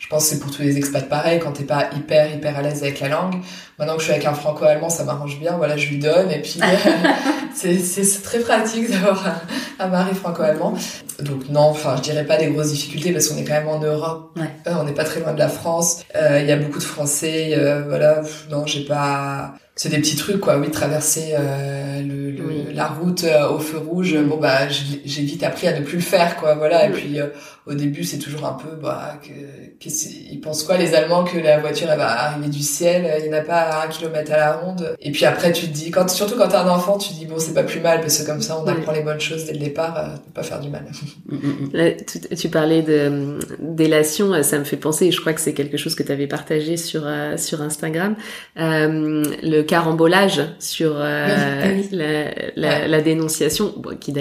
je 0.05 0.09
pense 0.11 0.25
que 0.25 0.35
c'est 0.35 0.39
pour 0.39 0.51
tous 0.51 0.61
les 0.61 0.77
expats 0.77 1.09
pareil, 1.09 1.39
quand 1.39 1.53
t'es 1.53 1.63
pas 1.63 1.89
hyper, 1.95 2.31
hyper 2.31 2.55
à 2.55 2.61
l'aise 2.61 2.83
avec 2.83 2.99
la 2.99 3.07
langue. 3.07 3.37
Maintenant 3.79 3.95
que 3.95 4.01
je 4.01 4.05
suis 4.05 4.13
avec 4.13 4.27
un 4.27 4.35
franco-allemand, 4.35 4.89
ça 4.89 5.03
m'arrange 5.03 5.39
bien. 5.39 5.57
Voilà, 5.57 5.77
je 5.77 5.89
lui 5.89 5.97
donne. 5.97 6.29
Et 6.29 6.43
puis, 6.43 6.59
c'est 7.55 8.21
très 8.21 8.37
pratique 8.37 8.91
d'avoir 8.91 9.23
un, 9.79 9.87
mari 9.87 10.13
franco-allemand. 10.13 10.75
Donc 11.21 11.49
non, 11.49 11.61
enfin, 11.61 11.95
je 11.97 12.03
dirais 12.03 12.23
pas 12.23 12.37
des 12.37 12.47
grosses 12.47 12.71
difficultés 12.71 13.13
parce 13.13 13.29
qu'on 13.29 13.37
est 13.37 13.45
quand 13.45 13.53
même 13.53 13.67
en 13.67 13.79
Europe. 13.79 14.31
Ouais. 14.35 14.43
Euh, 14.67 14.75
on 14.79 14.83
n'est 14.83 14.93
pas 14.93 15.05
très 15.05 15.21
loin 15.21 15.33
de 15.33 15.39
la 15.39 15.49
France. 15.49 16.03
Euh, 16.15 16.39
il 16.39 16.47
y 16.47 16.51
a 16.51 16.57
beaucoup 16.57 16.77
de 16.77 16.83
Français. 16.83 17.55
Euh, 17.57 17.83
voilà, 17.87 18.21
non, 18.51 18.67
j'ai 18.67 18.85
pas 18.85 19.55
c'est 19.75 19.89
des 19.89 19.97
petits 19.97 20.15
trucs 20.15 20.39
quoi. 20.39 20.57
Oui 20.57 20.71
traverser 20.71 21.33
euh, 21.37 22.01
le, 22.01 22.71
la 22.75 22.87
route 22.87 23.23
euh, 23.23 23.49
au 23.49 23.59
feu 23.59 23.77
rouge 23.77 24.17
bon 24.25 24.37
bah 24.37 24.67
j'ai 24.69 25.21
vite 25.21 25.43
appris 25.43 25.67
à 25.67 25.79
ne 25.79 25.83
plus 25.83 25.95
le 25.95 26.03
faire 26.03 26.35
quoi 26.35 26.55
voilà. 26.55 26.87
Et 26.87 26.91
puis 26.91 27.19
euh, 27.19 27.27
au 27.65 27.73
début 27.73 28.03
c'est 28.03 28.17
toujours 28.17 28.45
un 28.45 28.53
peu 28.53 28.75
bah 28.75 29.19
que, 29.23 29.87
ils 30.29 30.39
pensent 30.41 30.63
quoi 30.63 30.77
les 30.77 30.93
Allemands 30.93 31.23
que 31.23 31.37
la 31.37 31.59
voiture 31.59 31.87
elle 31.89 31.97
va 31.97 32.11
arriver 32.25 32.49
du 32.49 32.61
ciel 32.61 33.09
il 33.19 33.29
n'y 33.29 33.35
en 33.35 33.39
a 33.39 33.41
pas 33.41 33.61
à 33.61 33.85
un 33.85 33.87
kilomètre 33.87 34.33
à 34.33 34.37
la 34.37 34.53
ronde. 34.53 34.95
Et 34.99 35.11
puis 35.11 35.25
après 35.25 35.53
tu 35.53 35.67
te 35.67 35.73
dis 35.73 35.89
quand 35.89 36.09
surtout 36.09 36.35
quand 36.37 36.49
t'es 36.49 36.57
un 36.57 36.67
enfant 36.67 36.97
tu 36.97 37.09
te 37.09 37.13
dis 37.13 37.25
bon 37.25 37.35
c'est 37.39 37.53
pas 37.53 37.63
plus 37.63 37.79
mal 37.79 38.01
parce 38.01 38.17
que 38.17 38.25
comme 38.25 38.41
ça 38.41 38.61
on 38.61 38.67
apprend 38.67 38.91
les 38.91 39.03
bonnes 39.03 39.21
choses 39.21 39.45
dès 39.45 39.53
le 39.53 39.59
départ 39.59 39.97
euh, 39.97 40.15
pas 40.33 40.43
faire 40.43 40.59
du 40.59 40.69
mal. 40.69 40.85
Mm, 41.27 41.35
mm, 41.35 41.39
mm. 41.39 41.69
Là, 41.73 41.91
tu, 41.91 42.19
tu, 42.35 42.49
parlais 42.49 42.83
de 42.83 43.39
délation 43.59 44.43
ça 44.43 44.59
me 44.59 44.63
fait 44.63 44.77
penser 44.77 45.07
et 45.07 45.11
je 45.11 45.19
crois 45.19 45.33
que 45.33 45.41
c'est 45.41 45.53
quelque 45.53 45.77
chose 45.77 45.95
que 45.95 46.03
tu 46.03 46.11
avais 46.11 46.27
partagé 46.27 46.77
sur 46.77 47.03
sur 47.37 47.61
Instagram 47.61 48.15
le 48.55 49.61
carambolage 49.63 50.41
sur 50.59 50.93
euh, 50.95 51.81
la, 51.91 52.31
la, 52.55 52.64
la, 52.87 53.01
dénonciation, 53.01 53.73
bon, 53.77 53.95
qui 53.97 54.13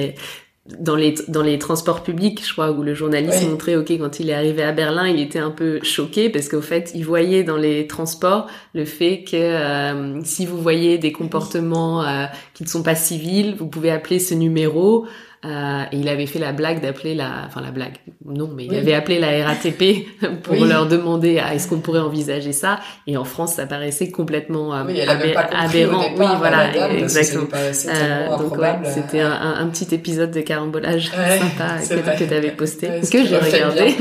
dans 0.67 0.97
les 0.97 1.15
dans 1.29 1.43
les 1.43 1.59
transports 1.59 2.03
publics, 2.03 2.43
je 2.47 2.53
crois, 2.53 2.71
où 2.71 2.83
le 2.83 2.95
journaliste 2.95 3.47
montrait, 3.49 3.77
ok, 3.77 3.99
quand 3.99 4.19
il 4.19 4.31
est 4.31 4.35
arrivé 4.35 4.63
à 4.63 4.73
Berlin, 4.73 5.07
il 5.07 5.21
était 5.21 5.39
un 5.39 5.51
peu 5.51 5.79
choqué 5.83 6.31
parce 6.31 6.49
qu'au 6.49 6.63
fait, 6.63 6.93
il 6.95 7.05
voyait 7.05 7.45
dans 7.45 7.59
les 7.59 7.87
transports 7.87 8.47
le 8.73 8.87
fait 8.87 9.25
que 9.25 9.37
euh, 9.37 10.21
si 10.25 10.47
vous 10.47 10.57
voyez 10.57 10.97
des 10.97 11.13
comportements 11.13 12.03
euh, 12.03 12.25
qui 12.55 12.65
ne 12.65 12.69
sont 12.69 12.83
pas 12.83 12.95
civils, 12.95 13.55
vous 13.59 13.67
pouvez 13.67 13.91
appeler 13.91 14.19
ce 14.19 14.35
numéro. 14.35 15.07
Euh, 15.45 15.85
et 15.93 15.99
il 15.99 16.09
avait 16.09 16.27
fait 16.27 16.39
la 16.39 16.53
blague 16.53 16.81
d'appeler 16.81 17.15
la, 17.15 17.45
enfin 17.47 17.61
la 17.61 17.71
blague, 17.71 17.97
non, 18.25 18.49
mais 18.55 18.65
il 18.65 18.75
avait 18.75 18.95
appelé 18.95 19.19
la 19.19 19.45
RATP 19.45 20.07
pour 20.43 20.65
leur 20.65 20.87
demander 20.87 21.39
ah, 21.39 21.55
est-ce 21.55 21.69
qu'on 21.69 21.81
pourrait 21.81 22.01
envisager 22.01 22.53
ça? 22.53 22.81
Et 23.07 23.19
en 23.19 23.25
France, 23.25 23.55
ça 23.55 23.67
paraissait 23.67 24.11
complètement 24.11 24.75
euh, 24.75 24.85
aberrant. 25.53 26.03
oui, 26.17 26.27
voilà, 26.39 26.95
exactement. 26.97 27.49
Euh, 27.53 28.39
donc 28.39 28.57
ouais, 28.57 28.75
c'était 28.87 29.21
un, 29.21 29.57
un, 29.59 29.67
petit 29.67 29.95
épisode 29.95 30.31
de 30.31 30.41
carambolage 30.41 31.11
sympa 31.11 32.15
que, 32.17 32.25
tu 32.25 32.35
avais 32.35 32.53
posté, 32.53 32.89
que 33.01 33.27
j'ai 33.27 33.37
regardé. 33.37 33.95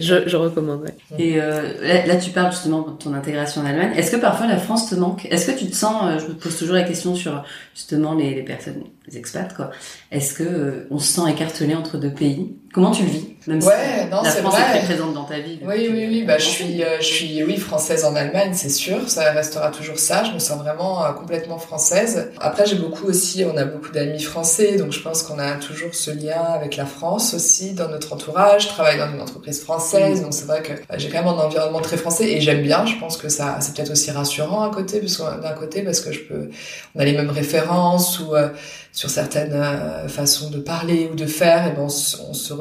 je, 0.00 0.26
je, 0.26 0.36
recommande. 0.36 0.86
Et 1.18 1.36
là, 1.36 2.06
là, 2.06 2.16
tu 2.16 2.30
parles 2.30 2.52
justement 2.52 2.82
de 2.82 2.92
ton 2.92 3.12
intégration 3.12 3.60
en 3.60 3.66
Allemagne. 3.66 3.92
Est-ce 3.96 4.10
que 4.10 4.16
parfois 4.16 4.46
la 4.46 4.56
France 4.56 4.88
te 4.88 4.94
manque? 4.94 5.26
Est-ce 5.30 5.50
que 5.50 5.58
tu 5.58 5.66
te 5.66 5.76
sens, 5.76 6.22
je 6.22 6.28
me 6.28 6.34
pose 6.34 6.56
toujours 6.56 6.76
la 6.76 6.84
question 6.84 7.14
sur 7.14 7.44
justement 7.74 8.14
les, 8.14 8.34
les 8.34 8.42
personnes, 8.42 8.84
les 9.06 9.18
expats, 9.18 9.54
quoi. 9.54 9.70
Est-ce 10.10 10.34
que 10.34 10.42
euh, 10.42 10.86
on 10.90 10.98
se 10.98 11.12
sent 11.12 11.30
écartelé 11.30 11.74
entre 11.74 11.98
deux 11.98 12.12
pays? 12.12 12.58
Comment 12.74 12.90
tu 12.90 13.04
le 13.04 13.08
vis 13.08 13.28
Même 13.46 13.62
ouais, 13.62 14.08
non, 14.10 14.20
la 14.20 14.30
France 14.30 14.58
est 14.58 14.78
très 14.78 14.82
présente 14.82 15.14
dans 15.14 15.22
ta 15.22 15.38
vie. 15.38 15.60
Oui, 15.62 15.88
oui, 15.92 16.06
oui. 16.08 16.24
Bah, 16.24 16.38
je 16.38 16.48
suis, 16.48 16.82
euh, 16.82 16.96
je 16.98 17.04
suis, 17.04 17.44
oui, 17.44 17.56
française 17.56 18.04
en 18.04 18.16
Allemagne, 18.16 18.50
c'est 18.52 18.68
sûr. 18.68 19.08
Ça 19.08 19.30
restera 19.30 19.70
toujours 19.70 20.00
ça. 20.00 20.24
Je 20.24 20.32
me 20.32 20.40
sens 20.40 20.58
vraiment 20.58 21.04
euh, 21.04 21.12
complètement 21.12 21.58
française. 21.58 22.32
Après, 22.40 22.66
j'ai 22.66 22.74
beaucoup 22.74 23.06
aussi, 23.06 23.44
on 23.44 23.56
a 23.56 23.64
beaucoup 23.64 23.92
d'amis 23.92 24.20
français, 24.20 24.76
donc 24.76 24.90
je 24.90 25.00
pense 25.00 25.22
qu'on 25.22 25.38
a 25.38 25.52
toujours 25.52 25.94
ce 25.94 26.10
lien 26.10 26.42
avec 26.52 26.76
la 26.76 26.84
France 26.84 27.32
aussi 27.34 27.74
dans 27.74 27.86
notre 27.86 28.12
entourage. 28.12 28.64
Je 28.64 28.68
travaille 28.70 28.98
dans 28.98 29.12
une 29.12 29.20
entreprise 29.20 29.62
française, 29.62 30.22
donc 30.22 30.34
c'est 30.34 30.46
vrai 30.46 30.60
que 30.60 30.72
bah, 30.88 30.98
j'ai 30.98 31.10
quand 31.10 31.18
même 31.18 31.28
un 31.28 31.44
environnement 31.44 31.80
très 31.80 31.96
français 31.96 32.28
et 32.28 32.40
j'aime 32.40 32.62
bien. 32.62 32.86
Je 32.86 32.96
pense 32.98 33.16
que 33.16 33.28
ça, 33.28 33.58
c'est 33.60 33.76
peut-être 33.76 33.92
aussi 33.92 34.10
rassurant 34.10 34.68
à 34.68 34.74
côté, 34.74 34.98
parce 34.98 35.20
d'un 35.20 35.52
côté, 35.52 35.82
parce 35.82 36.00
que 36.00 36.10
je 36.10 36.24
peux, 36.24 36.50
on 36.96 36.98
a 36.98 37.04
les 37.04 37.12
mêmes 37.12 37.30
références 37.30 38.18
ou 38.18 38.34
euh, 38.34 38.48
sur 38.90 39.10
certaines 39.10 39.60
façons 40.08 40.50
de 40.50 40.58
parler 40.58 41.08
ou 41.12 41.14
de 41.16 41.26
faire, 41.26 41.66
et 41.66 41.70
ben 41.70 41.82
on, 41.82 41.86
on 41.86 42.34
se 42.34 42.52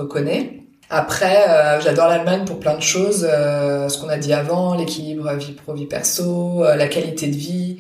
Après, 0.90 1.50
euh, 1.50 1.82
j'adore 1.82 2.08
l'Allemagne 2.08 2.46
pour 2.46 2.60
plein 2.60 2.76
de 2.76 2.82
choses. 2.82 3.28
Euh, 3.28 3.90
ce 3.90 4.00
qu'on 4.00 4.10
a 4.10 4.18
dit 4.18 4.32
avant, 4.32 4.76
l'équilibre 4.76 5.34
vie 5.34 5.54
pro 5.54 5.74
vie 5.74 5.88
perso, 5.88 6.64
euh, 6.64 6.76
la 6.76 6.88
qualité 6.88 7.28
de 7.28 7.36
vie. 7.36 7.78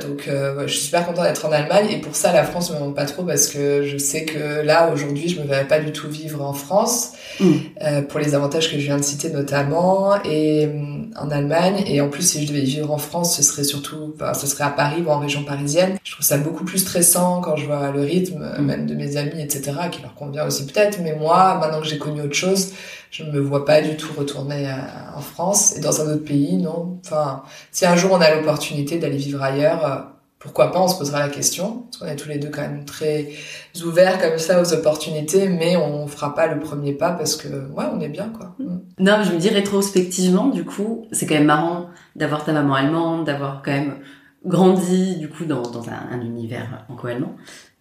Donc, 0.00 0.28
je 0.28 0.66
suis 0.66 0.86
super 0.86 1.06
contente 1.06 1.24
d'être 1.24 1.44
en 1.46 1.52
Allemagne. 1.52 1.86
Et 1.90 1.98
pour 1.98 2.14
ça, 2.14 2.32
la 2.32 2.44
France 2.44 2.70
me 2.72 2.78
manque 2.78 2.96
pas 2.96 3.06
trop 3.06 3.22
parce 3.22 3.48
que 3.48 3.82
je 3.82 3.98
sais 3.98 4.24
que 4.24 4.62
là, 4.62 4.90
aujourd'hui, 4.92 5.28
je 5.28 5.40
me 5.40 5.46
verrais 5.46 5.66
pas 5.66 5.80
du 5.80 5.92
tout 5.92 6.08
vivre 6.08 6.42
en 6.42 6.52
France. 6.52 7.12
Mm. 7.40 8.02
pour 8.08 8.20
les 8.20 8.34
avantages 8.36 8.70
que 8.70 8.78
je 8.78 8.84
viens 8.84 8.96
de 8.96 9.02
citer 9.02 9.28
notamment 9.30 10.22
et 10.24 10.68
en 11.16 11.30
Allemagne 11.30 11.82
et 11.86 12.00
en 12.00 12.08
plus 12.08 12.22
si 12.22 12.42
je 12.42 12.48
devais 12.48 12.60
vivre 12.60 12.92
en 12.92 12.98
France 12.98 13.36
ce 13.36 13.42
serait 13.42 13.64
surtout 13.64 14.14
enfin, 14.14 14.34
ce 14.34 14.46
serait 14.46 14.62
à 14.62 14.70
Paris 14.70 15.02
ou 15.04 15.10
en 15.10 15.18
région 15.18 15.42
parisienne 15.42 15.98
je 16.04 16.12
trouve 16.12 16.24
ça 16.24 16.38
beaucoup 16.38 16.64
plus 16.64 16.78
stressant 16.78 17.40
quand 17.40 17.56
je 17.56 17.66
vois 17.66 17.90
le 17.90 18.02
rythme 18.02 18.54
mm. 18.58 18.64
même 18.64 18.86
de 18.86 18.94
mes 18.94 19.16
amis 19.16 19.40
etc 19.40 19.72
qui 19.90 20.00
leur 20.02 20.14
convient 20.14 20.46
aussi 20.46 20.64
peut-être 20.66 21.00
mais 21.02 21.16
moi 21.16 21.58
maintenant 21.60 21.80
que 21.80 21.86
j'ai 21.86 21.98
connu 21.98 22.20
autre 22.22 22.34
chose, 22.34 22.72
je 23.14 23.22
ne 23.22 23.30
me 23.30 23.38
vois 23.38 23.64
pas 23.64 23.80
du 23.80 23.96
tout 23.96 24.12
retourner 24.18 24.68
euh, 24.68 25.16
en 25.16 25.20
France 25.20 25.76
et 25.76 25.80
dans 25.80 26.00
un 26.00 26.14
autre 26.14 26.24
pays, 26.24 26.56
non. 26.56 26.98
Enfin, 27.04 27.44
si 27.70 27.86
un 27.86 27.94
jour 27.94 28.10
on 28.12 28.20
a 28.20 28.34
l'opportunité 28.34 28.98
d'aller 28.98 29.18
vivre 29.18 29.40
ailleurs, 29.40 29.86
euh, 29.86 30.00
pourquoi 30.40 30.72
pas, 30.72 30.80
on 30.80 30.88
se 30.88 30.98
posera 30.98 31.20
la 31.20 31.28
question, 31.28 31.84
parce 31.84 31.98
qu'on 31.98 32.06
est 32.06 32.16
tous 32.16 32.28
les 32.28 32.38
deux 32.38 32.48
quand 32.48 32.62
même 32.62 32.84
très 32.84 33.28
ouverts 33.84 34.20
comme 34.20 34.38
ça 34.38 34.60
aux 34.60 34.72
opportunités, 34.74 35.48
mais 35.48 35.76
on 35.76 36.08
fera 36.08 36.34
pas 36.34 36.48
le 36.48 36.58
premier 36.58 36.92
pas 36.92 37.12
parce 37.12 37.36
que, 37.36 37.46
ouais, 37.46 37.84
on 37.94 38.00
est 38.00 38.08
bien, 38.08 38.30
quoi. 38.36 38.56
Mm. 38.58 38.78
Non, 38.98 39.22
je 39.22 39.32
me 39.32 39.38
dis 39.38 39.48
rétrospectivement, 39.48 40.48
du 40.48 40.64
coup, 40.64 41.06
c'est 41.12 41.26
quand 41.26 41.36
même 41.36 41.44
marrant 41.44 41.86
d'avoir 42.16 42.44
ta 42.44 42.52
maman 42.52 42.74
allemande, 42.74 43.26
d'avoir 43.26 43.62
quand 43.64 43.70
même 43.70 43.98
grandi, 44.44 45.16
du 45.18 45.28
coup, 45.28 45.44
dans, 45.44 45.62
dans 45.62 45.88
un, 45.88 46.08
un 46.10 46.20
univers 46.20 46.82
franco-allemand 46.86 47.36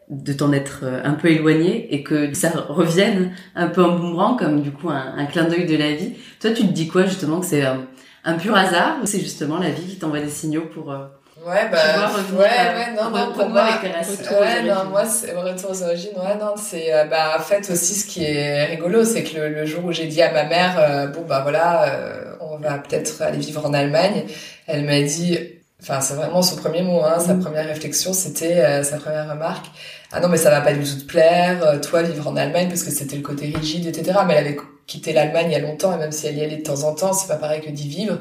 de 0.09 0.33
t'en 0.33 0.51
être 0.51 0.81
euh, 0.83 1.01
un 1.03 1.13
peu 1.13 1.29
éloigné 1.29 1.93
et 1.93 2.03
que 2.03 2.33
ça 2.33 2.49
revienne 2.69 3.31
un 3.55 3.67
peu 3.67 3.83
en 3.83 3.97
boomerang 3.97 4.37
comme 4.37 4.61
du 4.61 4.71
coup 4.71 4.89
un, 4.89 5.25
clin 5.25 5.45
d'œil 5.45 5.65
de 5.65 5.77
la 5.77 5.93
vie. 5.93 6.13
Toi, 6.39 6.51
tu 6.51 6.67
te 6.67 6.71
dis 6.71 6.87
quoi 6.87 7.05
justement 7.05 7.39
que 7.39 7.45
c'est 7.45 7.63
un, 7.63 8.33
pur 8.37 8.55
hasard 8.55 8.97
ou 9.01 9.05
c'est 9.05 9.19
justement 9.19 9.57
la 9.57 9.69
vie 9.69 9.85
qui 9.85 9.97
t'envoie 9.97 10.19
des 10.19 10.29
signaux 10.29 10.65
pour 10.73 10.91
euh, 10.91 11.05
Ouais, 11.45 11.67
bah, 11.69 12.11
ouais, 12.31 12.37
ouais, 12.37 12.93
non, 12.95 13.09
non, 13.09 13.33
pour 13.33 13.49
moi, 13.49 13.65
ouais, 13.81 14.63
non, 14.63 14.85
moi, 14.91 15.03
c'est 15.03 15.33
retour 15.33 15.71
aux 15.71 15.83
origines, 15.83 16.11
ouais, 16.15 16.37
non, 16.39 16.53
c'est, 16.55 16.93
euh, 16.93 17.03
bah, 17.05 17.35
en 17.37 17.41
fait, 17.41 17.69
aussi, 17.69 17.95
ce 17.95 18.05
qui 18.05 18.23
est 18.23 18.65
rigolo, 18.65 19.03
c'est 19.03 19.23
que 19.23 19.39
le, 19.39 19.65
jour 19.65 19.83
où 19.83 19.91
j'ai 19.91 20.05
dit 20.05 20.21
à 20.21 20.31
ma 20.31 20.45
mère, 20.45 21.11
bon, 21.11 21.25
bah, 21.27 21.41
voilà, 21.41 21.91
on 22.39 22.59
va 22.59 22.77
peut-être 22.77 23.21
aller 23.23 23.39
vivre 23.39 23.65
en 23.65 23.73
Allemagne, 23.73 24.25
elle 24.67 24.85
m'a 24.85 25.01
dit, 25.01 25.37
Enfin, 25.83 25.99
c'est 25.99 26.13
vraiment 26.13 26.41
son 26.41 26.55
premier 26.55 26.81
mot, 26.81 27.03
hein, 27.03 27.19
sa 27.19 27.33
mm. 27.33 27.41
première 27.41 27.67
réflexion, 27.67 28.13
c'était 28.13 28.57
euh, 28.59 28.83
sa 28.83 28.97
première 28.97 29.29
remarque. 29.29 29.65
Ah 30.13 30.21
non, 30.21 30.29
mais 30.29 30.37
ça 30.37 30.49
va 30.49 30.61
pas 30.61 30.73
du 30.73 30.79
tout 30.79 31.01
te 31.01 31.05
plaire, 31.05 31.61
euh, 31.65 31.79
toi 31.79 32.01
vivre 32.03 32.25
en 32.25 32.37
Allemagne, 32.37 32.69
parce 32.69 32.83
que 32.83 32.91
c'était 32.91 33.17
le 33.17 33.21
côté 33.21 33.47
rigide, 33.53 33.85
etc. 33.85 34.19
Mais 34.25 34.35
elle 34.35 34.47
avait 34.47 34.57
quitté 34.87 35.11
l'Allemagne 35.11 35.47
il 35.49 35.51
y 35.51 35.55
a 35.55 35.59
longtemps, 35.59 35.93
et 35.93 35.97
même 35.97 36.13
si 36.13 36.25
elle 36.25 36.37
y 36.37 36.41
allait 36.41 36.57
de 36.57 36.63
temps 36.63 36.83
en 36.83 36.95
temps, 36.95 37.11
c'est 37.11 37.27
pas 37.27 37.35
pareil 37.35 37.59
que 37.59 37.69
d'y 37.69 37.89
vivre. 37.89 38.17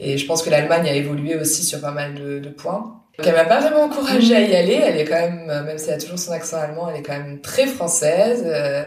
Et 0.00 0.18
je 0.18 0.26
pense 0.26 0.42
que 0.42 0.50
l'Allemagne 0.50 0.88
a 0.88 0.92
évolué 0.92 1.36
aussi 1.36 1.62
sur 1.62 1.80
pas 1.80 1.92
mal 1.92 2.14
de, 2.14 2.40
de 2.40 2.48
points. 2.48 3.00
Donc 3.16 3.28
elle 3.28 3.34
m'a 3.34 3.44
pas 3.44 3.60
vraiment 3.60 3.84
encouragée 3.84 4.34
à 4.34 4.40
y 4.40 4.56
aller. 4.56 4.80
Elle 4.84 4.98
est 4.98 5.04
quand 5.04 5.14
même, 5.14 5.46
même 5.46 5.78
si 5.78 5.88
elle 5.88 5.94
a 5.94 5.98
toujours 5.98 6.18
son 6.18 6.32
accent 6.32 6.56
allemand, 6.56 6.90
elle 6.90 6.98
est 6.98 7.02
quand 7.02 7.12
même 7.12 7.40
très 7.40 7.66
française. 7.66 8.42
Euh, 8.44 8.82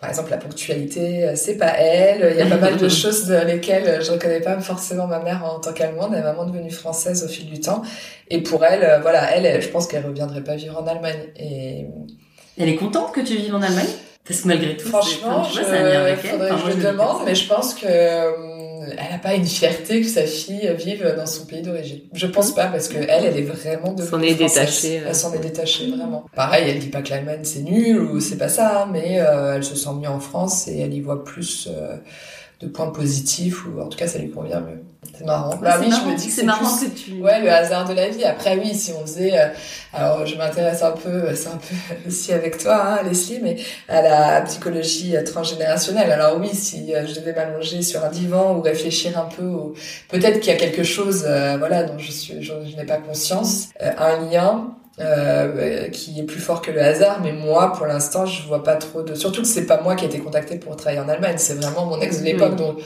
par 0.00 0.08
exemple, 0.08 0.30
la 0.30 0.38
ponctualité, 0.38 1.24
euh, 1.24 1.32
c'est 1.36 1.58
pas 1.58 1.74
elle. 1.76 2.32
Il 2.32 2.38
y 2.38 2.40
a 2.40 2.46
pas 2.46 2.56
mal 2.56 2.78
de 2.78 2.88
choses 2.88 3.26
dans 3.26 3.46
lesquelles 3.46 4.02
je 4.02 4.10
reconnais 4.10 4.40
pas 4.40 4.58
forcément 4.60 5.06
ma 5.06 5.20
mère 5.20 5.44
en 5.44 5.60
tant 5.60 5.74
qu'allemande. 5.74 6.12
Elle 6.14 6.20
est 6.20 6.22
vraiment 6.22 6.46
devenue 6.46 6.70
française 6.70 7.22
au 7.22 7.28
fil 7.28 7.46
du 7.46 7.60
temps. 7.60 7.82
Et 8.30 8.42
pour 8.42 8.64
elle, 8.64 8.82
euh, 8.82 9.00
voilà, 9.00 9.36
elle, 9.36 9.60
je 9.60 9.68
pense 9.68 9.86
qu'elle 9.86 10.06
reviendrait 10.06 10.42
pas 10.42 10.56
vivre 10.56 10.82
en 10.82 10.86
Allemagne. 10.86 11.20
Et 11.36 11.86
elle 12.58 12.70
est 12.70 12.76
contente 12.76 13.12
que 13.12 13.20
tu 13.20 13.36
vives 13.36 13.54
en 13.54 13.60
Allemagne? 13.60 13.88
Parce 14.24 14.42
que 14.42 14.48
malgré 14.48 14.76
tout, 14.76 14.88
franchement, 14.88 15.44
je, 15.44 15.62
faudrait 15.62 16.16
que 16.16 16.70
je, 16.70 16.80
je 16.80 16.86
demande, 16.86 17.22
mais 17.24 17.34
je 17.34 17.48
pense 17.48 17.74
que 17.74 17.86
euh, 17.86 18.50
elle 18.98 19.10
n'a 19.10 19.18
pas 19.18 19.34
une 19.34 19.46
fierté 19.46 20.02
que 20.02 20.06
sa 20.06 20.24
fille 20.24 20.70
vive 20.76 21.14
dans 21.16 21.26
son 21.26 21.46
pays 21.46 21.62
d'origine. 21.62 22.00
Je 22.12 22.26
pense 22.26 22.54
pas 22.54 22.66
parce 22.66 22.88
que 22.88 22.98
elle, 22.98 23.24
elle 23.24 23.36
est 23.36 23.42
vraiment 23.42 23.92
de 23.92 24.02
s'en 24.02 24.20
est 24.20 24.34
détachée. 24.34 25.02
Elle 25.06 25.14
s'en 25.14 25.32
est 25.32 25.38
détachée 25.38 25.88
vraiment. 25.88 26.26
Pareil, 26.34 26.68
elle 26.68 26.78
dit 26.78 26.88
pas 26.88 27.02
que 27.02 27.10
l'Allemagne 27.10 27.40
c'est 27.42 27.62
nul 27.62 28.00
ou 28.00 28.20
c'est 28.20 28.38
pas 28.38 28.48
ça, 28.48 28.88
mais 28.90 29.20
euh, 29.20 29.56
elle 29.56 29.64
se 29.64 29.74
sent 29.74 29.90
mieux 30.00 30.08
en 30.08 30.20
France 30.20 30.68
et 30.68 30.78
elle 30.80 30.94
y 30.94 31.00
voit 31.00 31.24
plus 31.24 31.68
euh, 31.70 31.96
de 32.60 32.68
points 32.68 32.90
positifs 32.90 33.64
ou 33.66 33.80
en 33.80 33.88
tout 33.88 33.98
cas 33.98 34.06
ça 34.06 34.18
lui 34.18 34.30
convient 34.30 34.60
mieux. 34.60 34.82
C'est 35.16 35.24
marrant. 35.24 35.56
Bah 35.56 35.78
oui, 35.80 35.90
je 35.90 36.10
me 36.10 36.14
dis 36.14 36.26
que 36.26 36.32
c'est 36.32 36.44
marrant 36.44 36.76
que 36.76 36.86
tu. 36.86 37.22
Ouais, 37.22 37.40
le 37.40 37.50
hasard 37.50 37.88
de 37.88 37.94
la 37.94 38.08
vie. 38.08 38.22
Après, 38.24 38.58
oui, 38.58 38.74
si 38.74 38.92
on 38.92 39.00
faisait, 39.00 39.38
euh, 39.38 39.48
alors 39.94 40.26
je 40.26 40.36
m'intéresse 40.36 40.82
un 40.82 40.92
peu, 40.92 41.34
c'est 41.34 41.48
un 41.48 41.56
peu 41.56 41.74
aussi 42.06 42.32
avec 42.32 42.58
toi, 42.58 42.82
hein, 42.82 43.02
Leslie, 43.02 43.40
mais 43.42 43.56
à 43.88 44.02
la 44.02 44.40
psychologie 44.42 45.14
transgénérationnelle. 45.24 46.10
Alors 46.10 46.38
oui, 46.38 46.50
si 46.52 46.94
euh, 46.94 47.06
je 47.06 47.18
devais 47.18 47.32
m'allonger 47.32 47.80
sur 47.80 48.04
un 48.04 48.10
divan 48.10 48.56
ou 48.56 48.60
réfléchir 48.60 49.18
un 49.18 49.24
peu, 49.24 49.72
peut-être 50.08 50.40
qu'il 50.40 50.52
y 50.52 50.56
a 50.56 50.58
quelque 50.58 50.84
chose, 50.84 51.24
euh, 51.26 51.56
voilà, 51.58 51.84
dont 51.84 51.98
je 51.98 52.12
suis, 52.12 52.42
je, 52.42 52.52
n'ai 52.76 52.84
pas 52.84 52.98
conscience, 52.98 53.68
un 53.80 54.30
lien. 54.30 54.74
Euh, 54.98 55.88
qui 55.88 56.18
est 56.20 56.24
plus 56.24 56.40
fort 56.40 56.60
que 56.60 56.70
le 56.70 56.82
hasard, 56.82 57.20
mais 57.22 57.32
moi, 57.32 57.72
pour 57.72 57.86
l'instant, 57.86 58.26
je 58.26 58.46
vois 58.46 58.62
pas 58.62 58.76
trop 58.76 59.02
de. 59.02 59.14
Surtout 59.14 59.40
que 59.40 59.48
c'est 59.48 59.64
pas 59.64 59.80
moi 59.80 59.94
qui 59.94 60.04
ai 60.04 60.08
été 60.08 60.18
contactée 60.18 60.56
pour 60.56 60.76
travailler 60.76 61.00
en 61.00 61.08
Allemagne, 61.08 61.36
c'est 61.38 61.54
vraiment 61.54 61.86
mon 61.86 61.98
ex 62.00 62.18
de 62.18 62.24
l'époque, 62.24 62.56
donc 62.56 62.78
en 62.78 62.82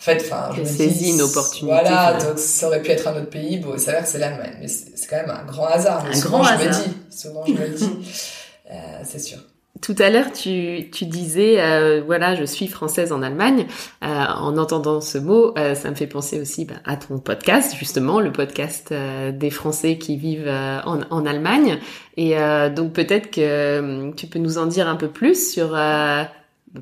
fait, 0.00 0.22
enfin, 0.24 0.50
je 0.54 0.60
me 0.60 0.66
saisi 0.66 1.10
une 1.10 1.20
opportunité. 1.20 1.66
Voilà, 1.66 2.14
donc 2.14 2.38
ça 2.38 2.68
aurait 2.68 2.80
pu 2.80 2.92
être 2.92 3.06
un 3.08 3.16
autre 3.16 3.28
pays. 3.28 3.58
Bon, 3.58 3.72
il 3.74 3.80
s'avère 3.80 4.02
que 4.02 4.08
c'est 4.08 4.18
l'Allemagne, 4.18 4.56
mais 4.60 4.68
c'est 4.68 5.06
quand 5.10 5.16
même 5.16 5.30
un 5.30 5.44
grand 5.44 5.66
hasard. 5.66 6.06
Un 6.06 6.18
grand 6.20 6.42
je 6.42 6.52
hasard. 6.52 6.66
me 6.66 6.84
dis, 6.84 6.96
souvent 7.10 7.44
je 7.44 7.52
me 7.52 7.58
le 7.58 7.68
dis, 7.70 7.90
euh, 8.70 8.74
c'est 9.04 9.18
sûr. 9.18 9.38
Tout 9.80 9.94
à 9.98 10.10
l'heure, 10.10 10.32
tu, 10.32 10.88
disais, 11.02 11.60
euh, 11.60 12.02
voilà, 12.04 12.34
je 12.34 12.44
suis 12.44 12.66
française 12.66 13.12
en 13.12 13.22
Allemagne. 13.22 13.66
Euh, 14.02 14.06
en 14.06 14.56
entendant 14.56 15.00
ce 15.00 15.18
mot, 15.18 15.52
euh, 15.58 15.74
ça 15.74 15.90
me 15.90 15.94
fait 15.94 16.06
penser 16.06 16.40
aussi 16.40 16.64
bah, 16.64 16.74
à 16.84 16.96
ton 16.96 17.18
podcast, 17.18 17.76
justement, 17.78 18.20
le 18.20 18.32
podcast 18.32 18.92
des 19.32 19.50
Français 19.50 19.98
qui 19.98 20.16
vivent 20.16 20.48
en, 20.48 21.00
en, 21.10 21.26
Allemagne. 21.26 21.78
Et 22.16 22.34
donc 22.74 22.92
peut-être 22.92 23.30
que 23.30 24.10
tu 24.12 24.26
peux 24.26 24.38
nous 24.38 24.58
en 24.58 24.66
dire 24.66 24.88
un 24.88 24.96
peu 24.96 25.08
plus 25.08 25.52
sur 25.52 25.76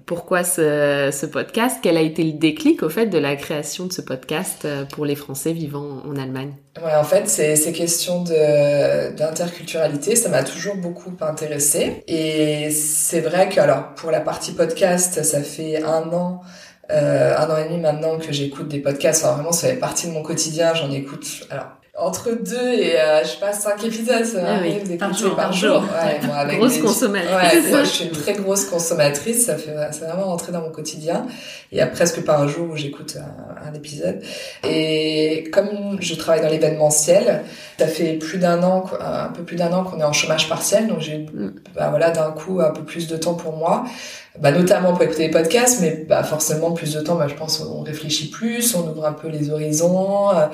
pourquoi 0.05 0.45
ce, 0.45 1.11
ce, 1.13 1.27
podcast? 1.27 1.79
Quel 1.83 1.97
a 1.97 2.01
été 2.01 2.23
le 2.25 2.33
déclic 2.33 2.83
au 2.83 2.89
fait 2.89 3.07
de 3.07 3.19
la 3.19 3.37
création 3.37 3.87
de 3.87 3.93
ce 3.93 4.03
podcast 4.03 4.65
euh, 4.65 4.85
pour 4.85 5.05
les 5.07 5.15
Français 5.15 5.53
vivant 5.53 6.03
en 6.05 6.17
Allemagne? 6.17 6.53
Ouais, 6.85 6.95
en 6.95 7.05
fait, 7.05 7.29
c'est 7.29 7.57
ces 7.57 7.73
questions 7.73 8.23
d'interculturalité, 8.23 10.15
ça 10.17 10.29
m'a 10.29 10.43
toujours 10.43 10.77
beaucoup 10.77 11.13
intéressé. 11.21 12.03
Et 12.07 12.71
c'est 12.71 13.21
vrai 13.21 13.49
que, 13.49 13.61
alors, 13.61 13.95
pour 13.95 14.11
la 14.11 14.21
partie 14.21 14.53
podcast, 14.53 15.23
ça 15.23 15.43
fait 15.43 15.83
un 15.83 16.13
an 16.13 16.43
euh, 16.91 17.37
un 17.37 17.51
an 17.51 17.57
et 17.57 17.65
demi 17.65 17.79
maintenant 17.79 18.19
que 18.19 18.33
j'écoute 18.33 18.69
des 18.69 18.79
podcasts. 18.79 19.25
Enfin, 19.25 19.35
vraiment, 19.35 19.53
ça 19.53 19.69
fait 19.69 19.77
partie 19.77 20.07
de 20.07 20.13
mon 20.13 20.23
quotidien. 20.23 20.75
J'en 20.75 20.91
écoute. 20.91 21.27
Alors, 21.51 21.67
entre 21.99 22.31
deux 22.33 22.73
et 22.75 23.01
euh, 23.01 23.23
je 23.23 23.29
sais 23.29 23.41
pas 23.41 23.53
cinq 23.53 23.83
épisodes 23.85 24.25
ça 24.25 24.39
ah 24.45 24.59
oui, 24.63 24.97
par 24.99 25.15
jour 25.15 25.35
par 25.35 25.53
jour, 25.53 25.83
Ouais, 25.83 26.21
moi, 26.27 26.37
avec 26.37 26.59
grosse 26.59 26.79
consommatrice. 26.79 27.33
Ouais, 27.35 27.71
moi, 27.71 27.85
je 27.85 27.89
suis 27.89 28.05
une 28.05 28.11
très 28.23 28.35
grosse 28.35 28.67
consommatrice 28.67 29.47
ça 29.47 29.57
fait 29.57 29.75
c'est 29.93 30.05
vraiment 30.05 30.27
rentré 30.27 30.53
dans 30.53 30.61
mon 30.61 30.71
quotidien. 30.71 31.27
Il 31.73 31.79
y 31.79 31.81
a 31.81 31.87
presque 31.87 32.25
pas 32.25 32.39
un 32.39 32.49
jour 32.49 32.71
où 32.71 32.77
j'écoute 32.77 33.17
un, 33.19 33.69
un, 33.69 33.75
épisode. 33.75 34.23
Et 34.69 35.49
comme 35.53 35.97
je 36.01 36.15
travaille 36.15 36.43
dans 36.43 36.51
l'événementiel 36.51 37.45
ça 37.79 37.87
fait 37.87 38.15
plus 38.15 38.39
d'un 38.39 38.63
an 38.63 38.85
un 39.01 39.29
peu 39.29 39.43
plus 39.43 39.57
d'un 39.57 39.73
an 39.73 39.85
qu'on 39.85 39.99
est 40.01 40.05
en 40.05 40.13
chômage 40.13 40.49
partiel 40.49 40.87
donc 40.87 41.01
j'ai 41.01 41.19
mm. 41.19 41.55
bah, 41.75 41.89
voilà 41.91 42.11
d'un 42.11 42.31
coup 42.31 42.61
un 42.61 42.71
peu 42.71 42.83
plus 42.83 43.07
de 43.07 43.17
temps 43.17 43.35
pour 43.35 43.57
moi 43.57 43.85
bah, 44.41 44.53
notamment 44.53 44.93
pour 44.93 45.03
écouter 45.03 45.25
les 45.25 45.31
podcasts, 45.31 45.81
mais 45.81 46.05
bah, 46.09 46.23
forcément 46.23 46.73
plus 46.73 46.95
de 46.95 47.01
temps, 47.01 47.17
bah, 47.17 47.29
je 47.29 47.35
pense 47.35 47.61
on 47.61 47.83
réfléchit 47.83 48.29
plus, 48.29 48.75
on 48.75 48.89
ouvre 48.89 49.07
un 49.07 49.13
peu 49.13 49.29
les 49.29 49.51
horizons, 49.51 50.31
euh, 50.31 50.47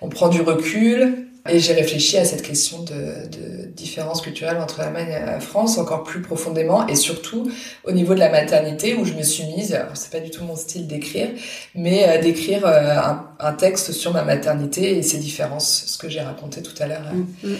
on 0.00 0.08
prend 0.08 0.28
du 0.28 0.40
recul. 0.40 1.26
Et 1.48 1.60
j'ai 1.60 1.74
réfléchi 1.74 2.18
à 2.18 2.24
cette 2.24 2.42
question 2.42 2.82
de, 2.82 2.92
de 2.92 3.66
différence 3.68 4.20
culturelle 4.20 4.58
entre 4.58 4.80
l'Allemagne 4.80 5.10
et 5.10 5.24
la 5.24 5.38
France 5.38 5.78
encore 5.78 6.02
plus 6.02 6.20
profondément 6.20 6.86
et 6.88 6.96
surtout 6.96 7.50
au 7.84 7.92
niveau 7.92 8.14
de 8.14 8.18
la 8.18 8.30
maternité 8.30 8.94
où 8.94 9.04
je 9.04 9.12
me 9.12 9.22
suis 9.22 9.44
mise, 9.44 9.78
c'est 9.94 10.10
pas 10.10 10.18
du 10.18 10.30
tout 10.30 10.44
mon 10.44 10.56
style 10.56 10.88
d'écrire, 10.88 11.28
mais 11.74 12.08
euh, 12.08 12.20
d'écrire 12.20 12.66
euh, 12.66 12.96
un, 12.96 13.28
un, 13.38 13.52
texte 13.52 13.92
sur 13.92 14.12
ma 14.12 14.22
maternité 14.22 14.96
et 14.98 15.02
ses 15.02 15.18
différences, 15.18 15.84
ce 15.86 15.98
que 15.98 16.08
j'ai 16.08 16.20
raconté 16.20 16.62
tout 16.62 16.74
à 16.80 16.86
l'heure. 16.86 17.12
Mm, 17.12 17.48
mm. 17.48 17.56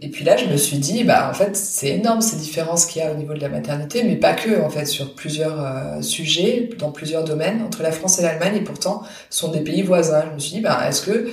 Et 0.00 0.08
puis 0.10 0.24
là, 0.24 0.36
je 0.36 0.46
me 0.46 0.56
suis 0.56 0.78
dit, 0.78 1.02
bah 1.02 1.28
en 1.28 1.34
fait, 1.34 1.56
c'est 1.56 1.88
énorme 1.88 2.20
ces 2.20 2.36
différences 2.36 2.86
qu'il 2.86 3.02
y 3.02 3.04
a 3.04 3.10
au 3.10 3.16
niveau 3.16 3.34
de 3.34 3.40
la 3.40 3.48
maternité, 3.48 4.04
mais 4.04 4.14
pas 4.14 4.32
que, 4.32 4.62
en 4.62 4.70
fait, 4.70 4.86
sur 4.86 5.14
plusieurs 5.14 5.60
euh, 5.60 6.02
sujets, 6.02 6.70
dans 6.78 6.92
plusieurs 6.92 7.24
domaines, 7.24 7.62
entre 7.62 7.82
la 7.82 7.90
France 7.90 8.20
et 8.20 8.22
l'Allemagne, 8.22 8.56
et 8.56 8.60
pourtant, 8.60 9.02
sont 9.28 9.50
des 9.50 9.60
pays 9.60 9.82
voisins. 9.82 10.24
Je 10.28 10.34
me 10.34 10.38
suis 10.38 10.52
dit, 10.56 10.60
bah 10.60 10.88
est-ce 10.88 11.02
que 11.02 11.28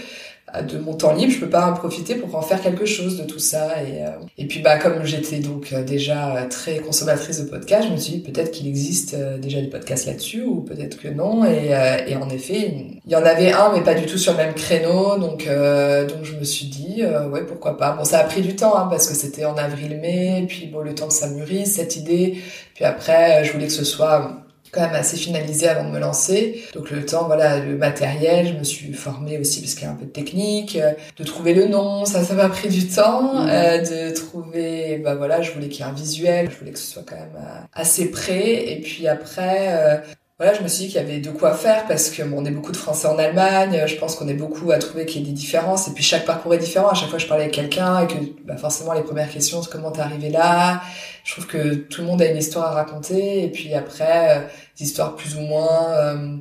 de 0.61 0.77
mon 0.77 0.93
temps 0.93 1.13
libre, 1.13 1.31
je 1.31 1.39
peux 1.39 1.49
pas 1.49 1.69
en 1.69 1.73
profiter 1.73 2.15
pour 2.15 2.33
en 2.35 2.41
faire 2.41 2.61
quelque 2.61 2.85
chose 2.85 3.17
de 3.17 3.23
tout 3.23 3.39
ça. 3.39 3.81
Et, 3.83 4.03
euh, 4.03 4.11
et 4.37 4.47
puis 4.47 4.61
bah 4.61 4.77
comme 4.77 5.03
j'étais 5.03 5.39
donc 5.39 5.73
euh, 5.73 5.83
déjà 5.83 6.35
euh, 6.35 6.47
très 6.47 6.77
consommatrice 6.77 7.43
de 7.43 7.49
podcasts, 7.49 7.87
je 7.87 7.91
me 7.91 7.97
suis 7.97 8.13
dit 8.13 8.19
peut-être 8.19 8.51
qu'il 8.51 8.67
existe 8.67 9.15
déjà 9.15 9.59
des 9.59 9.67
podcasts 9.67 10.05
là-dessus 10.05 10.43
ou 10.43 10.61
peut-être 10.61 10.97
que 10.97 11.07
non. 11.07 11.45
Et, 11.45 11.71
et, 12.07 12.15
en 12.15 12.29
effet, 12.29 12.73
il 13.05 13.11
y 13.11 13.15
en 13.15 13.23
avait 13.23 13.51
un 13.51 13.71
mais 13.73 13.81
pas 13.81 13.95
du 13.95 14.05
tout 14.05 14.17
sur 14.17 14.33
le 14.33 14.37
même 14.37 14.53
créneau. 14.53 15.17
Donc 15.17 15.47
donc 15.47 16.23
je 16.23 16.35
me 16.35 16.43
suis 16.43 16.67
dit 16.67 17.01
ouais 17.31 17.43
pourquoi 17.43 17.77
pas. 17.77 17.91
Bon 17.91 18.03
ça 18.03 18.19
a 18.19 18.23
pris 18.23 18.41
du 18.41 18.55
temps 18.55 18.75
hein, 18.77 18.87
parce 18.89 19.07
que 19.07 19.15
c'était 19.15 19.45
en 19.45 19.57
avril-mai. 19.57 20.45
Puis 20.47 20.67
bon 20.67 20.79
le 20.79 20.93
temps 20.93 21.07
que 21.07 21.13
ça 21.13 21.27
mûrisse 21.27 21.75
cette 21.75 21.95
idée. 21.95 22.39
Puis 22.75 22.85
après 22.85 23.43
je 23.43 23.51
voulais 23.51 23.67
que 23.67 23.73
ce 23.73 23.83
soit 23.83 24.44
quand 24.75 24.81
même 24.81 24.95
assez 24.95 25.17
finalisé 25.17 25.67
avant 25.67 25.85
de 25.85 25.93
me 25.93 25.99
lancer. 25.99 26.63
Donc 26.73 26.91
le 26.91 27.05
temps, 27.05 27.25
voilà, 27.25 27.59
le 27.59 27.77
matériel, 27.77 28.47
je 28.47 28.53
me 28.53 28.63
suis 28.63 28.93
formée 28.93 29.37
aussi 29.39 29.61
parce 29.61 29.73
qu'il 29.73 29.83
y 29.83 29.87
a 29.87 29.91
un 29.91 29.95
peu 29.95 30.05
de 30.05 30.11
technique, 30.11 30.75
euh, 30.75 30.91
de 31.17 31.23
trouver 31.23 31.53
le 31.53 31.67
nom, 31.67 32.05
ça, 32.05 32.23
ça 32.23 32.33
m'a 32.33 32.49
pris 32.49 32.67
du 32.67 32.87
temps, 32.87 33.45
mmh. 33.45 33.49
euh, 33.49 33.77
de 33.79 34.13
trouver, 34.13 35.01
bah 35.03 35.15
voilà, 35.15 35.41
je 35.41 35.51
voulais 35.51 35.69
qu'il 35.69 35.85
y 35.85 35.87
ait 35.87 35.91
un 35.91 35.93
visuel, 35.93 36.49
je 36.51 36.57
voulais 36.57 36.71
que 36.71 36.79
ce 36.79 36.91
soit 36.91 37.03
quand 37.07 37.15
même 37.15 37.37
euh, 37.37 37.61
assez 37.73 38.11
prêt. 38.11 38.71
Et 38.71 38.81
puis 38.81 39.07
après, 39.07 40.03
voilà, 40.37 40.53
je 40.53 40.61
me 40.61 40.67
suis 40.67 40.85
dit 40.85 40.91
qu'il 40.91 41.01
y 41.01 41.03
avait 41.03 41.19
de 41.19 41.31
quoi 41.31 41.53
faire 41.53 41.85
parce 41.87 42.09
que 42.09 42.21
bon, 42.23 42.41
on 42.41 42.45
est 42.45 42.51
beaucoup 42.51 42.73
de 42.73 42.77
Français 42.77 43.07
en 43.07 43.17
Allemagne. 43.17 43.83
Je 43.87 43.95
pense 43.95 44.15
qu'on 44.15 44.27
est 44.27 44.33
beaucoup 44.33 44.69
à 44.71 44.79
trouver 44.79 45.05
qu'il 45.05 45.21
y 45.21 45.23
ait 45.23 45.27
des 45.27 45.33
différences. 45.33 45.87
Et 45.87 45.91
puis 45.91 46.03
chaque 46.03 46.25
parcours 46.25 46.53
est 46.53 46.57
différent. 46.57 46.89
À 46.89 46.93
chaque 46.93 47.09
fois, 47.09 47.19
je 47.19 47.25
parlais 47.25 47.43
avec 47.43 47.55
quelqu'un 47.55 48.01
et 48.01 48.07
que 48.07 48.15
bah, 48.43 48.57
forcément 48.57 48.91
les 48.91 49.03
premières 49.03 49.29
questions, 49.31 49.63
c'est 49.63 49.71
comment 49.71 49.91
t'es 49.91 50.01
arrivé 50.01 50.29
là? 50.29 50.81
Je 51.23 51.31
trouve 51.31 51.47
que 51.47 51.75
tout 51.75 52.01
le 52.01 52.07
monde 52.07 52.21
a 52.21 52.25
une 52.25 52.35
histoire 52.35 52.67
à 52.67 52.71
raconter. 52.71 53.45
Et 53.45 53.49
puis 53.49 53.73
après, 53.73 54.37
euh, 54.37 54.41
des 54.77 54.83
histoires 54.83 55.15
plus 55.15 55.37
ou 55.37 55.41
moins 55.41 55.93
euh, 55.93 56.35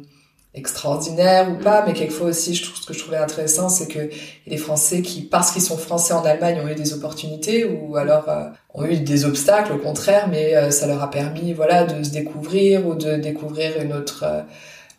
extraordinaires 0.55 1.51
ou 1.51 1.63
pas. 1.63 1.85
Mais 1.87 1.93
quelquefois 1.93 2.29
aussi, 2.29 2.55
je 2.55 2.65
trouve 2.65 2.77
ce 2.77 2.87
que 2.87 2.95
je 2.95 3.01
trouvais 3.01 3.17
intéressant, 3.17 3.69
c'est 3.69 3.89
que 3.89 4.11
les 4.47 4.57
Français 4.57 5.03
qui, 5.03 5.23
parce 5.23 5.51
qu'ils 5.51 5.63
sont 5.63 5.77
Français 5.77 6.15
en 6.15 6.25
Allemagne, 6.25 6.61
ont 6.65 6.69
eu 6.69 6.75
des 6.75 6.93
opportunités 6.93 7.65
ou 7.65 7.97
alors 7.97 8.29
euh, 8.29 8.49
ont 8.73 8.85
eu 8.85 8.99
des 8.99 9.25
obstacles 9.25 9.73
au 9.73 9.79
contraire, 9.79 10.29
mais 10.29 10.57
euh, 10.57 10.71
ça 10.71 10.87
leur 10.87 11.03
a 11.03 11.11
permis 11.11 11.53
voilà 11.53 11.85
de 11.85 12.03
se 12.03 12.11
découvrir 12.11 12.87
ou 12.87 12.95
de 12.95 13.17
découvrir 13.17 13.81
une 13.81 13.93
autre 13.93 14.25
euh, 14.27 14.43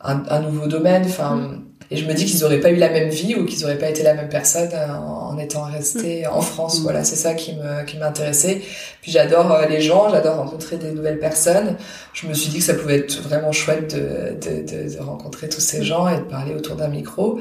un, 0.01 0.23
un, 0.29 0.39
nouveau 0.41 0.67
domaine. 0.67 1.03
Enfin, 1.05 1.35
mm. 1.35 1.65
Et 1.91 1.97
je 1.97 2.05
me 2.05 2.13
dis 2.13 2.25
qu'ils 2.25 2.43
auraient 2.43 2.59
pas 2.59 2.71
eu 2.71 2.75
la 2.75 2.89
même 2.89 3.09
vie 3.09 3.35
ou 3.35 3.45
qu'ils 3.45 3.63
auraient 3.63 3.77
pas 3.77 3.89
été 3.89 4.03
la 4.03 4.13
même 4.13 4.29
personne 4.29 4.69
euh, 4.73 4.93
en, 4.93 5.37
étant 5.37 5.63
restés 5.63 6.23
mm. 6.23 6.33
en 6.33 6.41
France. 6.41 6.79
Mm. 6.79 6.83
Voilà, 6.83 7.03
c'est 7.03 7.15
ça 7.15 7.33
qui 7.33 7.53
me 7.53 7.83
qui 7.85 7.97
m'intéressait. 7.97 8.61
Puis 9.01 9.11
j'adore 9.11 9.57
les 9.69 9.81
gens, 9.81 10.09
j'adore 10.09 10.37
rencontrer 10.37 10.77
des 10.77 10.91
nouvelles 10.91 11.19
personnes. 11.19 11.77
Je 12.13 12.27
me 12.27 12.33
suis 12.33 12.49
dit 12.49 12.59
que 12.59 12.63
ça 12.63 12.73
pouvait 12.73 12.97
être 12.99 13.21
vraiment 13.21 13.51
chouette 13.51 13.95
de, 13.95 14.35
de, 14.39 14.61
de, 14.61 14.95
de 14.95 14.99
rencontrer 15.01 15.49
tous 15.49 15.61
ces 15.61 15.83
gens 15.83 16.07
et 16.07 16.17
de 16.17 16.23
parler 16.23 16.53
autour 16.55 16.75
d'un 16.75 16.87
micro 16.89 17.39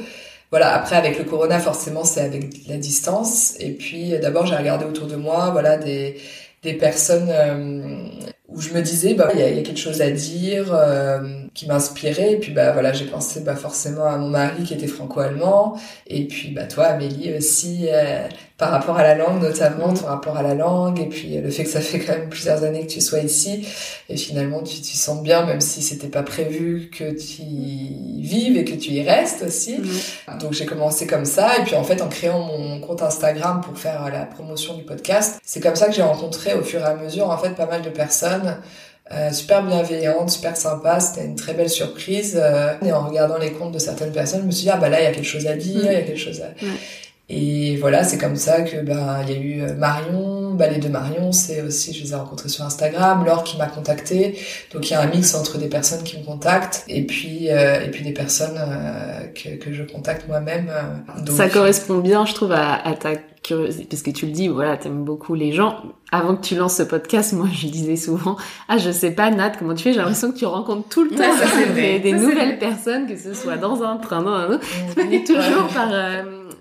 voilà, 0.51 0.73
après 0.77 0.95
avec 0.95 1.19
le 1.19 1.25
corona, 1.25 1.59
forcément, 1.59 2.05
c'est 2.05 2.21
avec 2.21 2.69
la 2.69 2.77
distance. 2.77 3.55
Et 3.59 3.73
puis 3.73 4.11
d'abord, 4.23 4.47
j'ai 4.47 4.55
regardé 4.55 4.85
autour 4.85 5.09
de 5.09 5.17
moi, 5.17 5.51
voilà, 5.51 5.79
des 5.79 6.17
des 6.65 6.75
personnes 6.75 7.29
euh, 7.31 8.09
où 8.49 8.61
je 8.61 8.73
me 8.73 8.81
disais 8.83 9.15
bah 9.15 9.31
il 9.35 9.41
y 9.41 9.43
a, 9.43 9.51
y 9.51 9.59
a, 9.59 9.63
quelque 9.63 9.79
chose 9.79 10.01
à 10.01 10.11
dire 10.11 10.75
euh, 10.75 11.44
qui 11.55 11.67
m'inspirait. 11.67 12.33
Et 12.33 12.37
puis 12.39 12.53
bah 12.53 12.73
voilà 12.73 12.93
j'ai 12.93 13.07
pensé 13.07 13.41
bah 13.41 13.57
forcément 13.57 14.05
à 14.05 14.17
mon 14.17 14.29
mari 14.29 14.65
qui 14.65 14.75
était 14.75 14.87
franco-allemand. 14.87 15.79
Et 16.07 16.27
puis 16.27 16.51
bah 16.51 16.65
toi 16.65 16.87
Amélie 16.87 17.33
aussi 17.37 17.87
euh, 17.89 18.27
par 18.59 18.71
rapport 18.71 18.99
à 18.99 19.03
la 19.03 19.15
langue 19.15 19.41
notamment 19.43 19.95
ton 19.95 20.07
rapport 20.07 20.37
à 20.37 20.43
la 20.43 20.55
langue 20.55 21.01
et 21.01 21.07
puis 21.07 21.41
le 21.41 21.51
fait 21.51 21.65
que 21.65 21.71
ça 21.71 21.81
fait 21.81 22.01
quand 22.01 22.13
même 22.13 22.29
plusieurs 22.29 22.63
années 22.65 22.87
que 22.87 22.93
tu 22.93 23.01
sois 23.01 23.21
ici. 23.21 23.67
Et 24.09 24.17
finalement 24.17 24.63
tu 24.63 24.81
tu 24.81 24.97
sens 24.97 25.23
bien 25.23 25.47
même 25.47 25.61
si 25.61 25.81
c'était 25.81 26.09
pas 26.09 26.23
prévu 26.23 26.91
que 26.91 27.13
tu 27.13 27.43
y 27.43 28.23
vives 28.23 28.57
et 28.57 28.65
que 28.65 28.75
tu 28.75 28.91
y 28.91 29.03
restes 29.03 29.43
aussi. 29.43 29.77
Donc 30.41 30.53
j'ai 30.53 30.67
commencé 30.67 31.07
comme 31.07 31.25
ça. 31.25 31.59
Et 31.59 31.63
puis 31.63 31.77
en 31.77 31.85
fait 31.85 32.03
en 32.03 32.09
créant 32.09 32.41
mon 32.41 32.81
compte 32.81 33.03
Instagram 33.03 33.61
pour 33.61 33.79
faire 33.79 34.11
la 34.13 34.27
promotion 34.27 34.75
du 34.75 34.83
podcast 34.83 35.41
c'est 35.45 35.61
comme 35.61 35.77
ça 35.77 35.87
que 35.87 35.93
j'ai 35.93 36.03
rencontré 36.03 36.55
au 36.55 36.63
fur 36.63 36.81
et 36.81 36.85
à 36.85 36.95
mesure 36.95 37.31
en 37.31 37.39
fait 37.39 37.51
pas 37.51 37.67
mal 37.67 37.83
de 37.83 37.91
personnes 37.91 38.57
euh, 39.13 39.31
super 39.33 39.63
bienveillante, 39.65 40.31
super 40.31 40.57
sympa, 40.57 41.01
c'était 41.01 41.25
une 41.27 41.37
très 41.37 41.55
belle 41.55 41.71
surprise. 41.71 42.39
Euh, 42.41 42.75
et 42.85 42.93
en 42.93 43.07
regardant 43.07 43.39
les 43.39 43.53
comptes 43.53 43.73
de 43.73 43.79
certaines 43.79 44.13
personnes, 44.13 44.41
je 44.43 44.47
me 44.47 44.51
suis 44.51 44.65
dit, 44.65 44.71
ah 44.71 44.77
bah 44.77 44.89
là, 44.89 45.01
il 45.01 45.05
y 45.05 45.07
a 45.07 45.13
quelque 45.13 45.25
chose 45.25 45.47
à 45.47 45.57
dire, 45.57 45.85
il 45.85 45.93
y 45.93 45.97
a 45.97 46.03
quelque 46.03 46.19
chose 46.19 46.41
à... 46.41 46.47
Et 47.31 47.77
voilà, 47.77 48.05
c'est 48.05 48.19
comme 48.19 48.37
ça 48.37 48.61
que 48.61 48.83
ben 48.83 49.23
il 49.27 49.33
y 49.33 49.35
a 49.35 49.41
eu 49.41 49.63
euh, 49.63 49.75
Marion, 49.75 50.53
bah 50.53 50.67
les 50.67 50.77
deux 50.77 50.91
Marion, 50.91 51.33
c'est 51.33 51.63
aussi 51.63 51.95
je 51.95 52.03
les 52.03 52.13
ai 52.13 52.17
rencontrés 52.17 52.51
sur 52.51 52.67
Instagram, 52.67 53.25
Laure 53.25 53.45
qui 53.45 53.57
m'a 53.57 53.67
contacté. 53.67 54.39
Donc 54.75 54.91
il 54.91 54.93
y 54.93 54.95
a 54.95 55.01
un 55.01 55.07
mix 55.07 55.35
entre 55.35 55.57
des 55.57 55.69
personnes 55.69 56.03
qui 56.03 56.19
me 56.19 56.23
contactent 56.23 56.85
et 56.87 57.03
puis 57.07 57.51
euh, 57.51 57.81
et 57.81 57.91
puis 57.91 58.05
des 58.05 58.13
personnes 58.13 58.59
euh, 58.59 59.27
que, 59.29 59.57
que 59.57 59.73
je 59.73 59.85
contacte 59.85 60.29
moi-même. 60.29 60.71
Ça 61.35 61.49
correspond 61.49 62.01
bien, 62.01 62.27
je 62.27 62.35
trouve, 62.35 62.53
à, 62.53 62.75
à 62.87 62.93
ta 62.93 63.13
curiosité 63.45 63.87
parce 63.89 64.03
que 64.03 64.11
tu 64.11 64.27
le 64.27 64.33
dis, 64.33 64.49
voilà, 64.49 64.77
t'aimes 64.77 65.05
beaucoup 65.05 65.35
les 65.35 65.53
gens. 65.53 65.77
Avant 66.11 66.35
que 66.37 66.43
tu 66.45 66.57
lances 66.57 66.77
ce 66.77 66.83
podcast, 66.83 67.33
moi 67.33 67.49
je 67.53 67.69
disais 67.69 67.97
souvent, 67.97 68.37
ah 68.69 68.79
je 68.79 68.91
sais 68.91 69.13
pas 69.13 69.31
Nat, 69.31 69.53
comment 69.59 69.75
tu 69.75 69.85
fais? 69.85 69.93
J'ai 69.93 69.99
l'impression 69.99 70.33
que 70.33 70.37
tu 70.37 70.47
rencontres 70.47 70.89
tout 70.89 71.05
le 71.05 71.11
temps 71.11 71.23
des, 71.75 72.01
des 72.01 72.13
nouvelles 72.13 72.59
personnes, 72.59 73.07
que 73.07 73.17
ce 73.17 73.35
soit 73.35 73.57
dans 73.57 73.83
un 73.83 73.97
train, 73.97 74.23
dans 74.23 74.33
un 74.33 74.55
autre. 74.55 74.67
Tu 74.97 75.25
toujours 75.25 75.69
par 75.69 75.91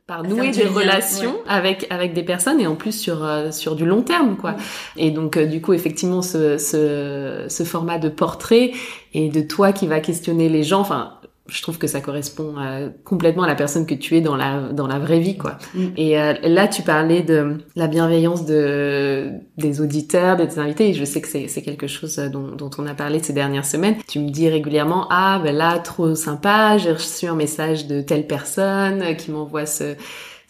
par 0.06 0.24
nouer 0.24 0.52
des 0.52 0.66
relations 0.66 1.36
avec 1.48 1.88
avec 1.90 2.14
des 2.14 2.24
personnes 2.24 2.60
et 2.60 2.68
en 2.68 2.76
plus 2.76 2.92
sur 2.92 3.24
euh, 3.24 3.52
sur 3.52 3.76
du 3.76 3.86
long 3.86 4.02
terme 4.02 4.36
quoi. 4.36 4.56
Et 4.98 5.12
donc 5.12 5.38
euh, 5.38 5.46
du 5.46 5.62
coup 5.62 5.74
effectivement 5.74 6.22
ce, 6.22 6.58
ce 6.58 7.46
ce 7.48 7.64
format 7.64 8.00
de 8.00 8.10
portrait 8.10 8.72
et 9.14 9.30
de 9.30 9.42
toi 9.42 9.72
qui 9.72 9.88
va 9.88 10.02
questionner 10.02 10.50
les 10.50 10.64
gens 10.64 10.82
enfin 10.82 11.14
je 11.54 11.62
trouve 11.62 11.78
que 11.78 11.86
ça 11.86 12.02
correspond 12.02 12.56
euh, 12.58 12.90
complètement 13.04 13.44
à 13.44 13.48
la 13.48 13.54
personne 13.54 13.86
que 13.86 13.94
tu 13.94 14.18
es 14.18 14.22
dans 14.22 14.36
la 14.36 14.70
dans 14.74 14.88
la 14.88 14.98
vraie 14.98 15.20
vie 15.20 15.38
quoi. 15.38 15.60
Mm. 15.76 15.86
Et 15.98 16.20
euh, 16.20 16.34
là 16.42 16.68
tu 16.68 16.82
parlais 16.82 17.22
de 17.22 17.58
la 17.76 17.88
bienveillance 17.88 18.46
de 18.46 19.30
des 19.58 19.80
auditeurs, 19.80 20.36
des 20.36 20.58
invités 20.58 20.90
et 20.90 20.94
je 20.94 21.06
sais 21.06 21.22
que 21.22 21.28
c'est 21.28 21.48
c'est 21.48 21.62
quelque 21.62 21.86
chose 21.88 22.18
euh, 22.18 22.28
dont, 22.28 22.48
dont 22.56 22.72
on 22.80 22.88
a 22.88 22.96
parlé 22.96 23.22
ces 23.22 23.34
dernières 23.34 23.66
semaines. 23.66 23.96
Tu 24.08 24.20
me 24.20 24.30
dis 24.30 24.50
régulièrement 24.50 25.08
ah 25.12 25.40
ben 25.44 25.56
là 25.56 25.78
trop 25.78 26.16
sympa, 26.16 26.78
j'ai 26.80 26.92
reçu 26.92 27.28
un 27.28 27.36
message 27.36 27.86
de 27.86 28.02
telle 28.02 28.26
personne 28.26 29.16
qui 29.16 29.30
m'envoie 29.30 29.68
ce 29.68 29.96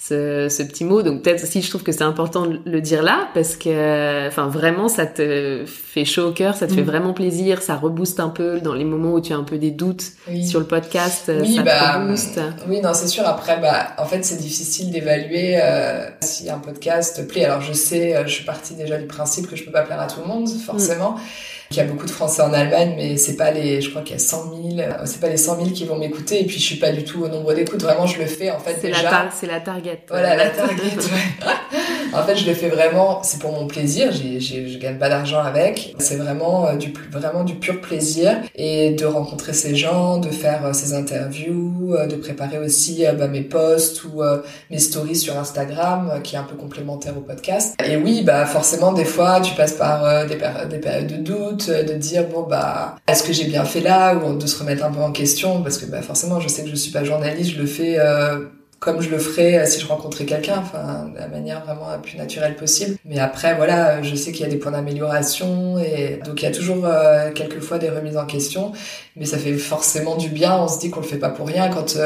ce, 0.08 0.48
ce, 0.50 0.64
petit 0.64 0.84
mot. 0.84 1.02
Donc 1.02 1.22
peut-être 1.22 1.44
aussi, 1.44 1.62
je 1.62 1.70
trouve 1.70 1.84
que 1.84 1.92
c'est 1.92 2.04
important 2.04 2.46
de 2.46 2.60
le 2.66 2.82
dire 2.82 3.04
là 3.04 3.30
parce 3.34 3.56
que, 3.56 4.28
enfin, 4.28 4.48
vraiment, 4.48 4.90
ça 4.90 5.06
te 5.06 5.64
fait 5.66 6.04
chaud 6.04 6.30
au 6.30 6.32
cœur, 6.32 6.56
ça 6.56 6.68
te 6.68 6.74
fait 6.74 6.82
mm. 6.82 6.86
vraiment 6.86 7.14
plaisir, 7.14 7.62
ça 7.62 7.76
rebooste 7.76 8.20
un 8.20 8.30
peu 8.30 8.60
dans 8.60 8.74
les 8.74 8.84
moments 8.84 9.14
où 9.14 9.22
tu 9.22 9.32
as 9.32 9.38
un 9.38 9.44
peu 9.44 9.58
des 9.58 9.72
doutes 9.72 10.04
sur 10.44 10.60
le 10.60 10.66
podcast, 10.66 11.32
oui, 11.42 11.56
ça 11.56 11.64
bah, 11.64 11.72
te 11.72 12.00
rebooste. 12.00 12.40
Oui, 12.68 12.82
non, 12.82 12.94
c'est 12.94 13.08
sûr. 13.08 13.26
Après, 13.26 13.60
bah, 13.60 13.94
en 13.98 14.06
fait, 14.06 14.24
c'est 14.24 14.38
difficile 14.38 14.92
d'évaluer 14.92 15.58
euh, 15.62 16.06
si 16.22 16.50
un 16.50 16.60
podcast 16.60 17.18
te 17.18 17.22
plaît. 17.22 17.46
Alors, 17.46 17.62
je 17.62 17.74
sais, 17.74 18.16
euh, 18.16 18.24
je 18.26 18.34
suis 18.34 18.46
partie 18.46 18.76
déjà 18.76 18.98
du 18.98 19.06
principe 19.06 19.50
que 19.50 19.56
je 19.56 19.64
peux 19.64 19.72
pas 19.72 19.84
plaire 19.84 20.02
à 20.02 20.08
tout 20.08 20.20
le 20.22 20.28
monde, 20.28 20.50
forcément. 20.50 21.12
Mm. 21.12 21.20
Il 21.74 21.78
y 21.78 21.80
a 21.80 21.86
beaucoup 21.86 22.06
de 22.06 22.12
Français 22.12 22.44
en 22.44 22.54
Allemagne, 22.54 22.94
mais 22.96 23.18
c'est 23.18 23.36
pas 23.36 23.50
les, 23.50 23.82
je 23.82 23.90
crois 23.90 24.04
qu'il 24.04 24.14
y 24.14 24.16
a 24.16 24.22
100 24.22 24.44
000, 24.44 24.80
euh, 24.80 24.92
c'est 25.06 25.20
pas 25.20 25.28
les 25.28 25.38
100 25.38 25.56
000 25.56 25.70
qui 25.72 25.86
vont 25.86 25.98
m'écouter. 25.98 26.42
Et 26.42 26.46
puis 26.46 26.60
je 26.60 26.64
suis 26.64 26.76
pas 26.76 26.92
du 26.92 27.04
tout 27.04 27.24
au 27.24 27.28
nombre 27.28 27.52
d'écoutes. 27.56 27.82
Vraiment, 27.82 28.06
je 28.06 28.20
le 28.20 28.28
fais 28.28 28.52
en 28.52 28.60
fait 28.60 28.78
c'est 28.80 28.90
déjà. 28.90 29.10
La 29.10 29.30
c'est 29.34 29.48
la 29.48 29.60
target. 29.60 30.02
Voilà, 30.08 30.36
la 30.36 30.50
target. 30.52 30.92
en 32.14 32.24
fait, 32.24 32.36
je 32.36 32.46
le 32.46 32.54
fais 32.54 32.70
vraiment. 32.70 33.24
C'est 33.24 33.40
pour 33.40 33.52
mon 33.54 33.66
plaisir. 33.66 34.12
J'ai, 34.12 34.40
j'ai, 34.40 34.68
je 34.68 34.78
gagne 34.78 35.00
pas 35.00 35.10
d'argent 35.10 35.40
avec. 35.40 35.96
C'est 35.98 36.18
vraiment 36.18 36.68
euh, 36.68 36.76
du 36.76 36.94
vraiment 37.12 37.44
du 37.44 37.56
pur 37.56 37.82
plaisir 37.82 38.38
et 38.54 38.92
de 38.92 39.06
rencontrer 39.06 39.54
ces 39.54 39.76
gens, 39.76 40.20
de 40.20 40.30
faire 40.30 40.64
euh, 40.68 40.74
ces 40.74 40.94
interviews, 40.94 41.98
de 42.08 42.16
préparer 42.18 42.60
aussi 42.60 43.04
bah, 43.18 43.28
mes 43.28 43.42
posts 43.42 44.04
ou 44.04 44.22
mes 44.70 44.80
stories 44.80 45.16
sur 45.16 45.40
Instagram, 45.40 46.22
qui 46.24 46.36
est 46.36 46.40
un 46.40 46.44
peu 46.44 46.56
complémentaire 46.56 47.18
au 47.18 47.22
podcast. 47.22 47.76
Et 47.84 47.98
oui, 47.98 48.22
bah 48.22 48.46
forcément, 48.46 48.94
des 48.94 49.06
fois, 49.06 49.42
tu 49.42 49.56
passes 49.56 49.74
par 49.74 50.28
des, 50.28 50.38
des 50.70 50.78
périodes 50.78 51.08
de 51.08 51.18
doute 51.18 51.63
de 51.70 51.94
dire 51.94 52.28
bon 52.28 52.44
bah 52.44 52.96
est-ce 53.08 53.24
que 53.24 53.34
j'ai 53.34 53.46
bien 53.46 53.66
fait 53.66 53.82
là 53.82 54.16
ou 54.16 54.38
de 54.38 54.48
se 54.48 54.58
remettre 54.60 54.84
un 54.86 54.92
peu 54.92 55.02
en 55.02 55.12
question 55.12 55.62
parce 55.62 55.78
que 55.78 55.86
bah 55.86 56.02
forcément 56.02 56.40
je 56.40 56.48
sais 56.48 56.64
que 56.64 56.70
je 56.70 56.76
suis 56.76 56.92
pas 56.92 57.04
journaliste, 57.04 57.52
je 57.52 57.60
le 57.60 57.66
fais 57.66 58.00
euh, 58.00 58.40
comme 58.80 59.02
je 59.02 59.10
le 59.10 59.18
ferais 59.18 59.60
euh, 59.60 59.66
si 59.66 59.80
je 59.80 59.88
rencontrais 59.88 60.26
quelqu'un, 60.26 60.58
enfin 60.58 61.10
de 61.14 61.18
la 61.18 61.28
manière 61.28 61.64
vraiment 61.64 61.90
la 61.90 61.98
plus 61.98 62.18
naturelle 62.18 62.56
possible. 62.56 62.98
Mais 63.06 63.20
après 63.20 63.56
voilà, 63.56 64.02
je 64.02 64.16
sais 64.16 64.32
qu'il 64.32 64.42
y 64.42 64.46
a 64.46 64.52
des 64.52 64.58
points 64.58 64.72
d'amélioration 64.72 65.80
et 65.80 66.20
donc 66.26 66.42
il 66.42 66.46
y 66.46 66.48
a 66.48 66.52
toujours 66.52 66.86
euh, 66.86 67.32
quelquefois 67.32 67.80
des 67.80 67.90
remises 67.90 68.18
en 68.18 68.26
question, 68.26 68.74
mais 69.16 69.26
ça 69.26 69.38
fait 69.38 69.54
forcément 69.54 70.18
du 70.18 70.30
bien. 70.30 70.58
On 70.58 70.68
se 70.68 70.80
dit 70.80 70.90
qu'on 70.90 71.02
le 71.02 71.08
fait 71.08 71.18
pas 71.18 71.30
pour 71.30 71.48
rien 71.48 71.70
quand 71.70 71.98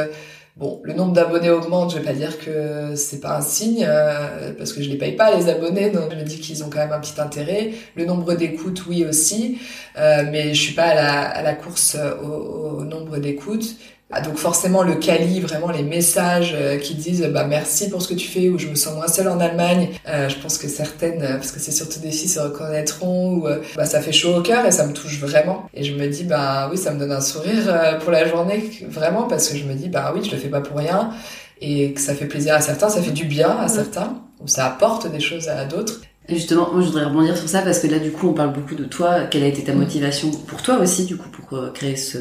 Bon, 0.58 0.82
le 0.84 0.94
nombre 0.94 1.14
d'abonnés 1.14 1.52
augmente, 1.52 1.92
je 1.92 2.00
vais 2.00 2.04
pas 2.04 2.14
dire 2.14 2.40
que 2.40 2.96
c'est 2.96 3.20
pas 3.20 3.38
un 3.38 3.42
signe, 3.42 3.86
euh, 3.88 4.54
parce 4.58 4.74
que 4.74 4.82
je 4.82 4.90
les 4.90 4.98
paye 4.98 5.16
pas 5.16 5.36
les 5.38 5.50
abonnés, 5.50 5.92
donc 5.92 6.12
je 6.12 6.16
me 6.16 6.24
dis 6.24 6.40
qu'ils 6.40 6.64
ont 6.64 6.70
quand 6.72 6.80
même 6.80 6.92
un 6.92 7.00
petit 7.00 7.22
intérêt. 7.22 7.74
Le 7.96 8.06
nombre 8.06 8.34
d'écoutes, 8.34 8.88
oui 8.88 9.06
aussi, 9.06 9.60
euh, 10.00 10.24
mais 10.32 10.56
je 10.56 10.60
suis 10.60 10.74
pas 10.74 10.86
à 10.86 10.96
la, 10.96 11.22
à 11.30 11.42
la 11.44 11.54
course 11.54 11.96
au, 12.24 12.80
au 12.80 12.84
nombre 12.86 13.20
d'écoutes. 13.20 13.76
Ah, 14.10 14.22
donc 14.22 14.38
forcément 14.38 14.84
le 14.84 14.96
quali, 14.96 15.42
vraiment 15.42 15.70
les 15.70 15.84
messages 15.84 16.56
euh, 16.58 16.78
qui 16.78 16.96
disent 16.96 17.30
bah 17.34 17.46
merci 17.46 17.90
pour 17.90 18.02
ce 18.02 18.08
que 18.08 18.14
tu 18.14 18.26
fais 18.26 18.48
ou 18.48 18.58
je 18.58 18.68
me 18.68 18.76
sens 18.76 18.96
moins 18.96 19.10
seule 19.10 19.28
en 19.28 19.38
Allemagne. 19.42 19.90
Euh, 20.08 20.30
je 20.30 20.38
pense 20.38 20.58
que 20.58 20.70
certaines, 20.70 21.22
euh, 21.22 21.36
parce 21.36 21.52
que 21.52 21.60
c'est 21.60 21.74
surtout 21.74 22.00
des 22.00 22.12
filles, 22.12 22.30
se 22.30 22.40
reconnaîtront 22.40 23.34
ou 23.34 23.48
bah 23.76 23.86
ça 23.86 24.00
fait 24.00 24.14
chaud 24.14 24.36
au 24.38 24.42
cœur 24.42 24.66
et 24.66 24.72
ça 24.72 24.88
me 24.88 24.94
touche 24.94 25.20
vraiment. 25.20 25.68
Et 25.74 25.84
je 25.84 25.94
me 25.94 26.08
dis 26.08 26.24
bah 26.24 26.70
oui 26.72 26.78
ça 26.78 26.94
me 26.94 27.00
donne 27.00 27.12
un 27.12 27.20
sourire 27.20 28.00
pour 28.00 28.12
la 28.12 28.26
journée 28.26 28.70
vraiment 28.88 29.24
parce 29.24 29.50
que 29.50 29.58
je 29.58 29.66
me 29.66 29.74
dis 29.74 29.90
bah 29.90 30.14
oui 30.16 30.22
je 30.24 30.32
le 30.32 30.38
fais 30.38 30.48
pas 30.50 30.62
pour 30.62 30.78
rien 30.78 31.12
et 31.60 31.92
que 31.92 32.00
ça 32.00 32.16
fait 32.16 32.28
plaisir 32.28 32.54
à 32.54 32.62
certains, 32.62 32.88
ça 32.88 33.02
fait 33.02 33.12
du 33.12 33.26
bien 33.26 33.58
à 33.58 33.68
certains 33.68 34.22
ou 34.40 34.48
ça 34.48 34.68
apporte 34.68 35.12
des 35.12 35.20
choses 35.20 35.50
à 35.50 35.66
d'autres. 35.66 36.00
Justement, 36.30 36.70
moi 36.72 36.82
je 36.82 36.88
voudrais 36.88 37.06
rebondir 37.06 37.38
sur 37.38 37.50
ça 37.50 37.62
parce 37.62 37.80
que 37.80 37.88
là 37.88 38.00
du 38.00 38.12
coup 38.12 38.30
on 38.30 38.34
parle 38.34 38.54
beaucoup 38.54 38.76
de 38.76 38.86
toi, 38.86 39.26
quelle 39.30 39.44
a 39.44 39.48
été 39.48 39.64
ta 39.64 39.74
motivation 39.74 40.32
pour 40.32 40.62
toi 40.62 40.78
aussi 40.78 41.06
du 41.06 41.18
coup 41.18 41.30
pour 41.30 41.74
créer 41.74 41.98
ce 41.98 42.20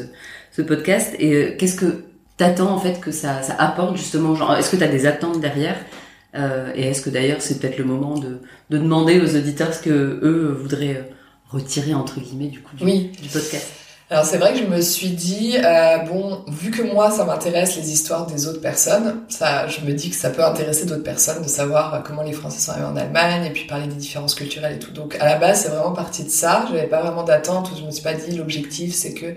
ce 0.57 0.63
podcast. 0.63 1.15
Et 1.19 1.33
euh, 1.33 1.55
qu'est-ce 1.57 1.75
que 1.75 2.03
t'attends 2.35 2.73
en 2.73 2.79
fait 2.79 2.99
que 2.99 3.11
ça, 3.11 3.43
ça 3.43 3.55
apporte 3.59 3.95
justement 3.95 4.35
Genre, 4.35 4.55
est-ce 4.55 4.71
que 4.71 4.75
tu 4.75 4.83
as 4.83 4.87
des 4.87 5.05
attentes 5.05 5.39
derrière 5.39 5.77
euh, 6.35 6.71
Et 6.75 6.87
est-ce 6.87 7.01
que 7.01 7.11
d'ailleurs 7.11 7.41
c'est 7.41 7.59
peut-être 7.59 7.77
le 7.77 7.85
moment 7.85 8.17
de, 8.17 8.41
de 8.69 8.77
demander 8.77 9.21
aux 9.21 9.35
auditeurs 9.35 9.73
ce 9.73 9.81
que 9.81 9.89
eux 9.89 10.57
voudraient 10.59 10.97
euh, 10.97 11.13
retirer 11.49 11.93
entre 11.93 12.19
guillemets 12.19 12.47
du 12.47 12.61
coup 12.61 12.75
du, 12.75 12.83
oui. 12.83 13.11
du 13.21 13.29
podcast? 13.29 13.67
Alors 14.09 14.23
c'est 14.23 14.37
vrai 14.37 14.53
que 14.53 14.59
je 14.59 14.63
me 14.63 14.79
suis 14.79 15.09
dit 15.09 15.57
euh, 15.61 15.97
bon 15.97 16.45
vu 16.47 16.71
que 16.71 16.81
moi 16.81 17.11
ça 17.11 17.25
m'intéresse 17.25 17.75
les 17.75 17.91
histoires 17.91 18.25
des 18.25 18.47
autres 18.47 18.61
personnes 18.61 19.17
ça 19.27 19.67
je 19.67 19.81
me 19.81 19.91
dis 19.91 20.09
que 20.09 20.15
ça 20.15 20.29
peut 20.29 20.45
intéresser 20.45 20.85
d'autres 20.85 21.03
personnes 21.03 21.43
de 21.43 21.47
savoir 21.49 22.03
comment 22.05 22.23
les 22.23 22.31
Français 22.31 22.59
sont 22.59 22.71
arrivés 22.71 22.87
en 22.87 22.95
Allemagne 22.95 23.45
et 23.45 23.49
puis 23.49 23.65
parler 23.67 23.87
des 23.87 23.95
différences 23.95 24.33
culturelles 24.33 24.77
et 24.77 24.79
tout 24.79 24.91
donc 24.91 25.17
à 25.19 25.25
la 25.25 25.35
base 25.35 25.63
c'est 25.63 25.69
vraiment 25.69 25.91
parti 25.91 26.23
de 26.23 26.29
ça 26.29 26.65
j'avais 26.69 26.87
pas 26.87 27.01
vraiment 27.01 27.23
d'attente 27.23 27.69
je 27.77 27.83
me 27.85 27.91
suis 27.91 28.01
pas 28.01 28.13
dit 28.13 28.37
l'objectif 28.37 28.95
c'est 28.95 29.13
que 29.13 29.35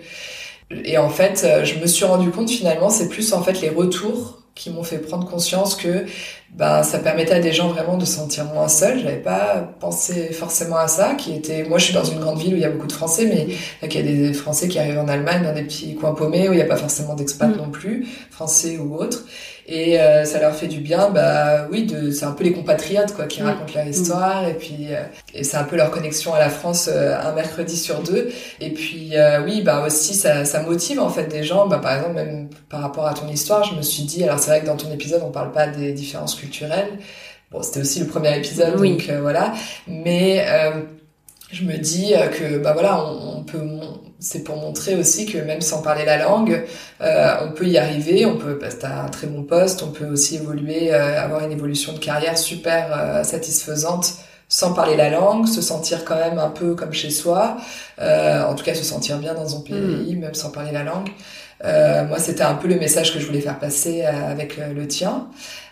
et 0.85 0.99
en 0.99 1.09
fait 1.09 1.43
euh, 1.45 1.65
je 1.65 1.79
me 1.79 1.87
suis 1.87 2.05
rendu 2.05 2.31
compte 2.31 2.51
finalement 2.51 2.91
c'est 2.91 3.09
plus 3.09 3.33
en 3.33 3.43
fait 3.43 3.61
les 3.61 3.71
retours 3.71 4.41
qui 4.55 4.71
m'ont 4.71 4.83
fait 4.83 4.99
prendre 4.99 5.27
conscience 5.29 5.75
que 5.75 6.05
ben 6.51 6.83
ça 6.83 6.99
permettait 6.99 7.35
à 7.35 7.41
des 7.41 7.53
gens 7.53 7.69
vraiment 7.69 7.97
de 7.97 8.05
se 8.05 8.17
sentir 8.17 8.45
moins 8.47 8.69
seuls. 8.69 8.99
J'avais 8.99 9.17
pas 9.17 9.73
pensé 9.81 10.33
forcément 10.33 10.77
à 10.77 10.89
ça. 10.89 11.15
Qui 11.15 11.33
était, 11.33 11.63
moi, 11.63 11.79
je 11.79 11.85
suis 11.85 11.95
dans 11.95 12.05
une 12.05 12.19
grande 12.19 12.39
ville 12.39 12.55
où 12.55 12.57
il 12.57 12.63
y 12.63 12.65
a 12.65 12.71
beaucoup 12.71 12.89
de 12.89 12.93
Français, 12.93 13.27
mais 13.27 13.55
il 13.83 13.95
y 13.95 13.99
a 13.99 14.03
des 14.03 14.33
Français 14.33 14.69
qui 14.69 14.79
arrivent 14.79 14.99
en 14.99 15.09
Allemagne 15.09 15.45
dans 15.45 15.55
des 15.55 15.63
petits 15.63 15.95
coins 15.95 16.15
paumés 16.15 16.49
où 16.49 16.53
il 16.53 16.57
n'y 16.57 16.63
a 16.63 16.67
pas 16.67 16.77
forcément 16.77 17.15
d'expats 17.15 17.49
mm. 17.49 17.57
non 17.57 17.71
plus, 17.71 18.07
français 18.31 18.79
ou 18.79 18.97
autres 18.97 19.25
et 19.71 20.01
euh, 20.01 20.25
ça 20.25 20.41
leur 20.41 20.53
fait 20.55 20.67
du 20.67 20.81
bien 20.81 21.11
bah 21.11 21.69
oui 21.71 21.87
c'est 22.13 22.25
un 22.25 22.33
peu 22.33 22.43
les 22.43 22.53
compatriotes 22.53 23.15
quoi 23.15 23.27
qui 23.27 23.41
mm. 23.41 23.47
racontent 23.47 23.73
leur 23.77 23.87
histoire. 23.87 24.47
Et 24.47 24.55
puis 24.55 24.89
euh, 24.91 25.05
et 25.33 25.45
c'est 25.45 25.57
un 25.57 25.65
peu 25.65 25.77
leur 25.77 25.93
connexion 25.93 26.35
à 26.35 26.41
la 26.41 26.51
France 26.51 26.91
euh, 26.93 27.17
un 27.17 27.33
mercredi 27.33 27.77
sur 27.77 28.03
deux. 28.03 28.31
Et 28.61 28.71
puis 28.71 29.13
oui 29.45 29.63
bah 29.63 29.85
aussi 29.87 30.15
ça, 30.15 30.45
ça 30.45 30.63
motive 30.63 30.99
en 30.99 31.09
fait 31.09 31.27
des 31.27 31.45
gens. 31.45 31.69
Bah 31.69 31.79
par 31.79 31.97
exemple 31.97 32.15
même 32.15 32.51
par 32.69 32.81
rapport 32.83 33.07
à 33.07 33.15
ton 33.15 33.29
histoire 33.29 33.63
je 33.63 33.77
me 33.77 33.83
suis 33.83 34.03
dit 34.03 34.25
alors 34.25 34.41
c'est 34.41 34.51
vrai 34.51 34.61
que 34.61 34.67
dans 34.67 34.77
ton 34.77 34.91
épisode 34.93 35.23
on 35.25 35.31
parle 35.31 35.53
pas 35.53 35.69
des 35.69 35.93
différences 35.93 36.35
culturelles. 36.35 36.91
Bon 37.53 37.63
c'était 37.63 37.81
aussi 37.81 38.01
le 38.01 38.07
premier 38.07 38.37
épisode 38.37 38.77
donc 38.77 39.09
voilà. 39.23 39.55
Mais 39.87 40.45
je 41.53 41.65
me 41.65 41.77
dis 41.77 42.13
que 42.39 42.59
bah 42.59 42.73
voilà 42.73 43.05
on, 43.05 43.39
on 43.39 43.43
peut 43.45 43.63
c'est 44.21 44.45
pour 44.45 44.57
montrer 44.57 44.97
aussi 44.97 45.27
que 45.27 45.39
même 45.39 45.63
sans 45.63 45.83
parler 45.83 46.05
la 46.05 46.19
langue, 46.19 46.65
euh, 47.01 47.35
on 47.43 47.53
peut 47.53 47.67
y 47.67 47.79
arriver, 47.79 48.27
on 48.27 48.37
peut, 48.37 48.59
parce 48.59 48.75
que 48.75 48.83
t'as 48.83 49.03
un 49.03 49.09
très 49.09 49.27
bon 49.27 49.43
poste, 49.43 49.83
on 49.83 49.91
peut 49.91 50.07
aussi 50.07 50.37
évoluer, 50.37 50.93
euh, 50.93 51.21
avoir 51.21 51.45
une 51.45 51.53
évolution 51.53 51.95
de 51.95 51.99
carrière 51.99 52.37
super 52.37 52.89
euh, 52.93 53.25
satisfaisante 53.25 54.15
sans 54.49 54.75
parler 54.75 54.97
la 54.97 55.11
langue, 55.11 55.47
se 55.47 55.63
sentir 55.63 56.05
quand 56.05 56.17
même 56.17 56.39
un 56.39 56.49
peu 56.51 56.75
comme 56.75 56.93
chez 56.93 57.11
soi, 57.11 57.57
en 58.01 58.55
tout 58.57 58.65
cas 58.65 58.75
se 58.75 58.83
sentir 58.83 59.19
bien 59.19 59.33
dans 59.33 59.47
son 59.47 59.61
pays, 59.61 60.17
mm. 60.17 60.19
même 60.19 60.35
sans 60.35 60.51
parler 60.51 60.73
la 60.73 60.83
langue. 60.83 61.11
moi, 61.63 62.19
c'était 62.19 62.43
un 62.43 62.55
peu 62.55 62.67
le 62.67 62.75
message 62.75 63.15
que 63.15 63.21
je 63.21 63.27
voulais 63.27 63.41
faire 63.41 63.61
passer 63.61 64.03
avec 64.03 64.57
le 64.57 64.89
tien. 64.89 65.29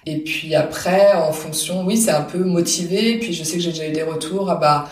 Et 0.06 0.18
puis 0.18 0.54
après, 0.54 1.12
en 1.14 1.32
fonction, 1.32 1.84
oui, 1.84 1.96
c'est 1.96 2.12
un 2.12 2.22
peu 2.22 2.38
motivé. 2.38 3.18
Puis 3.18 3.32
je 3.32 3.42
sais 3.42 3.56
que 3.56 3.62
j'ai 3.62 3.72
déjà 3.72 3.88
eu 3.88 3.92
des 3.92 4.04
retours. 4.04 4.48
Ah 4.48 4.54
bah, 4.54 4.88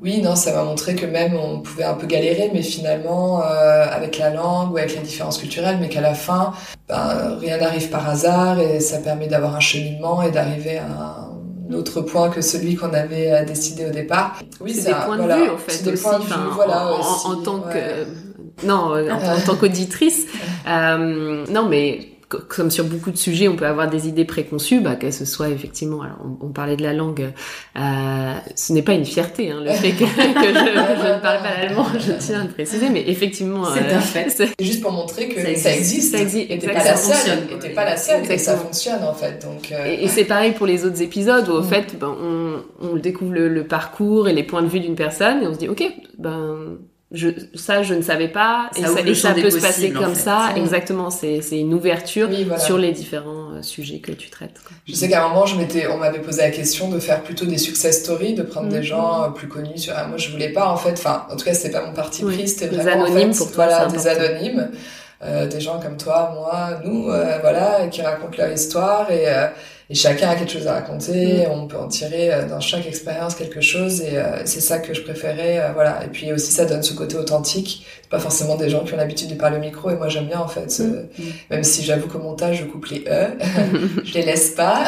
oui, 0.00 0.22
non, 0.22 0.36
ça 0.36 0.52
m'a 0.52 0.62
montré 0.62 0.94
que 0.94 1.06
même 1.06 1.34
on 1.34 1.58
pouvait 1.60 1.82
un 1.82 1.94
peu 1.94 2.06
galérer, 2.06 2.50
mais 2.54 2.62
finalement, 2.62 3.42
euh, 3.42 3.84
avec 3.90 4.16
la 4.18 4.30
langue 4.30 4.72
ou 4.72 4.76
avec 4.76 4.94
les 4.94 5.02
différences 5.02 5.38
culturelles, 5.38 5.78
mais 5.80 5.88
qu'à 5.88 6.00
la 6.00 6.14
fin, 6.14 6.52
ben, 6.88 7.36
rien 7.40 7.58
n'arrive 7.58 7.90
par 7.90 8.08
hasard 8.08 8.60
et 8.60 8.78
ça 8.78 8.98
permet 8.98 9.26
d'avoir 9.26 9.56
un 9.56 9.60
cheminement 9.60 10.22
et 10.22 10.30
d'arriver 10.30 10.78
à 10.78 10.86
un 11.68 11.74
autre 11.74 12.00
point 12.00 12.30
que 12.30 12.40
celui 12.40 12.76
qu'on 12.76 12.94
avait 12.94 13.32
euh, 13.32 13.44
décidé 13.44 13.86
au 13.86 13.90
départ. 13.90 14.38
Oui, 14.60 14.72
c'est 14.72 14.88
des 14.88 14.94
points 14.94 15.16
de 15.18 15.22
vue, 15.22 15.50
en 15.50 15.58
fait, 15.58 15.90
aussi. 15.90 16.04
voilà, 16.52 16.92
en, 17.24 17.36
tant 17.42 17.58
que... 17.58 18.06
Non, 18.64 18.92
en, 18.92 19.36
en 19.36 19.40
tant 19.44 19.56
qu'auditrice. 19.56 20.26
euh, 20.68 21.44
non, 21.50 21.68
mais 21.68 22.17
comme 22.28 22.70
sur 22.70 22.84
beaucoup 22.84 23.10
de 23.10 23.16
sujets, 23.16 23.48
on 23.48 23.56
peut 23.56 23.66
avoir 23.66 23.88
des 23.88 24.06
idées 24.06 24.24
préconçues, 24.24 24.80
bah, 24.80 24.96
que 24.96 25.10
ce 25.10 25.24
soit 25.24 25.48
effectivement, 25.48 26.02
alors 26.02 26.18
on, 26.42 26.48
parlait 26.48 26.76
de 26.76 26.82
la 26.82 26.92
langue, 26.92 27.32
euh, 27.76 28.34
ce 28.54 28.72
n'est 28.72 28.82
pas 28.82 28.92
une 28.92 29.06
fierté, 29.06 29.50
hein, 29.50 29.60
le 29.64 29.72
fait 29.72 29.92
que, 29.92 30.04
que, 30.04 30.04
je, 30.04 31.14
ne 31.14 31.20
parle 31.20 31.42
pas 31.42 31.58
l'allemand, 31.58 31.86
je 31.98 32.12
tiens 32.18 32.40
à 32.40 32.44
le 32.44 32.50
préciser, 32.50 32.90
mais 32.90 33.04
effectivement, 33.06 33.64
c'est 33.72 33.80
euh, 33.80 33.96
un 33.96 34.00
fait. 34.00 34.28
C'est 34.28 34.50
juste 34.60 34.82
pour 34.82 34.92
montrer 34.92 35.28
que 35.28 35.40
ça 35.56 35.72
existe. 35.72 36.12
Ça 36.14 36.20
existe. 36.20 36.50
Et 36.50 36.58
t'es 36.58 36.66
pas 36.66 36.84
la 36.84 36.96
seule. 36.96 37.38
Et 37.50 37.58
t'es 37.58 37.70
pas 37.70 37.84
la 37.84 37.96
seule. 37.96 38.30
Et 38.30 38.38
ça 38.38 38.56
fonctionne 38.56 39.02
en 39.04 39.14
fait. 39.14 39.42
Donc. 39.42 39.72
Euh, 39.72 39.84
et, 39.86 40.08
c'est 40.08 40.24
pareil 40.24 40.52
pour 40.52 40.66
les 40.66 40.84
autres 40.84 41.00
épisodes 41.00 41.48
où 41.48 41.52
au 41.52 41.62
mm. 41.62 41.68
fait, 41.68 41.98
ben, 41.98 42.14
on, 42.20 42.62
on 42.80 42.96
découvre 42.96 43.32
le, 43.32 43.48
le, 43.48 43.66
parcours 43.66 44.28
et 44.28 44.32
les 44.32 44.42
points 44.42 44.62
de 44.62 44.68
vue 44.68 44.80
d'une 44.80 44.96
personne 44.96 45.42
et 45.42 45.46
on 45.46 45.54
se 45.54 45.58
dit, 45.58 45.68
ok, 45.68 45.82
ben 46.18 46.78
je, 47.10 47.28
ça, 47.54 47.82
je 47.82 47.94
ne 47.94 48.02
savais 48.02 48.28
pas, 48.28 48.68
et 48.76 48.82
ça, 48.82 49.32
peut 49.32 49.50
se 49.50 49.60
passer 49.60 49.90
comme 49.92 50.14
ça. 50.14 50.50
Exactement, 50.56 51.10
c'est 51.10 51.40
une 51.52 51.72
ouverture 51.72 52.28
sur 52.58 52.76
les 52.76 52.92
différents 52.92 53.52
euh, 53.52 53.62
sujets 53.62 54.00
que 54.00 54.12
tu 54.12 54.28
traites. 54.28 54.60
Je 54.86 54.94
sais 54.94 55.08
qu'à 55.08 55.24
un 55.24 55.28
moment, 55.28 55.46
je 55.46 55.56
m'étais, 55.56 55.86
on 55.86 55.96
m'avait 55.96 56.20
posé 56.20 56.42
la 56.42 56.50
question 56.50 56.90
de 56.90 56.98
faire 56.98 57.22
plutôt 57.22 57.46
des 57.46 57.56
success 57.56 58.02
stories, 58.02 58.34
de 58.34 58.42
prendre 58.42 58.68
des 58.68 58.80
mm. 58.80 58.82
gens 58.82 59.24
euh, 59.24 59.28
plus 59.28 59.48
connus. 59.48 59.78
Sur... 59.78 59.94
Ah, 59.96 60.06
moi, 60.06 60.18
je 60.18 60.30
voulais 60.30 60.50
pas 60.50 60.68
en 60.68 60.76
fait. 60.76 60.92
Enfin, 60.92 61.26
en 61.30 61.36
tout 61.36 61.46
cas, 61.46 61.54
c'était 61.54 61.70
pas 61.70 61.86
mon 61.86 61.94
parti 61.94 62.22
pris. 62.22 62.46
C'était 62.46 62.76
vraiment 62.76 63.06
anonymes 63.06 63.34
pour 63.34 63.50
toi, 63.52 63.66
voilà, 63.66 63.86
des 63.86 64.06
anonymes, 64.06 64.70
euh, 65.22 65.46
des 65.46 65.60
gens 65.60 65.80
comme 65.80 65.96
toi, 65.96 66.32
moi, 66.34 66.80
nous, 66.84 67.10
euh, 67.10 67.38
voilà, 67.40 67.86
qui 67.90 68.02
racontent 68.02 68.36
leur 68.36 68.52
histoire 68.52 69.10
et 69.10 69.24
et 69.90 69.94
chacun 69.94 70.28
a 70.28 70.34
quelque 70.34 70.52
chose 70.52 70.66
à 70.66 70.74
raconter, 70.74 71.46
mm. 71.46 71.50
on 71.50 71.66
peut 71.66 71.78
en 71.78 71.88
tirer 71.88 72.32
euh, 72.32 72.46
dans 72.46 72.60
chaque 72.60 72.86
expérience 72.86 73.34
quelque 73.34 73.62
chose 73.62 74.02
et 74.02 74.18
euh, 74.18 74.44
c'est 74.44 74.60
ça 74.60 74.80
que 74.80 74.92
je 74.92 75.00
préférais 75.02 75.60
euh, 75.60 75.72
voilà 75.72 76.04
et 76.04 76.08
puis 76.08 76.30
aussi 76.30 76.52
ça 76.52 76.66
donne 76.66 76.82
ce 76.82 76.92
côté 76.92 77.16
authentique 77.16 77.86
c'est 78.02 78.10
pas 78.10 78.18
forcément 78.18 78.56
des 78.56 78.68
gens 78.68 78.84
qui 78.84 78.92
ont 78.92 78.98
l'habitude 78.98 79.30
de 79.30 79.34
parler 79.34 79.56
au 79.56 79.60
micro 79.60 79.90
et 79.90 79.96
moi 79.96 80.08
j'aime 80.08 80.26
bien 80.26 80.40
en 80.40 80.48
fait 80.48 80.78
mm. 80.78 81.08
même 81.50 81.64
si 81.64 81.82
j'avoue 81.82 82.06
qu'au 82.06 82.18
montage 82.18 82.58
je 82.58 82.64
coupe 82.64 82.86
les 82.86 83.04
e 83.08 83.28
je 84.04 84.12
les 84.12 84.22
laisse 84.22 84.50
pas 84.50 84.84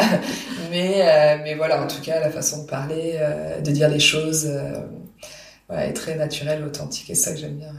mais 0.70 1.38
mais 1.44 1.54
voilà 1.54 1.82
en 1.82 1.86
tout 1.86 2.02
cas 2.02 2.20
la 2.20 2.30
façon 2.30 2.64
de 2.64 2.66
parler 2.68 3.18
de 3.64 3.70
dire 3.70 3.88
les 3.88 4.00
choses 4.00 4.50
voilà, 5.68 5.86
est 5.86 5.94
très 5.94 6.14
naturelle 6.16 6.62
authentique 6.64 7.08
et 7.08 7.14
c'est 7.14 7.30
ça 7.30 7.32
que 7.32 7.40
j'aime 7.40 7.56
bien 7.56 7.72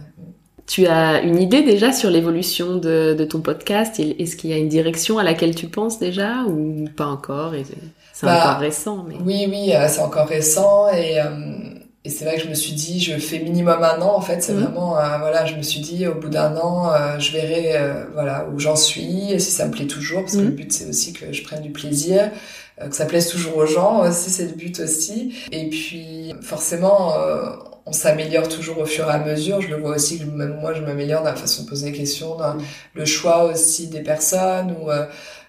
tu 0.71 0.87
as 0.87 1.19
une 1.19 1.37
idée 1.37 1.63
déjà 1.63 1.91
sur 1.91 2.09
l'évolution 2.09 2.77
de, 2.77 3.13
de, 3.13 3.25
ton 3.25 3.41
podcast? 3.41 3.99
Est-ce 3.99 4.37
qu'il 4.37 4.51
y 4.51 4.53
a 4.53 4.57
une 4.57 4.69
direction 4.69 5.17
à 5.17 5.23
laquelle 5.23 5.53
tu 5.53 5.67
penses 5.67 5.99
déjà 5.99 6.45
ou 6.47 6.87
pas 6.95 7.07
encore? 7.07 7.53
C'est 8.13 8.25
bah, 8.25 8.39
encore 8.39 8.61
récent. 8.61 9.05
Mais... 9.05 9.15
Oui, 9.21 9.47
oui, 9.49 9.75
euh, 9.75 9.89
c'est 9.89 9.99
encore 9.99 10.27
récent 10.27 10.87
et, 10.93 11.19
euh, 11.19 11.25
et 12.05 12.09
c'est 12.09 12.23
vrai 12.23 12.37
que 12.37 12.43
je 12.43 12.47
me 12.47 12.53
suis 12.53 12.71
dit, 12.71 13.01
je 13.01 13.17
fais 13.17 13.39
minimum 13.39 13.83
un 13.83 14.01
an 14.01 14.15
en 14.15 14.21
fait. 14.21 14.41
C'est 14.41 14.53
mmh. 14.53 14.63
vraiment, 14.63 14.97
euh, 14.97 15.17
voilà, 15.17 15.45
je 15.45 15.55
me 15.55 15.61
suis 15.61 15.81
dit 15.81 16.07
au 16.07 16.15
bout 16.15 16.29
d'un 16.29 16.55
an, 16.55 16.93
je 17.19 17.33
verrai 17.33 17.77
voilà 18.13 18.47
où 18.53 18.57
j'en 18.57 18.77
suis 18.77 19.37
si 19.41 19.51
ça 19.51 19.65
me 19.65 19.71
plaît 19.71 19.87
toujours 19.87 20.21
parce 20.21 20.37
que 20.37 20.41
le 20.41 20.51
mmh. 20.51 20.55
but 20.55 20.71
c'est 20.71 20.87
aussi 20.87 21.11
que 21.11 21.33
je 21.33 21.43
prenne 21.43 21.63
du 21.63 21.71
plaisir 21.71 22.31
que 22.79 22.95
ça 22.95 23.05
plaise 23.05 23.27
toujours 23.27 23.57
aux 23.57 23.65
gens 23.67 24.07
aussi, 24.07 24.29
c'est 24.29 24.45
le 24.45 24.53
but 24.53 24.79
aussi. 24.79 25.35
Et 25.51 25.67
puis 25.67 26.33
forcément, 26.41 27.13
on 27.85 27.91
s'améliore 27.91 28.47
toujours 28.47 28.79
au 28.79 28.85
fur 28.85 29.07
et 29.09 29.13
à 29.13 29.19
mesure. 29.19 29.61
Je 29.61 29.69
le 29.69 29.77
vois 29.77 29.95
aussi 29.95 30.23
même 30.25 30.59
moi, 30.59 30.73
je 30.73 30.81
m'améliore 30.81 31.23
dans 31.23 31.29
la 31.29 31.35
façon 31.35 31.63
de 31.63 31.69
poser 31.69 31.91
des 31.91 31.97
questions, 31.97 32.35
dans 32.35 32.55
le 32.93 33.05
choix 33.05 33.43
aussi 33.45 33.87
des 33.87 34.01
personnes 34.01 34.75
ou 34.79 34.89
euh, 34.89 35.05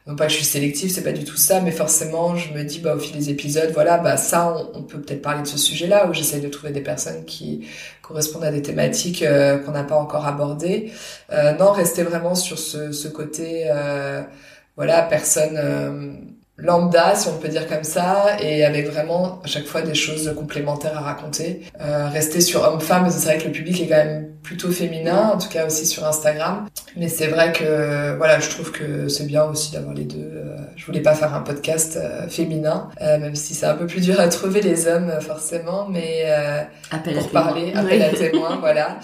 non 0.06 0.16
pas 0.16 0.26
que 0.26 0.32
je 0.32 0.36
suis 0.38 0.44
sélective, 0.44 0.90
c'est 0.90 1.04
pas 1.04 1.12
du 1.12 1.24
tout 1.24 1.36
ça, 1.36 1.60
mais 1.60 1.70
forcément, 1.70 2.34
je 2.34 2.52
me 2.52 2.64
dis, 2.64 2.80
bah, 2.80 2.96
au 2.96 2.98
fil 2.98 3.16
des 3.16 3.30
épisodes, 3.30 3.70
voilà, 3.72 3.98
bah, 3.98 4.16
ça, 4.16 4.52
on, 4.74 4.82
peut 4.82 5.00
peut-être 5.00 5.22
parler 5.22 5.42
de 5.42 5.46
ce 5.46 5.58
sujet-là, 5.58 6.08
où 6.08 6.12
j'essaye 6.12 6.40
de 6.40 6.48
trouver 6.48 6.72
des 6.72 6.80
personnes 6.80 7.24
qui 7.24 7.68
correspondent 8.02 8.42
à 8.42 8.50
des 8.50 8.62
thématiques 8.62 9.22
euh, 9.22 9.58
qu'on 9.58 9.70
n'a 9.70 9.84
pas 9.84 9.94
encore 9.94 10.26
abordées. 10.26 10.90
Euh, 11.32 11.52
non, 11.52 11.70
rester 11.70 12.02
vraiment 12.02 12.34
sur 12.34 12.58
ce, 12.58 13.06
côté, 13.08 13.70
voilà, 14.76 15.02
personne 15.02 16.31
lambda, 16.62 17.14
si 17.14 17.28
on 17.28 17.38
peut 17.38 17.48
dire 17.48 17.66
comme 17.66 17.84
ça, 17.84 18.36
et 18.40 18.64
avec 18.64 18.88
vraiment 18.88 19.40
à 19.44 19.46
chaque 19.46 19.66
fois 19.66 19.82
des 19.82 19.94
choses 19.94 20.32
complémentaires 20.36 20.96
à 20.96 21.00
raconter. 21.00 21.62
Euh, 21.80 22.08
rester 22.08 22.40
sur 22.40 22.62
homme-femme, 22.62 23.10
c'est 23.10 23.24
vrai 23.24 23.38
que 23.38 23.46
le 23.46 23.52
public 23.52 23.80
est 23.80 23.88
quand 23.88 23.96
même 23.96 24.28
plutôt 24.42 24.70
féminin, 24.70 25.30
en 25.34 25.38
tout 25.38 25.48
cas 25.48 25.66
aussi 25.66 25.86
sur 25.86 26.04
Instagram. 26.04 26.66
Mais 26.96 27.08
c'est 27.08 27.28
vrai 27.28 27.52
que 27.52 28.16
voilà, 28.16 28.40
je 28.40 28.50
trouve 28.50 28.72
que 28.72 29.08
c'est 29.08 29.26
bien 29.26 29.44
aussi 29.44 29.72
d'avoir 29.72 29.94
les 29.94 30.04
deux. 30.04 30.18
Euh, 30.18 30.56
je 30.76 30.84
voulais 30.84 31.00
pas 31.00 31.14
faire 31.14 31.34
un 31.34 31.40
podcast 31.40 31.96
euh, 31.96 32.28
féminin, 32.28 32.88
euh, 33.00 33.18
même 33.18 33.34
si 33.34 33.54
c'est 33.54 33.66
un 33.66 33.74
peu 33.74 33.86
plus 33.86 34.00
dur 34.00 34.18
à 34.18 34.28
trouver 34.28 34.60
les 34.60 34.86
hommes 34.86 35.12
forcément, 35.20 35.86
mais 35.88 36.24
appel 36.90 37.14
pour 37.14 37.30
parler, 37.30 37.72
appel 37.74 38.02
à 38.02 38.10
témoins, 38.10 38.56
voilà. 38.60 38.98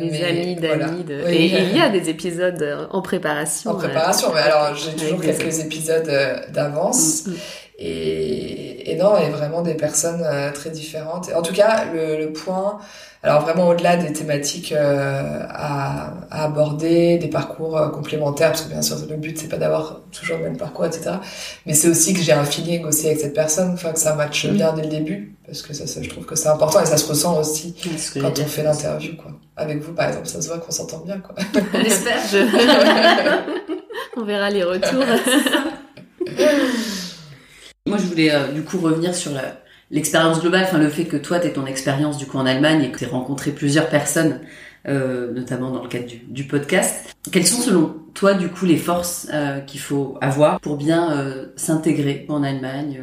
des 0.00 0.24
amis 0.24 0.56
d'amis. 0.56 1.04
De... 1.04 1.20
Et 1.28 1.46
il 1.46 1.76
y 1.76 1.80
a 1.80 1.90
des 1.90 2.08
épisodes 2.08 2.88
en 2.90 3.02
préparation. 3.02 3.72
En 3.72 3.74
préparation, 3.74 4.28
mais 4.34 4.40
alors 4.40 4.74
j'ai 4.74 4.92
toujours 4.92 5.20
quelques 5.20 5.60
épisodes 5.60 6.10
d'avance. 6.52 7.26
Mm, 7.26 7.30
mm. 7.30 7.36
Et, 7.78 8.92
et 8.92 8.96
non, 8.96 9.16
et 9.16 9.30
vraiment 9.30 9.62
des 9.62 9.74
personnes 9.74 10.24
très 10.54 10.70
différentes. 10.70 11.30
En 11.34 11.42
tout 11.42 11.54
cas, 11.54 11.84
le, 11.92 12.18
le 12.18 12.32
point 12.32 12.78
alors 13.24 13.42
vraiment 13.42 13.68
au-delà 13.68 13.96
des 13.96 14.12
thématiques 14.12 14.72
euh, 14.72 15.46
à, 15.48 16.12
à, 16.28 16.44
aborder, 16.44 17.18
des 17.18 17.28
parcours 17.28 17.78
euh, 17.78 17.88
complémentaires, 17.88 18.50
parce 18.50 18.62
que 18.62 18.68
bien 18.68 18.82
sûr 18.82 18.96
le 19.08 19.16
but 19.16 19.38
c'est 19.38 19.46
pas 19.48 19.58
d'avoir 19.58 20.00
toujours 20.10 20.38
le 20.38 20.44
même 20.44 20.56
parcours, 20.56 20.86
etc. 20.86 21.12
Mais 21.64 21.74
c'est 21.74 21.88
aussi 21.88 22.14
que 22.14 22.20
j'ai 22.20 22.32
un 22.32 22.44
feeling 22.44 22.84
aussi 22.84 23.06
avec 23.06 23.20
cette 23.20 23.34
personne, 23.34 23.74
enfin 23.74 23.92
que 23.92 24.00
ça 24.00 24.16
matche 24.16 24.46
bien 24.48 24.72
dès 24.72 24.82
le 24.82 24.88
début, 24.88 25.36
parce 25.46 25.62
que 25.62 25.72
ça, 25.72 25.86
ça 25.86 26.02
je 26.02 26.08
trouve 26.08 26.26
que 26.26 26.34
c'est 26.34 26.48
important 26.48 26.80
et 26.80 26.86
ça 26.86 26.96
se 26.96 27.06
ressent 27.06 27.38
aussi 27.38 27.76
quand 28.14 28.36
on 28.40 28.46
fait 28.46 28.64
l'interview, 28.64 29.14
quoi. 29.16 29.30
Avec 29.56 29.80
vous 29.82 29.92
par 29.92 30.08
exemple, 30.08 30.26
ça 30.26 30.42
se 30.42 30.48
voit 30.48 30.58
qu'on 30.58 30.72
s'entend 30.72 30.98
bien, 30.98 31.20
quoi. 31.20 31.36
On 31.74 31.80
espère. 31.80 32.18
on 34.16 34.24
verra 34.24 34.50
les 34.50 34.64
retours. 34.64 35.04
Moi 37.92 38.00
je 38.00 38.06
voulais 38.06 38.32
euh, 38.32 38.48
du 38.48 38.62
coup 38.62 38.78
revenir 38.78 39.14
sur 39.14 39.32
l'expérience 39.90 40.40
globale, 40.40 40.64
enfin 40.64 40.78
le 40.78 40.88
fait 40.88 41.04
que 41.04 41.16
toi, 41.16 41.38
tu 41.38 41.52
ton 41.52 41.66
expérience 41.66 42.16
du 42.16 42.26
coup 42.26 42.38
en 42.38 42.46
Allemagne 42.46 42.84
et 42.84 42.90
que 42.90 42.98
tu 42.98 43.06
rencontré 43.06 43.50
plusieurs 43.50 43.88
personnes 43.88 44.40
notamment 44.84 45.70
dans 45.70 45.82
le 45.82 45.88
cadre 45.88 46.06
du, 46.06 46.16
du, 46.16 46.42
podcast. 46.42 47.14
Quelles 47.30 47.46
sont 47.46 47.60
selon 47.60 47.94
toi 48.14 48.34
du 48.34 48.48
coup 48.48 48.66
les 48.66 48.76
forces 48.76 49.28
qu'il 49.68 49.78
faut 49.78 50.18
avoir 50.20 50.58
pour 50.58 50.76
bien 50.76 51.46
s'intégrer 51.54 52.26
en 52.28 52.42
Allemagne 52.42 53.00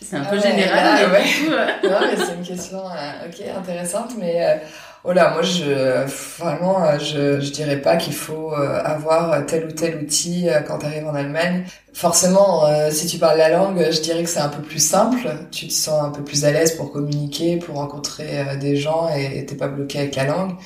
c'est 0.00 0.16
un 0.16 0.24
peu 0.24 0.36
ah 0.38 0.48
général. 0.50 1.10
ouais. 1.10 1.88
non, 1.88 1.98
mais 2.02 2.16
c'est 2.16 2.34
une 2.34 2.42
question 2.42 2.78
ok 2.78 3.44
intéressante, 3.56 4.12
mais 4.18 4.60
Oh 5.08 5.12
là, 5.12 5.30
moi, 5.30 5.42
je, 5.42 6.04
vraiment, 6.36 6.82
euh, 6.82 6.98
je, 6.98 7.40
je 7.40 7.50
dirais 7.52 7.80
pas 7.80 7.96
qu'il 7.96 8.12
faut 8.12 8.52
euh, 8.52 8.82
avoir 8.82 9.46
tel 9.46 9.66
ou 9.66 9.70
tel 9.70 10.02
outil 10.02 10.48
euh, 10.48 10.62
quand 10.62 10.78
tu 10.78 10.86
arrives 10.86 11.06
en 11.06 11.14
Allemagne. 11.14 11.64
Forcément, 11.92 12.64
si 12.90 13.06
tu 13.06 13.16
parles 13.18 13.38
la 13.38 13.48
langue, 13.48 13.82
je 13.90 14.00
dirais 14.02 14.22
que 14.24 14.28
c'est 14.28 14.40
un 14.40 14.48
peu 14.50 14.60
plus 14.60 14.80
simple. 14.84 15.28
Tu 15.50 15.68
te 15.68 15.72
sens 15.72 16.02
un 16.04 16.10
peu 16.10 16.22
plus 16.24 16.44
à 16.44 16.50
l'aise 16.50 16.76
pour 16.76 16.92
communiquer, 16.92 17.56
pour 17.56 17.76
rencontrer 17.76 18.58
des 18.60 18.76
gens 18.76 19.08
et 19.16 19.46
t'es 19.46 19.54
pas 19.54 19.68
bloqué 19.68 20.00
avec 20.00 20.14
la 20.16 20.24
langue. 20.24 20.56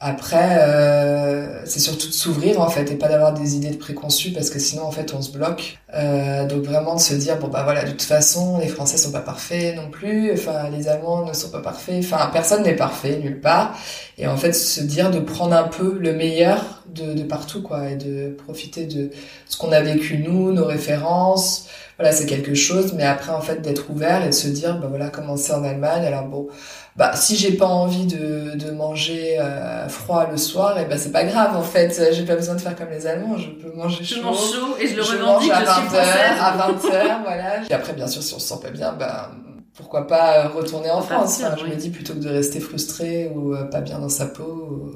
Après, 0.00 0.58
euh, 0.60 1.66
c'est 1.66 1.80
surtout 1.80 2.06
de 2.06 2.12
s'ouvrir 2.12 2.60
en 2.60 2.68
fait 2.68 2.88
et 2.92 2.94
pas 2.94 3.08
d'avoir 3.08 3.34
des 3.34 3.56
idées 3.56 3.70
de 3.70 3.76
préconçues 3.76 4.30
parce 4.30 4.48
que 4.48 4.60
sinon 4.60 4.84
en 4.84 4.92
fait 4.92 5.12
on 5.12 5.20
se 5.20 5.32
bloque. 5.32 5.78
Euh, 5.92 6.46
donc 6.46 6.62
vraiment 6.62 6.94
de 6.94 7.00
se 7.00 7.14
dire 7.14 7.36
bon 7.38 7.48
bah 7.48 7.64
voilà 7.64 7.82
de 7.82 7.90
toute 7.90 8.02
façon 8.02 8.58
les 8.58 8.68
Français 8.68 8.96
sont 8.96 9.10
pas 9.10 9.20
parfaits 9.20 9.74
non 9.74 9.90
plus, 9.90 10.32
enfin 10.32 10.70
les 10.70 10.86
Allemands 10.86 11.24
ne 11.26 11.32
sont 11.32 11.50
pas 11.50 11.60
parfaits, 11.60 11.96
enfin 12.04 12.30
personne 12.32 12.62
n'est 12.62 12.76
parfait 12.76 13.18
nulle 13.18 13.40
part. 13.40 13.76
Et 14.18 14.28
en 14.28 14.36
fait 14.36 14.52
se 14.52 14.80
dire 14.82 15.10
de 15.10 15.18
prendre 15.18 15.56
un 15.56 15.64
peu 15.64 15.98
le 15.98 16.12
meilleur 16.12 16.77
de, 16.94 17.14
de 17.14 17.22
partout 17.22 17.62
quoi 17.62 17.90
et 17.90 17.96
de 17.96 18.30
profiter 18.30 18.86
de 18.86 19.10
ce 19.48 19.56
qu'on 19.56 19.72
a 19.72 19.80
vécu 19.80 20.18
nous, 20.18 20.52
nos 20.52 20.64
références. 20.64 21.66
Voilà 21.98 22.12
c'est 22.12 22.26
quelque 22.26 22.54
chose, 22.54 22.92
mais 22.92 23.02
après 23.04 23.32
en 23.32 23.40
fait 23.40 23.60
d'être 23.60 23.90
ouvert 23.90 24.22
et 24.22 24.28
de 24.28 24.32
se 24.32 24.46
dire 24.48 24.78
bah 24.78 24.86
voilà 24.88 25.08
comment 25.10 25.36
c'est 25.36 25.52
en 25.52 25.64
Allemagne. 25.64 26.04
Alors 26.04 26.26
bon 26.26 26.48
bah 26.96 27.12
si 27.16 27.36
j'ai 27.36 27.52
pas 27.52 27.66
envie 27.66 28.06
de, 28.06 28.56
de 28.56 28.70
manger 28.70 29.36
euh, 29.40 29.88
froid 29.88 30.28
le 30.30 30.36
soir 30.36 30.78
et 30.78 30.82
eh 30.82 30.88
ben 30.88 30.96
c'est 30.96 31.12
pas 31.12 31.24
grave 31.24 31.56
en 31.56 31.62
fait. 31.62 32.12
J'ai 32.12 32.24
pas 32.24 32.36
besoin 32.36 32.54
de 32.54 32.60
faire 32.60 32.76
comme 32.76 32.90
les 32.90 33.06
Allemands 33.06 33.36
je 33.36 33.48
peux 33.50 33.72
manger 33.76 34.04
chaud. 34.04 34.16
je 34.18 34.22
mange 34.22 34.36
chaud 34.36 34.76
et 34.80 34.86
je 34.86 34.96
le 34.96 35.02
je 35.02 35.16
revendique 35.16 35.50
mange 35.50 35.60
à 35.60 35.80
20h 35.80 35.98
à 36.40 36.72
20h 36.72 37.22
voilà. 37.24 37.64
Et 37.68 37.74
après 37.74 37.92
bien 37.94 38.06
sûr 38.06 38.22
si 38.22 38.34
on 38.34 38.38
se 38.38 38.48
sent 38.48 38.60
pas 38.62 38.70
bien 38.70 38.92
bah 38.92 39.32
pourquoi 39.78 40.08
pas 40.08 40.48
retourner 40.48 40.90
en 40.90 41.00
France. 41.00 41.40
Enfin, 41.40 41.54
je 41.56 41.64
me 41.64 41.76
dis 41.76 41.90
plutôt 41.90 42.14
que 42.14 42.18
de 42.18 42.28
rester 42.28 42.58
frustré 42.58 43.30
ou 43.34 43.54
euh, 43.54 43.64
pas 43.64 43.80
bien 43.80 44.00
dans 44.00 44.08
sa 44.08 44.26
peau 44.26 44.90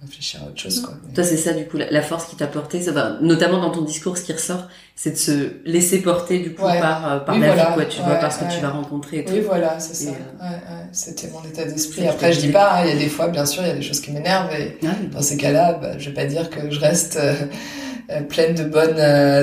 réfléchir 0.00 0.40
à 0.42 0.46
autre 0.46 0.58
chose. 0.58 0.80
Quoi. 0.80 0.94
Toi, 1.14 1.24
c'est 1.24 1.36
ça, 1.36 1.52
du 1.52 1.66
coup, 1.66 1.76
la, 1.76 2.02
force 2.02 2.26
qui 2.26 2.36
t'a 2.36 2.46
porté, 2.46 2.80
ça 2.80 2.92
va, 2.92 3.18
notamment 3.20 3.60
dans 3.60 3.70
ton 3.70 3.82
discours, 3.82 4.16
ce 4.16 4.22
qui 4.22 4.32
ressort, 4.32 4.68
c'est 4.94 5.12
de 5.12 5.16
se 5.16 5.50
laisser 5.64 6.02
porter, 6.02 6.38
du 6.38 6.54
coup, 6.54 6.62
par, 6.62 7.12
euh, 7.12 7.18
par 7.18 7.38
la 7.38 7.54
vie, 7.54 7.74
quoi, 7.74 7.84
tu 7.84 8.00
vois, 8.02 8.14
parce 8.16 8.36
que 8.36 8.44
tu 8.52 8.60
vas 8.60 8.70
rencontrer. 8.70 9.18
Et 9.18 9.32
oui, 9.32 9.40
voilà, 9.40 9.80
c'est 9.80 9.94
ça. 9.94 10.10
Euh, 10.10 10.46
C'était 10.92 11.28
mon 11.28 11.42
état 11.42 11.64
d'esprit. 11.64 12.06
Après, 12.06 12.32
je 12.32 12.40
dis 12.40 12.52
pas, 12.52 12.74
hein, 12.74 12.84
il 12.84 12.90
y 12.90 12.96
a 12.96 12.98
des 12.98 13.08
fois, 13.08 13.28
bien 13.28 13.44
sûr, 13.44 13.62
il 13.62 13.68
y 13.68 13.72
a 13.72 13.74
des 13.74 13.82
choses 13.82 14.00
qui 14.00 14.12
m'énervent, 14.12 14.52
et 14.54 14.78
ah 14.84 14.88
dans 15.12 15.22
ces 15.22 15.36
cas-là, 15.36 15.74
bah, 15.74 15.98
je 15.98 16.10
vais 16.10 16.14
pas 16.14 16.26
dire 16.26 16.48
que 16.48 16.70
je 16.70 16.78
reste 16.78 17.18
euh, 17.18 18.20
pleine 18.28 18.54
de 18.54 18.64
bonnes 18.64 19.00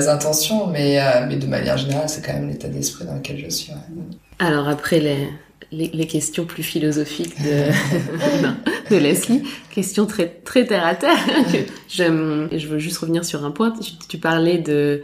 intentions, 0.08 0.68
mais, 0.68 0.98
mais 1.28 1.36
de 1.36 1.46
manière 1.46 1.76
générale, 1.76 2.08
c'est 2.08 2.24
quand 2.24 2.32
même 2.32 2.48
l'état 2.48 2.68
d'esprit 2.68 3.04
dans 3.04 3.14
lequel 3.14 3.38
je 3.38 3.50
suis. 3.50 3.72
Alors, 4.38 4.68
après 4.68 5.00
les, 5.00 5.28
les, 5.72 5.88
les, 5.88 6.06
questions 6.06 6.44
plus 6.44 6.62
philosophiques 6.62 7.40
de, 7.42 7.70
de 8.90 8.96
Leslie, 8.96 9.42
questions 9.70 10.06
très 10.06 10.28
très 10.28 10.64
terre 10.64 10.86
à 10.86 10.94
terre. 10.94 11.18
je, 11.88 12.46
je 12.52 12.66
veux 12.68 12.78
juste 12.78 12.98
revenir 12.98 13.24
sur 13.24 13.44
un 13.44 13.50
point. 13.50 13.72
Tu, 13.72 13.92
tu 14.08 14.18
parlais 14.18 14.58
de 14.58 15.02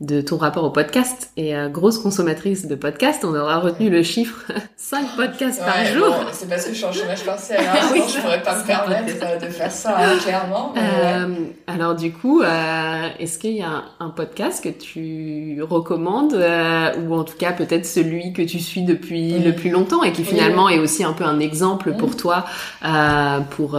de 0.00 0.20
ton 0.20 0.36
rapport 0.36 0.64
au 0.64 0.70
podcast. 0.70 1.30
Et 1.36 1.54
euh, 1.56 1.68
grosse 1.68 1.98
consommatrice 1.98 2.66
de 2.66 2.74
podcasts, 2.74 3.24
on 3.24 3.34
aura 3.34 3.58
retenu 3.58 3.90
le 3.90 4.02
chiffre 4.02 4.44
5 4.76 5.16
podcasts 5.16 5.60
par 5.60 5.84
jour. 5.86 6.14
c'est 6.32 6.48
parce 6.48 6.64
que 6.64 6.72
je 6.72 6.76
suis 6.76 6.84
en 6.84 6.92
chômage 6.92 7.24
partiel, 7.24 7.60
hein, 7.60 7.88
oui, 7.92 8.02
je 8.08 8.20
pourrais 8.20 8.42
pas 8.42 8.58
me 8.58 8.66
permettre 8.66 9.40
de 9.40 9.50
faire 9.50 9.72
ça, 9.72 9.96
hein, 9.98 10.16
clairement. 10.18 10.74
Euh, 10.76 11.34
alors 11.66 11.94
du 11.94 12.12
coup, 12.12 12.42
euh, 12.42 13.08
est-ce 13.18 13.38
qu'il 13.38 13.56
y 13.56 13.62
a 13.62 13.84
un, 13.98 14.10
podcast 14.10 14.62
que 14.62 14.68
tu 14.68 15.60
recommandes, 15.62 16.34
euh, 16.34 16.92
ou 17.00 17.14
en 17.14 17.24
tout 17.24 17.36
cas 17.36 17.52
peut-être 17.52 17.86
celui 17.86 18.32
que 18.32 18.42
tu 18.42 18.60
suis 18.60 18.82
depuis 18.82 19.38
le 19.38 19.54
plus 19.54 19.70
longtemps 19.70 20.02
et 20.04 20.12
qui 20.12 20.24
finalement 20.24 20.68
est 20.68 20.78
aussi 20.78 21.02
un 21.02 21.12
peu 21.12 21.24
un 21.24 21.40
exemple 21.40 21.94
pour 21.94 22.16
toi 22.16 22.44
euh, 22.84 23.40
pour 23.40 23.78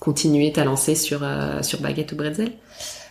continuer 0.00 0.52
ta 0.52 0.64
lancée 0.64 0.94
sur, 0.94 1.20
sur 1.62 1.80
Baguette 1.80 2.12
ou 2.12 2.16
Bretzel? 2.16 2.52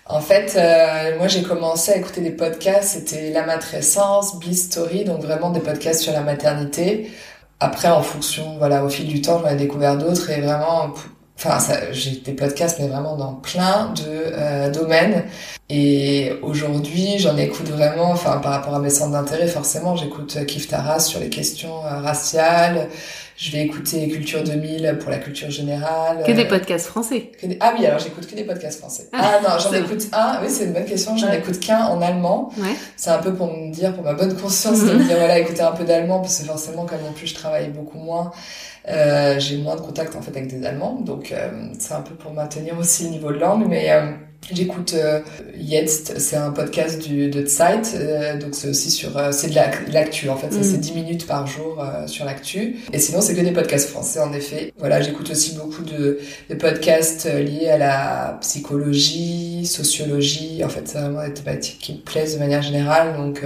En 0.06 0.20
fait, 0.20 0.56
euh, 0.58 1.18
moi 1.18 1.28
j'ai 1.28 1.44
commencé 1.44 1.92
à 1.92 1.98
écouter 1.98 2.22
des 2.22 2.32
podcasts, 2.32 3.00
c'était 3.00 3.32
La 3.32 3.46
Matrescence, 3.46 4.40
Bliss 4.40 4.66
Story, 4.66 5.06
donc 5.06 5.22
vraiment 5.22 5.52
des 5.52 5.60
podcasts 5.60 6.02
sur 6.02 6.14
la 6.14 6.22
maternité. 6.22 7.12
Après, 7.60 7.90
en 7.90 8.02
fonction, 8.02 8.58
voilà, 8.58 8.84
au 8.84 8.90
fil 8.90 9.08
du 9.08 9.22
temps, 9.22 9.40
j'en 9.40 9.50
ai 9.50 9.56
découvert 9.56 9.96
d'autres 9.98 10.32
et 10.32 10.42
vraiment, 10.42 10.92
enfin, 11.38 11.60
j'ai 11.92 12.12
des 12.18 12.34
podcasts, 12.34 12.80
mais 12.80 12.88
vraiment 12.88 13.16
dans 13.16 13.36
plein 13.36 13.94
de 13.96 14.04
euh, 14.08 14.72
domaines. 14.72 15.26
Et 15.70 16.34
aujourd'hui, 16.42 17.20
j'en 17.20 17.38
écoute 17.38 17.70
vraiment, 17.70 18.10
enfin, 18.12 18.38
par 18.40 18.54
rapport 18.54 18.74
à 18.74 18.80
mes 18.80 18.90
centres 18.90 19.12
d'intérêt, 19.12 19.48
forcément, 19.48 19.96
j'écoute 19.96 20.44
Kif 20.48 20.68
Taras 20.68 21.02
sur 21.02 21.20
les 21.20 21.30
questions 21.30 21.86
euh, 21.86 22.00
raciales. 22.02 22.90
Je 23.42 23.52
vais 23.52 23.64
écouter 23.64 24.08
Culture 24.08 24.44
2000 24.44 25.00
pour 25.02 25.10
la 25.10 25.18
culture 25.18 25.50
générale. 25.50 26.24
Que 26.28 26.32
des 26.32 26.46
podcasts 26.46 26.86
français. 26.86 27.32
Ah 27.60 27.74
oui, 27.76 27.84
alors 27.88 27.98
j'écoute 27.98 28.28
que 28.28 28.36
des 28.36 28.44
podcasts 28.44 28.78
français. 28.78 29.10
Ah, 29.12 29.32
ah 29.34 29.42
non, 29.42 29.60
j'en 29.60 29.74
écoute 29.74 30.10
un. 30.14 30.40
Oui, 30.44 30.48
c'est 30.48 30.66
une 30.66 30.74
bonne 30.74 30.86
question. 30.86 31.18
J'en 31.18 31.32
écoute 31.32 31.60
qu'un 31.60 31.86
en 31.86 32.04
allemand. 32.04 32.52
Ouais. 32.60 32.76
C'est 32.96 33.10
un 33.10 33.18
peu 33.18 33.34
pour 33.34 33.48
me 33.48 33.74
dire, 33.74 33.96
pour 33.96 34.04
ma 34.04 34.14
bonne 34.14 34.38
conscience, 34.40 34.86
de 34.86 34.94
me 34.94 35.04
dire 35.04 35.18
voilà, 35.18 35.40
écouter 35.40 35.64
un 35.64 35.72
peu 35.72 35.84
d'allemand 35.84 36.20
parce 36.20 36.38
que 36.38 36.46
forcément, 36.46 36.86
comme 36.86 37.04
en 37.10 37.14
plus 37.14 37.26
je 37.26 37.34
travaille 37.34 37.70
beaucoup 37.70 37.98
moins, 37.98 38.32
euh, 38.88 39.40
j'ai 39.40 39.58
moins 39.58 39.76
de 39.76 39.82
contact 39.82 40.16
en 40.16 40.22
fait 40.22 40.38
avec 40.38 40.48
des 40.48 40.64
Allemands. 40.64 41.00
Donc 41.02 41.32
euh, 41.32 41.50
c'est 41.80 41.96
un 41.96 42.02
peu 42.02 42.14
pour 42.14 42.34
maintenir 42.34 42.78
aussi 42.78 43.06
le 43.06 43.10
niveau 43.10 43.32
de 43.32 43.40
langue, 43.40 43.66
mais 43.68 43.90
euh, 43.90 44.12
J'écoute 44.50 44.96
euh, 44.96 45.20
Jetzt, 45.58 46.18
c'est 46.18 46.36
un 46.36 46.52
podcast 46.52 47.02
du, 47.02 47.30
de 47.30 47.46
Zeit, 47.46 47.94
euh, 47.96 48.38
donc 48.38 48.50
c'est 48.54 48.70
aussi 48.70 48.90
sur, 48.90 49.16
euh, 49.18 49.32
c'est 49.32 49.50
de 49.50 49.94
l'actu 49.94 50.30
en 50.30 50.36
fait, 50.36 50.52
ça 50.52 50.64
c'est 50.64 50.80
10 50.80 50.92
mm. 50.92 50.96
minutes 50.96 51.28
par 51.28 51.48
jour 51.48 51.80
euh, 51.80 52.08
sur 52.08 52.26
l'actu. 52.26 52.78
Et 52.92 53.00
sinon 53.00 53.22
c'est 53.22 53.36
que 53.36 53.42
des 53.42 53.52
podcasts 53.52 53.90
français 53.90 54.20
en 54.20 54.34
effet. 54.34 54.74
Voilà, 54.80 55.00
j'écoute 55.02 55.30
aussi 55.30 55.56
beaucoup 55.56 55.84
de, 55.84 56.20
de 56.50 56.56
podcasts 56.56 57.26
liés 57.26 57.70
à 57.70 57.78
la 57.78 58.38
psychologie, 58.42 59.66
sociologie, 59.66 60.64
en 60.66 60.70
fait 60.70 60.88
c'est 60.88 61.00
vraiment 61.00 61.26
des 61.26 61.34
thématiques 61.34 61.80
qui 61.80 61.94
me 61.94 62.00
plaisent 62.00 62.34
de 62.34 62.40
manière 62.40 62.62
générale, 62.62 63.16
donc 63.16 63.44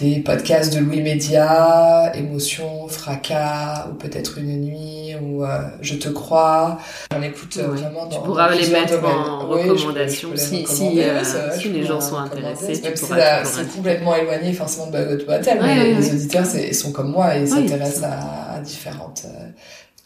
des 0.00 0.20
podcasts 0.20 0.74
de 0.74 0.80
Louis 0.80 1.02
Média, 1.02 2.12
Émotion, 2.14 2.86
Fracas, 2.88 3.88
ou 3.90 3.94
peut-être 3.94 4.38
Une 4.38 4.60
Nuit, 4.60 5.16
ou 5.20 5.44
euh, 5.44 5.62
Je 5.80 5.94
te 5.94 6.08
crois. 6.08 6.78
J'en 7.12 7.22
écoute 7.22 7.58
euh, 7.58 7.68
vraiment 7.68 8.06
dans 8.06 8.20
Tu 8.20 8.24
pourras 8.24 8.54
les 8.54 8.68
mettre 8.68 9.04
en 9.04 9.48
recommandation. 9.48 10.30
si, 10.36 10.66
si, 10.66 11.00
euh, 11.02 11.22
si 11.58 11.68
les 11.70 11.84
gens 11.84 12.00
sont 12.00 12.16
intéressés. 12.16 12.80
Tu 12.80 12.92
pourras 12.92 13.44
c'est 13.44 13.72
complètement 13.74 14.14
éloigné 14.14 14.52
forcément 14.52 14.86
de 14.86 14.92
Bagot 14.92 15.24
Battle, 15.26 15.58
mais 15.60 15.94
les 15.94 16.10
auditeurs 16.10 16.46
sont 16.72 16.92
comme 16.92 17.10
moi 17.10 17.36
et 17.36 17.46
s'intéressent 17.46 18.04
à, 18.04 18.54
à, 18.56 18.60
différentes 18.60 19.26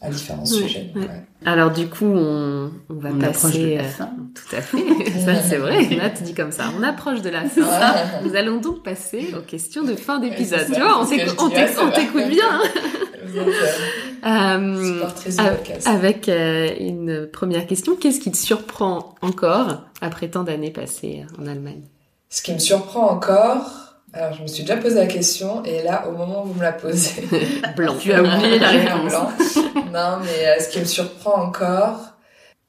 à 0.03 0.09
différents 0.09 0.45
sujets. 0.45 0.91
Ouais. 0.95 1.07
Alors 1.45 1.71
du 1.71 1.87
coup, 1.87 2.05
on, 2.05 2.71
on 2.89 2.93
va 2.93 3.09
passer. 3.11 3.75
De 3.75 3.77
la 3.77 3.83
fin. 3.83 4.09
tout 4.35 4.55
à 4.55 4.61
fait. 4.61 4.77
ça 5.25 5.41
c'est 5.41 5.57
vrai. 5.57 5.83
Là, 5.95 6.09
tu 6.09 6.23
dis 6.23 6.33
comme 6.33 6.51
ça. 6.51 6.65
On 6.77 6.83
approche 6.83 7.21
de 7.21 7.29
la 7.29 7.45
fin. 7.45 7.61
Nous 8.23 8.35
allons 8.35 8.59
donc 8.59 8.83
passer 8.83 9.33
aux 9.37 9.41
questions 9.41 9.83
de 9.83 9.95
fin 9.95 10.19
d'épisode. 10.19 10.65
tu 10.65 10.79
vois, 10.79 11.01
on 11.01 11.05
t'écoute 11.05 12.27
bien. 12.27 12.61
euh, 14.25 15.03
avec 15.85 16.29
euh, 16.29 16.69
une 16.79 17.27
première 17.31 17.65
question, 17.65 17.95
qu'est-ce 17.95 18.19
qui 18.19 18.31
te 18.31 18.37
surprend 18.37 19.15
encore 19.21 19.83
après 20.01 20.27
tant 20.27 20.43
d'années 20.43 20.71
passées 20.71 21.25
en 21.39 21.47
Allemagne? 21.47 21.83
Ce 22.29 22.41
qui 22.41 22.53
me 22.53 22.59
surprend 22.59 23.09
encore, 23.09 23.82
alors, 24.13 24.33
je 24.33 24.43
me 24.43 24.47
suis 24.47 24.61
déjà 24.63 24.77
posé 24.77 24.95
la 24.95 25.07
question, 25.07 25.63
et 25.65 25.81
là, 25.81 26.05
au 26.07 26.11
moment 26.11 26.43
où 26.43 26.49
vous 26.49 26.53
me 26.53 26.61
la 26.61 26.71
posez, 26.71 27.27
blanc. 27.75 27.95
tu 27.99 28.13
as 28.13 28.21
oublié 28.21 28.59
la 28.59 28.69
réponse. 28.69 29.55
non, 29.91 30.17
mais 30.21 30.47
euh, 30.47 30.59
ce 30.59 30.69
qui 30.69 30.79
me 30.79 30.85
surprend 30.85 31.41
encore, 31.41 31.97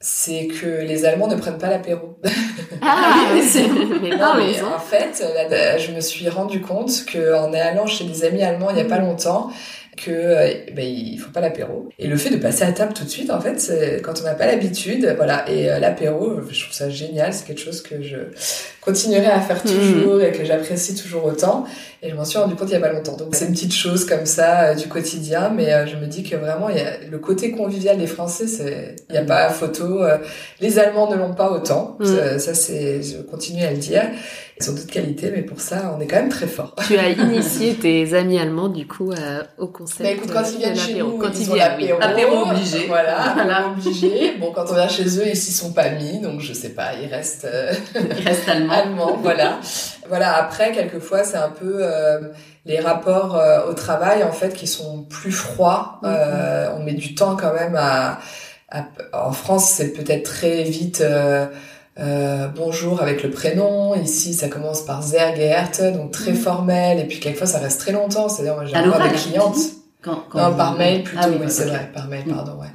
c'est 0.00 0.46
que 0.46 0.82
les 0.82 1.04
Allemands 1.04 1.28
ne 1.28 1.36
prennent 1.36 1.58
pas 1.58 1.68
l'apéro. 1.68 2.18
Ah, 2.86 3.28
c'est 3.40 3.68
mais 4.02 4.10
non, 4.10 4.34
mais 4.36 4.60
en 4.60 4.78
fait, 4.78 5.24
là, 5.48 5.78
je 5.78 5.92
me 5.92 6.00
suis 6.00 6.28
rendu 6.28 6.60
compte 6.60 7.06
que 7.06 7.34
en 7.34 7.54
allant 7.54 7.86
chez 7.86 8.04
des 8.04 8.24
amis 8.24 8.42
allemands 8.42 8.68
il 8.70 8.76
y 8.76 8.80
a 8.80 8.84
pas 8.84 8.98
longtemps, 8.98 9.50
que 9.96 10.10
euh, 10.10 10.52
ben, 10.74 10.84
il 10.84 11.18
faut 11.18 11.30
pas 11.30 11.40
l'apéro. 11.40 11.88
Et 11.98 12.06
le 12.06 12.16
fait 12.16 12.30
de 12.30 12.36
passer 12.36 12.64
à 12.64 12.72
table 12.72 12.92
tout 12.92 13.04
de 13.04 13.08
suite, 13.08 13.30
en 13.30 13.40
fait, 13.40 14.00
quand 14.02 14.20
on 14.20 14.24
n'a 14.24 14.34
pas 14.34 14.46
l'habitude, 14.46 15.14
voilà. 15.16 15.48
Et 15.50 15.70
euh, 15.70 15.78
l'apéro, 15.78 16.40
je 16.48 16.60
trouve 16.62 16.74
ça 16.74 16.90
génial. 16.90 17.32
C'est 17.32 17.46
quelque 17.46 17.60
chose 17.60 17.82
que 17.82 18.02
je 18.02 18.16
continuerai 18.80 19.26
à 19.26 19.40
faire 19.40 19.62
toujours 19.62 20.20
et 20.22 20.32
que 20.32 20.44
j'apprécie 20.44 20.94
toujours 20.94 21.24
autant. 21.24 21.64
Et 22.02 22.10
je 22.10 22.14
m'en 22.14 22.24
suis 22.24 22.38
rendu 22.38 22.54
compte 22.54 22.68
il 22.68 22.74
y 22.74 22.76
a 22.76 22.80
pas 22.80 22.92
longtemps. 22.92 23.16
Donc 23.16 23.34
c'est 23.34 23.46
une 23.46 23.52
petite 23.52 23.74
chose 23.74 24.04
comme 24.04 24.26
ça 24.26 24.70
euh, 24.70 24.74
du 24.74 24.88
quotidien, 24.88 25.50
mais 25.50 25.86
je 25.86 25.96
me 25.96 26.06
dis 26.06 26.22
que 26.22 26.36
vraiment, 26.36 26.68
y 26.68 26.80
a 26.80 26.98
le 27.10 27.18
côté 27.18 27.52
convivial 27.52 27.98
des 27.98 28.06
Français, 28.06 28.46
c'est 28.46 28.96
il 29.08 29.14
y 29.14 29.18
a 29.18 29.24
pas 29.24 29.48
photo. 29.50 30.02
les 30.60 30.78
Allemands 30.78 31.10
ne 31.10 31.16
l'ont 31.16 31.34
pas 31.34 31.50
autant. 31.50 31.98
Ça, 32.02 32.38
ça 32.38 32.54
c'est, 32.54 33.02
je 33.02 33.18
continue 33.18 33.62
à 33.62 33.70
le 33.70 33.78
dire. 33.78 34.02
Ils 34.60 34.70
ont 34.70 34.74
d'autres 34.74 34.86
qualités, 34.86 35.32
mais 35.34 35.42
pour 35.42 35.60
ça, 35.60 35.94
on 35.96 36.00
est 36.00 36.06
quand 36.06 36.16
même 36.16 36.28
très 36.28 36.46
fort. 36.46 36.76
Tu 36.86 36.96
as 36.96 37.08
initié 37.10 37.74
tes 37.74 38.14
amis 38.14 38.38
allemands, 38.38 38.68
du 38.68 38.86
coup, 38.86 39.10
euh, 39.10 39.42
au 39.58 39.66
concept 39.66 40.02
bah, 40.02 40.10
écoute, 40.10 40.30
quand 40.32 40.44
ils 40.52 40.58
viennent 40.58 40.76
chez 40.76 40.94
nous, 40.94 41.18
quand 41.18 41.30
ils, 41.38 41.50
ont 41.50 41.54
l'apéro. 41.56 41.98
Apéro 42.00 42.48
obligé. 42.48 42.86
Voilà, 42.86 43.32
voilà. 43.34 43.68
obligé. 43.68 44.36
Bon, 44.38 44.52
quand 44.52 44.64
on 44.70 44.74
vient 44.74 44.88
chez 44.88 45.18
eux, 45.18 45.26
ils 45.26 45.36
s'y 45.36 45.52
sont 45.52 45.72
pas 45.72 45.90
mis, 45.90 46.20
donc 46.20 46.40
je 46.40 46.52
sais 46.52 46.70
pas, 46.70 46.92
ils 46.94 47.12
restent... 47.12 47.46
Euh... 47.46 47.72
Ils 47.96 48.24
restent 48.24 48.48
allemands. 48.48 48.72
allemands, 48.74 49.18
voilà. 49.20 49.58
voilà, 50.08 50.36
après, 50.36 50.70
quelquefois, 50.72 51.24
c'est 51.24 51.36
un 51.36 51.50
peu... 51.50 51.78
Euh, 51.80 52.20
les 52.66 52.80
rapports 52.80 53.36
euh, 53.36 53.66
au 53.68 53.74
travail 53.74 54.22
en 54.22 54.32
fait 54.32 54.54
qui 54.54 54.66
sont 54.66 55.02
plus 55.02 55.32
froids. 55.32 56.00
Euh, 56.04 56.70
on 56.76 56.82
met 56.82 56.94
du 56.94 57.14
temps 57.14 57.36
quand 57.36 57.52
même 57.52 57.76
à, 57.76 58.20
à 58.70 58.86
en 59.12 59.32
France 59.32 59.68
c'est 59.68 59.92
peut-être 59.92 60.24
très 60.24 60.62
vite 60.62 61.04
euh, 61.98 62.44
euh, 62.44 62.48
bonjour 62.48 63.02
avec 63.02 63.22
le 63.22 63.30
prénom. 63.30 63.94
Ici, 63.94 64.34
ça 64.34 64.48
commence 64.48 64.82
par 64.82 65.02
sehr 65.02 65.34
geehrte, 65.36 65.82
donc 65.94 66.10
très 66.10 66.32
mm. 66.32 66.36
formel. 66.36 67.00
Et 67.00 67.04
puis 67.04 67.20
quelquefois, 67.20 67.46
ça 67.46 67.58
reste 67.58 67.80
très 67.80 67.92
longtemps. 67.92 68.28
C'est-à-dire, 68.28 68.54
moi, 68.54 68.64
j'ai 68.64 68.76
encore 68.76 69.02
des 69.02 69.16
clientes. 69.16 69.56
Quand, 70.02 70.24
quand 70.28 70.50
non, 70.50 70.56
par 70.56 70.76
mail 70.76 71.02
plutôt. 71.02 71.22
Ah 71.22 71.28
oui, 71.30 71.38
c'est 71.48 71.64
vrai, 71.64 71.90
par 71.94 72.08
mail, 72.08 72.24
mm. 72.26 72.34
pardon. 72.34 72.52
Ouais. 72.60 72.68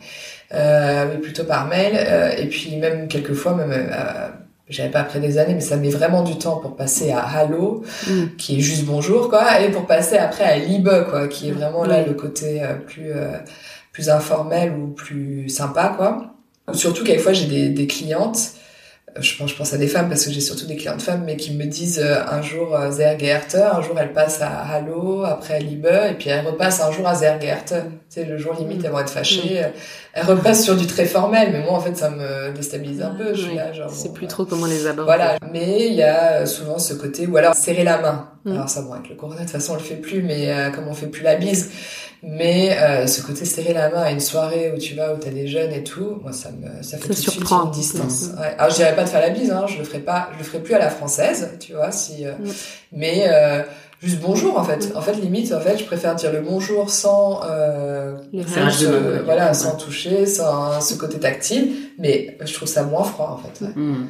Euh, 0.54 1.06
oui, 1.12 1.22
plutôt 1.22 1.44
par 1.44 1.68
mail. 1.68 1.94
Euh, 1.96 2.32
et 2.38 2.48
puis 2.48 2.76
même 2.78 3.08
quelquefois, 3.08 3.54
même 3.54 3.72
euh, 3.72 4.28
j'avais 4.68 4.90
pas 4.90 5.02
après 5.02 5.20
des 5.20 5.38
années, 5.38 5.54
mais 5.54 5.62
ça 5.62 5.78
met 5.78 5.90
vraiment 5.90 6.24
du 6.24 6.38
temps 6.38 6.58
pour 6.58 6.76
passer 6.76 7.12
à 7.12 7.20
Hallo, 7.20 7.84
mm. 8.08 8.36
qui 8.38 8.58
est 8.58 8.62
juste 8.62 8.86
bonjour, 8.86 9.30
quoi, 9.30 9.62
et 9.62 9.70
pour 9.70 9.86
passer 9.86 10.18
après 10.18 10.44
à 10.44 10.58
Liebe, 10.58 10.90
quoi, 11.10 11.28
qui 11.28 11.50
est 11.50 11.52
vraiment 11.52 11.84
là 11.84 12.04
le 12.04 12.14
côté 12.14 12.64
euh, 12.64 12.76
plus 12.76 13.12
plus 13.92 14.10
informel 14.10 14.72
ou 14.72 14.88
plus 14.88 15.50
sympa, 15.50 15.94
quoi. 15.96 16.34
Surtout 16.74 17.04
quelquefois 17.04 17.34
j'ai 17.34 17.48
des, 17.48 17.70
des 17.70 17.88
clientes 17.88 18.54
je 19.20 19.38
pense, 19.38 19.52
je 19.52 19.56
pense 19.56 19.74
à 19.74 19.78
des 19.78 19.88
femmes 19.88 20.10
parce 20.10 20.26
que 20.26 20.32
j'ai 20.32 20.42
surtout 20.42 20.66
des 20.66 20.76
clientes 20.76 21.02
femmes, 21.02 21.24
mais 21.26 21.36
qui 21.36 21.54
me 21.54 21.66
disent 21.66 22.00
euh, 22.00 22.22
un 22.28 22.42
jour 22.42 22.76
euh, 22.76 22.90
un 22.90 23.82
jour 23.82 24.00
elle 24.00 24.14
passe 24.14 24.42
à 24.42 24.50
Hallo, 24.50 25.24
après 25.24 25.56
à 25.56 25.60
Liebe, 25.60 25.88
et 26.10 26.14
puis 26.14 26.30
elle 26.30 26.46
repasse 26.46 26.82
un 26.82 26.92
jour 26.92 27.08
à 27.08 27.16
Sehr 27.16 27.40
Tu 27.40 27.76
sais, 28.10 28.26
le 28.26 28.38
jour 28.38 28.54
limite, 28.54 28.84
elles 28.84 28.92
vont 28.92 29.00
être 29.00 29.10
fâchées. 29.10 29.62
Mm. 29.62 29.80
Elle 30.14 30.26
repasse 30.26 30.64
sur 30.64 30.76
du 30.76 30.88
très 30.88 31.06
formel, 31.06 31.50
mais 31.52 31.60
moi, 31.60 31.74
en 31.74 31.80
fait, 31.80 31.96
ça 31.96 32.10
me 32.10 32.52
déstabilise 32.52 33.02
un 33.02 33.12
peu. 33.12 33.34
Je 33.34 33.42
suis 33.42 33.56
là, 33.56 33.72
genre. 33.74 33.90
C'est 33.92 34.14
plus 34.14 34.28
trop 34.28 34.46
comment 34.46 34.66
les 34.66 34.88
aborder. 34.88 35.06
Voilà. 35.06 35.38
Mais 35.52 35.88
il 35.88 35.94
y 35.94 36.04
a 36.04 36.46
souvent 36.46 36.80
ce 36.80 36.94
côté, 36.94 37.28
ou 37.28 37.38
alors 37.38 37.54
serrer 37.54 37.84
la 37.84 38.00
main. 38.00 38.30
Mm. 38.46 38.52
Alors 38.54 38.70
ça, 38.70 38.82
bon, 38.82 38.94
avec 38.94 39.10
le 39.10 39.16
corona, 39.16 39.40
de 39.40 39.44
toute 39.44 39.52
façon, 39.52 39.74
on 39.74 39.76
le 39.76 39.82
fait 39.82 39.96
plus, 39.96 40.22
mais 40.22 40.52
euh, 40.52 40.72
comme 40.72 40.88
on 40.88 40.94
fait 40.94 41.08
plus 41.08 41.24
la 41.24 41.36
bise. 41.36 41.72
Mais 42.22 42.78
euh, 42.78 43.08
ce 43.08 43.22
côté 43.22 43.46
serrer 43.46 43.74
la 43.74 43.90
main 43.90 44.02
à 44.02 44.12
une 44.12 44.20
soirée 44.20 44.74
où 44.76 44.78
tu 44.78 44.94
vas, 44.96 45.14
où 45.14 45.18
t'as 45.18 45.30
des 45.30 45.48
jeunes 45.48 45.72
et 45.72 45.84
tout, 45.84 46.20
moi 46.22 46.34
ça 46.34 46.50
me 46.52 46.84
ça 46.84 46.98
fait 46.98 47.08
tout 47.08 47.14
de 47.14 47.18
suite 47.18 47.50
une 47.50 47.72
distance. 47.72 48.32
Ouais. 48.38 48.56
Alors 48.58 48.70
je 48.72 48.76
dirais 48.76 48.96
pas 48.96 49.04
de 49.04 49.10
faire 49.10 49.22
la 49.22 49.30
bise, 49.30 49.52
hein, 49.52 49.66
je 49.68 49.78
le 49.78 49.86
ferai 49.86 50.00
pas, 50.00 50.30
je 50.34 50.40
le 50.40 50.44
ferai 50.44 50.60
plus 50.60 50.74
à 50.74 50.80
la 50.80 50.90
française, 50.90 51.52
tu 51.60 51.74
vois, 51.74 51.92
si. 51.92 52.26
Euh, 52.26 52.34
mais 52.92 53.28
euh, 53.28 53.62
juste 54.02 54.20
bonjour 54.20 54.60
en 54.60 54.66
fait. 54.66 54.92
En 54.96 55.02
fait 55.02 55.14
limite 55.14 55.54
en 55.54 55.62
fait 55.62 55.78
je 55.78 55.86
préfère 55.86 56.14
dire 56.16 56.34
le 56.34 56.42
bonjour 56.42 56.90
sans 56.90 57.42
euh, 57.50 58.18
de 58.34 59.24
voilà 59.24 59.54
sans 59.54 59.78
toucher, 59.78 60.26
sans 60.26 60.82
ce 60.82 60.96
côté 60.96 61.20
tactile, 61.20 61.74
mais 62.00 62.38
je 62.44 62.54
trouve 62.54 62.68
ça 62.68 62.84
moins 62.84 63.04
froid 63.04 63.40
en 63.40 63.48
fait. 63.48 63.66
Mm. 63.76 64.08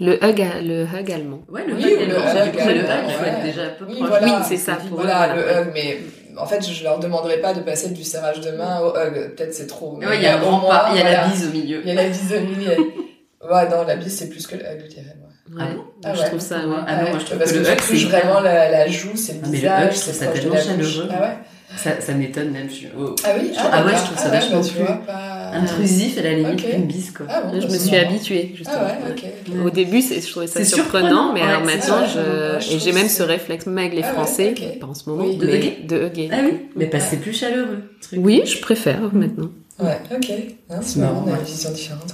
Le 0.00 0.14
hug, 0.24 0.42
le 0.62 0.84
hug 0.84 1.12
allemand. 1.12 1.40
Ouais, 1.50 1.66
le 1.66 1.74
hug, 1.74 1.82
le 1.82 1.90
hug, 1.90 1.98
le 2.00 2.16
hug, 2.16 3.10
faut 3.12 3.24
être 3.24 3.42
déjà 3.42 3.62
un 3.64 3.68
peu 3.78 3.84
oui, 3.86 3.96
proche. 3.96 4.08
Voilà, 4.08 4.38
oui, 4.38 4.44
c'est 4.48 4.56
ça. 4.56 4.78
voilà, 4.90 5.36
le 5.36 5.42
hug, 5.42 5.70
mais 5.74 5.98
en 6.36 6.46
fait, 6.46 6.62
je 6.68 6.84
leur 6.84 6.98
demanderai 6.98 7.40
pas 7.40 7.54
de 7.54 7.60
passer 7.60 7.90
du 7.90 8.04
serrage 8.04 8.40
de 8.40 8.50
main 8.50 8.80
au 8.80 8.96
hug. 8.96 9.34
Peut-être 9.34 9.54
c'est 9.54 9.66
trop. 9.66 9.98
il 10.00 10.22
y 10.22 10.26
a 10.26 10.36
un 10.36 10.40
grand 10.40 10.60
pas, 10.60 10.90
il 10.92 10.98
y 10.98 11.02
a 11.02 11.10
la 11.10 11.28
bise 11.28 11.46
au 11.46 11.50
milieu. 11.50 11.80
Il 11.84 11.88
y 11.88 11.90
a 11.90 11.94
la 11.94 12.08
bise 12.08 12.32
au 12.32 12.40
milieu. 12.40 12.70
ouais, 13.50 13.68
non, 13.68 13.84
la 13.86 13.96
bise 13.96 14.16
c'est 14.16 14.28
plus 14.28 14.46
que 14.46 14.56
le 14.56 14.62
hug, 14.62 14.82
je 14.84 14.88
dirais 14.88 15.16
moi. 15.18 15.28
Ah 15.60 15.74
bon 15.74 15.84
ah, 16.04 16.14
Je 16.14 16.22
trouve 16.22 16.40
ça. 16.40 16.66
Ouais. 16.66 16.76
Ah 16.86 17.02
non, 17.02 17.10
moi 17.10 17.18
je 17.18 17.26
trouve 17.26 17.38
parce 17.38 17.52
que, 17.52 17.58
le 17.58 17.70
hug 17.70 17.80
c'est 17.80 17.96
vraiment 18.04 18.40
la, 18.40 18.70
la 18.70 18.88
joue, 18.88 19.16
c'est 19.16 19.34
le 19.34 19.40
ah, 19.44 19.48
visage, 19.48 19.96
c'est 19.96 20.12
ça 20.12 20.26
tellement 20.28 20.56
chaleureux. 20.56 21.08
Ah 21.10 21.20
ouais. 21.20 21.36
Ça, 21.76 22.00
ça 22.00 22.14
m'étonne 22.14 22.50
même. 22.50 22.68
Je... 22.70 22.86
Oh. 22.98 23.14
Ah 23.24 23.30
oui. 23.38 23.52
Ah, 23.56 23.70
ah 23.72 23.84
ouais, 23.84 23.92
je 23.96 24.04
trouve 24.04 24.18
ça 24.18 24.28
vachement 24.28 24.60
plus 24.60 24.84
intrusif 25.52 26.18
à 26.18 26.22
la 26.22 26.34
limite 26.34 26.60
okay. 26.60 26.70
qu'une 26.70 26.86
bise 26.86 27.10
quoi. 27.12 27.26
Ah 27.28 27.42
bon, 27.42 27.60
je 27.60 27.66
me 27.66 27.78
suis 27.78 27.96
habituée 27.96 28.52
justement. 28.54 28.78
Ah 28.80 29.06
ouais, 29.06 29.12
okay. 29.12 29.58
Au 29.64 29.70
début, 29.70 30.02
je 30.02 30.30
trouvais 30.30 30.46
ça 30.46 30.64
surprenant, 30.64 31.32
mais 31.32 31.42
alors 31.42 31.64
maintenant, 31.64 32.04
je... 32.06 32.74
et 32.74 32.78
j'ai 32.78 32.92
même 32.92 33.08
ce 33.08 33.22
réflexe 33.22 33.66
même 33.66 33.78
avec 33.78 33.94
les 33.94 34.02
Français, 34.02 34.54
pas 34.80 34.86
en 34.86 34.94
ce 34.94 35.08
moment, 35.08 35.24
de 35.24 35.46
hugger. 35.46 35.78
De 35.86 36.06
hugger. 36.06 36.30
Ah 36.32 36.38
oui, 36.44 36.60
mais 36.76 36.86
pas 36.86 37.00
c'est 37.00 37.18
plus 37.18 37.32
chaleureux. 37.32 37.82
Oui, 38.16 38.42
je 38.44 38.60
préfère 38.60 39.00
maintenant. 39.12 39.50
Ouais, 39.78 39.98
ok. 40.14 40.30
C'est 40.82 41.00
marrant, 41.00 41.24
on 41.26 41.32
a 41.32 41.38
une 41.38 41.44
vision 41.44 41.70
différente. 41.72 42.12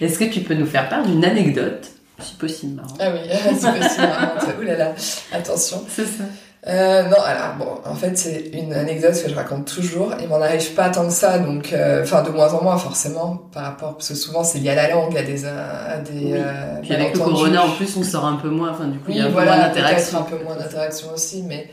Est-ce 0.00 0.18
que 0.18 0.24
tu 0.24 0.40
peux 0.40 0.54
nous 0.54 0.66
faire 0.66 0.88
part 0.88 1.04
d'une 1.04 1.24
anecdote 1.24 1.90
si 2.20 2.34
possible 2.34 2.74
marrant. 2.74 2.94
Ah 2.98 3.12
oui, 3.12 3.20
si 3.54 3.66
possible 3.66 4.08
marrant. 4.08 4.58
Ouh 4.58 4.62
là 4.64 4.76
là, 4.76 4.94
attention. 5.32 5.84
C'est 5.88 6.04
ça. 6.04 6.24
Euh, 6.68 7.02
non, 7.04 7.16
alors 7.24 7.54
bon, 7.58 7.90
en 7.90 7.94
fait, 7.94 8.18
c'est 8.18 8.50
une 8.52 8.74
anecdote 8.74 9.14
que 9.22 9.30
je 9.30 9.34
raconte 9.34 9.72
toujours. 9.72 10.12
Il 10.20 10.28
m'en 10.28 10.40
arrive 10.40 10.74
pas 10.74 10.90
tant 10.90 11.06
que 11.06 11.12
ça, 11.12 11.38
donc, 11.38 11.72
euh, 11.72 12.02
enfin, 12.02 12.22
de 12.22 12.28
moins 12.28 12.52
en 12.52 12.62
moins 12.62 12.76
forcément, 12.76 13.40
par 13.52 13.64
rapport, 13.64 13.94
parce 13.94 14.08
que 14.08 14.14
souvent 14.14 14.44
c'est 14.44 14.58
lié 14.58 14.70
à 14.70 14.74
la 14.74 14.90
langue, 14.90 15.16
à 15.16 15.22
des, 15.22 15.46
à 15.46 15.98
des. 15.98 16.26
Oui. 16.26 16.32
Euh, 16.34 16.80
Puis 16.82 16.92
avec 16.92 17.14
le 17.14 17.20
corona, 17.20 17.64
en 17.64 17.70
plus, 17.70 17.96
on 17.96 18.02
sort 18.02 18.26
un 18.26 18.36
peu 18.36 18.50
moins. 18.50 18.70
Enfin, 18.72 18.88
du 18.88 18.98
coup, 18.98 19.06
oui, 19.08 19.14
il 19.16 19.22
y 19.22 19.26
a 19.26 19.28
voilà, 19.28 19.56
moins 19.56 19.66
d'interaction. 19.66 20.18
un 20.18 20.22
peu 20.22 20.44
moins 20.44 20.56
d'interaction 20.56 21.08
aussi, 21.14 21.42
mais 21.42 21.70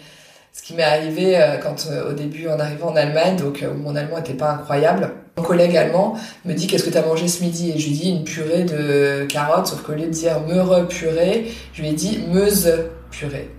ce 0.53 0.63
qui 0.63 0.73
m'est 0.75 0.83
arrivé 0.83 1.37
euh, 1.37 1.57
quand 1.57 1.75
au 2.09 2.13
début 2.13 2.47
en 2.47 2.57
arrivant 2.57 2.91
en 2.91 2.95
Allemagne, 2.95 3.35
donc 3.35 3.65
mon 3.77 3.97
allemand 3.97 4.19
était 4.19 4.33
pas 4.33 4.51
incroyable. 4.51 5.11
Mon 5.35 5.43
collègue 5.43 5.75
allemand 5.75 6.15
me 6.45 6.53
dit 6.53 6.67
qu'est-ce 6.67 6.85
que 6.85 6.89
tu 6.89 6.97
as 6.97 7.05
mangé 7.05 7.27
ce 7.27 7.43
midi? 7.43 7.71
Et 7.75 7.77
je 7.77 7.87
lui 7.87 7.95
dis 7.95 8.09
une 8.11 8.23
purée 8.23 8.63
de 8.63 9.25
carottes, 9.25 9.67
sauf 9.67 9.81
qu'au 9.81 9.91
lieu 9.91 10.05
de 10.05 10.09
dire 10.11 10.39
meure 10.47 10.87
purée, 10.87 11.51
je 11.73 11.81
lui 11.81 11.89
ai 11.89 11.93
dit 11.93 12.23
meuse 12.29 12.71
purée. 13.11 13.49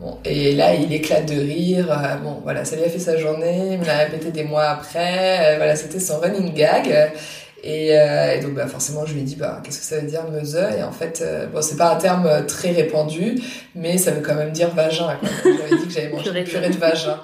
Bon, 0.00 0.16
et 0.24 0.54
là, 0.54 0.74
il 0.74 0.90
éclate 0.94 1.26
de 1.26 1.38
rire. 1.38 1.90
Euh, 1.92 2.16
bon, 2.16 2.40
voilà, 2.42 2.64
ça 2.64 2.74
lui 2.74 2.84
a 2.84 2.88
fait 2.88 2.98
sa 2.98 3.18
journée. 3.18 3.72
Il 3.72 3.78
me 3.80 3.84
l'a 3.84 3.98
répété 3.98 4.30
des 4.30 4.44
mois 4.44 4.64
après. 4.70 5.54
Euh, 5.54 5.56
voilà, 5.58 5.76
c'était 5.76 6.00
son 6.00 6.18
running 6.20 6.54
gag. 6.54 7.12
Et, 7.62 7.90
euh, 7.98 8.34
et, 8.34 8.40
donc, 8.40 8.54
bah, 8.54 8.66
forcément, 8.66 9.04
je 9.04 9.12
lui 9.12 9.20
ai 9.20 9.24
dit, 9.24 9.36
bah, 9.36 9.60
qu'est-ce 9.62 9.78
que 9.80 9.84
ça 9.84 9.96
veut 9.96 10.06
dire 10.06 10.24
meuse 10.30 10.56
Et 10.56 10.82
en 10.82 10.90
fait, 10.92 11.22
bon, 11.52 11.60
c'est 11.60 11.76
pas 11.76 11.92
un 11.92 11.96
terme 11.96 12.46
très 12.46 12.70
répandu, 12.70 13.34
mais 13.74 13.98
ça 13.98 14.12
veut 14.12 14.22
quand 14.22 14.34
même 14.34 14.52
dire 14.52 14.70
vagin. 14.70 15.18
J'avais 15.44 15.82
dit 15.82 15.86
que 15.86 15.92
j'avais 15.92 16.08
mangé 16.08 16.30
une 16.30 16.44
purée 16.44 16.70
de 16.70 16.78
vagin. 16.78 17.20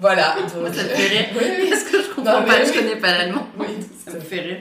Voilà. 0.00 0.34
Donc, 0.52 0.74
ça 0.74 0.82
te 0.82 0.88
fait 0.88 1.06
rire 1.08 1.26
Oui, 1.40 1.46
oui. 1.60 1.70
Parce 1.70 1.84
que 1.84 2.02
je 2.02 2.08
comprends 2.12 2.40
Non, 2.40 2.46
pas, 2.46 2.58
mais 2.58 2.64
je 2.64 2.70
oui. 2.72 2.76
connais 2.78 2.96
pas 3.00 3.12
l'allemand. 3.18 3.46
Oui, 3.56 3.66
Ça 4.04 4.14
me 4.14 4.20
fait 4.20 4.40
rire. 4.40 4.56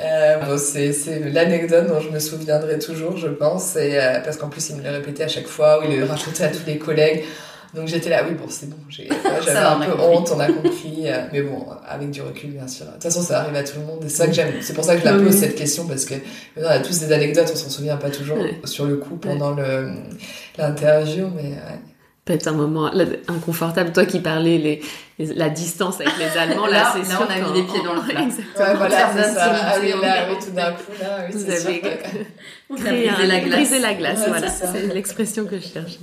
Euh, 0.00 0.36
bon, 0.38 0.58
c'est 0.58 0.92
c'est 0.92 1.20
l'anecdote 1.30 1.86
dont 1.88 2.00
je 2.00 2.08
me 2.10 2.18
souviendrai 2.18 2.78
toujours, 2.78 3.16
je 3.16 3.28
pense, 3.28 3.76
et, 3.76 3.98
euh, 3.98 4.20
parce 4.20 4.36
qu'en 4.36 4.48
plus 4.48 4.70
il 4.70 4.76
me 4.76 4.82
le 4.82 4.90
répétait 4.90 5.24
à 5.24 5.28
chaque 5.28 5.46
fois, 5.46 5.80
ou 5.80 5.90
il 5.90 5.98
le 5.98 6.04
racontait 6.04 6.44
à 6.44 6.48
tous 6.48 6.66
les 6.66 6.78
collègues. 6.78 7.24
Donc 7.74 7.88
j'étais 7.88 8.10
là, 8.10 8.22
oui 8.28 8.34
bon 8.34 8.44
c'est 8.50 8.68
bon, 8.68 8.76
j'avais 8.90 9.08
va, 9.08 9.76
un 9.76 9.80
peu 9.80 9.92
compris. 9.92 10.06
honte, 10.06 10.32
on 10.34 10.40
a 10.40 10.46
compris, 10.52 11.04
euh, 11.06 11.22
mais 11.32 11.40
bon 11.40 11.66
avec 11.88 12.10
du 12.10 12.20
recul 12.20 12.50
bien 12.50 12.68
sûr. 12.68 12.84
De 12.84 12.92
toute 12.92 13.02
façon 13.04 13.22
ça 13.22 13.40
arrive 13.40 13.54
à 13.54 13.64
tout 13.64 13.78
le 13.80 13.86
monde, 13.86 14.04
et 14.04 14.08
c'est 14.10 14.16
ça 14.16 14.26
que 14.26 14.32
j'aime, 14.32 14.52
c'est 14.60 14.74
pour 14.74 14.84
ça 14.84 14.94
que 14.94 15.00
je 15.00 15.06
la 15.06 15.12
pose 15.14 15.22
oui. 15.26 15.32
cette 15.32 15.54
question 15.54 15.86
parce 15.86 16.04
que 16.04 16.14
on 16.56 16.64
a 16.64 16.80
tous 16.80 17.00
des 17.00 17.12
anecdotes, 17.12 17.48
on 17.50 17.56
s'en 17.56 17.70
souvient 17.70 17.96
pas 17.96 18.10
toujours 18.10 18.36
sur 18.64 18.84
le 18.84 18.96
coup 18.96 19.16
pendant 19.16 19.52
le 19.52 19.88
l'interview, 20.58 21.28
mais 21.34 21.50
ouais. 21.50 21.78
Peut-être 22.24 22.46
un 22.46 22.52
moment 22.52 22.88
là, 22.92 23.04
inconfortable. 23.26 23.92
Toi 23.92 24.04
qui 24.06 24.20
parlais 24.20 24.56
les, 24.58 24.80
les- 25.18 25.34
la 25.34 25.50
distance 25.50 26.00
avec 26.00 26.12
les 26.18 26.38
Allemands, 26.38 26.66
là, 26.66 26.72
Là, 26.84 26.90
c'est 26.94 27.00
là, 27.00 27.16
sûr 27.16 27.26
on 27.28 27.30
a 27.32 27.48
mis 27.50 27.60
les 27.60 27.66
pieds 27.66 27.82
dans 27.82 27.94
le 27.94 28.00
plat. 28.00 28.22
Exactement. 28.22 28.64
Ouais, 28.64 28.74
voilà, 28.76 29.12
c'est 29.12 29.34
ça. 29.34 29.52
Ah 29.52 29.74
oui, 29.80 29.88
là, 30.00 30.26
oui, 30.30 30.36
tout 30.44 30.52
d'un 30.52 30.70
coup, 30.72 30.92
là, 31.00 31.26
oui, 31.26 31.32
Vous 31.34 31.50
avez 31.50 31.80
que- 31.80 31.88
On 32.70 32.74
a 32.76 32.78
brisé 32.78 33.08
un- 33.08 33.26
la 33.26 33.40
glace. 33.40 33.50
briser 33.56 33.78
la 33.80 33.94
glace, 33.94 34.20
Ouais, 34.20 34.28
voilà. 34.28 34.48
C'est 34.48 34.94
l'expression 34.94 35.46
que 35.46 35.56
je 35.58 35.66
cherchais. 35.66 35.98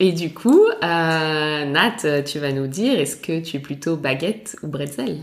Et 0.00 0.10
du 0.12 0.34
coup, 0.34 0.64
euh, 0.66 1.64
Nat, 1.64 2.22
tu 2.24 2.38
vas 2.40 2.50
nous 2.52 2.66
dire, 2.66 2.98
est-ce 2.98 3.16
que 3.16 3.40
tu 3.40 3.56
es 3.56 3.60
plutôt 3.60 3.96
baguette 3.96 4.56
ou 4.64 4.66
bretzel? 4.68 5.18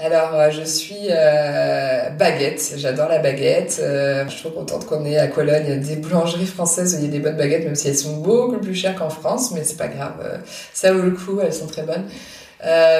Alors, 0.00 0.32
euh, 0.34 0.50
je 0.50 0.62
suis 0.62 1.08
euh, 1.10 2.10
baguette. 2.10 2.74
J'adore 2.76 3.08
la 3.08 3.18
baguette. 3.18 3.80
Euh, 3.82 4.24
je 4.26 4.30
suis 4.30 4.42
trop 4.42 4.50
contente 4.50 4.86
qu'on 4.86 5.04
ait 5.04 5.18
à 5.18 5.26
Cologne 5.26 5.80
des 5.80 5.96
boulangeries 5.96 6.46
françaises 6.46 6.94
où 6.94 6.98
il 6.98 7.06
y 7.06 7.08
a 7.08 7.10
des 7.10 7.18
bonnes 7.18 7.36
baguettes, 7.36 7.64
même 7.64 7.74
si 7.74 7.88
elles 7.88 7.96
sont 7.96 8.18
beaucoup 8.18 8.58
plus 8.58 8.76
chères 8.76 8.94
qu'en 8.94 9.10
France, 9.10 9.50
mais 9.52 9.64
c'est 9.64 9.76
pas 9.76 9.88
grave. 9.88 10.40
Ça 10.72 10.92
vaut 10.92 11.02
le 11.02 11.10
coup, 11.10 11.40
elles 11.42 11.52
sont 11.52 11.66
très 11.66 11.82
bonnes. 11.82 12.04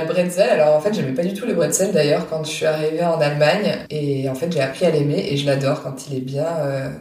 Bretzel, 0.06 0.48
alors 0.50 0.76
en 0.76 0.80
fait 0.80 0.94
j'aimais 0.94 1.14
pas 1.14 1.24
du 1.24 1.34
tout 1.34 1.44
le 1.44 1.52
bretzel 1.52 1.90
d'ailleurs 1.90 2.28
quand 2.30 2.44
je 2.44 2.50
suis 2.50 2.64
arrivée 2.64 3.04
en 3.04 3.20
Allemagne 3.20 3.78
et 3.90 4.28
en 4.28 4.36
fait 4.36 4.52
j'ai 4.52 4.60
appris 4.60 4.86
à 4.86 4.92
l'aimer 4.92 5.32
et 5.32 5.36
je 5.36 5.46
l'adore 5.46 5.82
quand 5.82 6.06
il 6.06 6.18
est 6.18 6.20
bien 6.20 6.46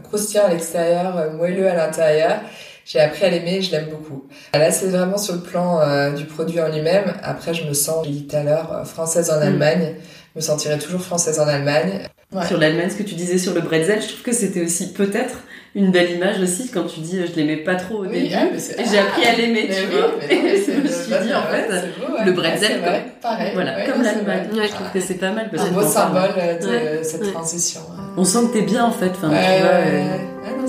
croustillant 0.06 0.46
à 0.46 0.50
l'extérieur, 0.50 1.34
moelleux 1.34 1.70
à 1.70 1.76
l'intérieur. 1.76 2.40
J'ai 2.88 3.00
appris 3.02 3.26
à 3.26 3.30
l'aimer, 3.30 3.62
je 3.62 3.72
l'aime 3.72 3.88
beaucoup. 3.90 4.24
Là, 4.54 4.72
c'est 4.72 4.88
vraiment 4.88 5.18
sur 5.18 5.34
le 5.34 5.42
plan 5.42 5.82
euh, 5.82 6.12
du 6.12 6.24
produit 6.24 6.62
en 6.62 6.70
lui-même. 6.70 7.14
Après, 7.22 7.54
je 7.54 7.66
me 7.68 7.74
sens, 7.74 8.06
j'ai 8.06 8.12
dit 8.12 8.28
tout 8.28 8.36
à 8.38 8.44
l'heure, 8.44 8.72
euh, 8.74 8.86
française 8.86 9.30
en 9.30 9.40
Mm. 9.40 9.44
Allemagne. 9.44 9.96
Je 10.36 10.40
me 10.40 10.42
sentirai 10.42 10.78
toujours 10.80 11.02
française 11.02 11.40
en 11.42 11.48
Allemagne. 11.48 12.00
Ouais. 12.32 12.46
Sur 12.46 12.58
l'Allemagne, 12.58 12.90
ce 12.90 12.96
que 12.96 13.04
tu 13.04 13.16
disais 13.16 13.38
sur 13.38 13.54
le 13.54 13.62
bretzel, 13.62 14.02
je 14.02 14.08
trouve 14.08 14.22
que 14.22 14.32
c'était 14.34 14.62
aussi 14.62 14.94
peut-être 14.94 15.36
une 15.76 15.92
belle 15.92 16.12
image 16.12 16.40
aussi 16.42 16.70
quand 16.74 16.84
tu 16.84 17.00
dis 17.02 17.20
je 17.26 17.36
l'aimais 17.36 17.58
pas 17.58 17.76
trop 17.76 17.96
au 18.00 18.06
Oui, 18.06 18.24
début. 18.24 18.36
ah, 18.36 18.46
et 18.54 18.86
j'ai 18.90 19.00
appris 19.00 19.26
à 19.26 19.36
l'aimer, 19.36 19.68
tu 19.70 19.82
oui, 19.82 19.98
vois. 20.00 20.12
Et 20.30 20.36
je 20.66 20.72
me 20.72 20.82
le- 20.84 20.90
suis 20.90 21.08
dit, 21.08 21.34
en 21.34 21.52
ouais, 21.52 21.68
fait, 21.70 22.00
beau, 22.00 22.14
ouais. 22.14 22.26
le 22.26 22.32
Ouais, 22.32 22.38
bretzel, 22.38 22.80
vrai. 22.80 23.06
Pareil. 23.22 23.52
voilà, 23.54 23.76
Ouais, 23.78 23.86
comme 23.86 24.02
l'Allemagne. 24.02 24.48
Je 24.54 24.68
trouve 24.70 24.92
que 24.94 25.00
c'est 25.02 25.14
pas 25.16 25.32
mal 25.32 25.50
parce 25.50 25.64
Un 25.64 25.70
que 25.70 25.74
beau 25.74 25.82
symbole 25.84 26.30
de 26.62 26.68
Ouais. 26.68 27.04
cette 27.04 27.24
Ouais. 27.24 27.32
transition. 27.32 27.82
ouais. 27.82 28.04
On 28.18 28.24
sent 28.26 28.40
que 28.50 28.54
t'es 28.60 28.62
bien 28.64 28.86
en 28.86 28.92
fait. 28.92 29.10
Enfin, 29.10 29.30
Ouais, 29.30 29.36
tu 29.58 29.62
vois, 29.64 29.72
ouais, 29.72 29.84
euh, 29.88 30.12
ouais. 30.18 30.20
Ah 30.46 30.50
non, 30.62 30.68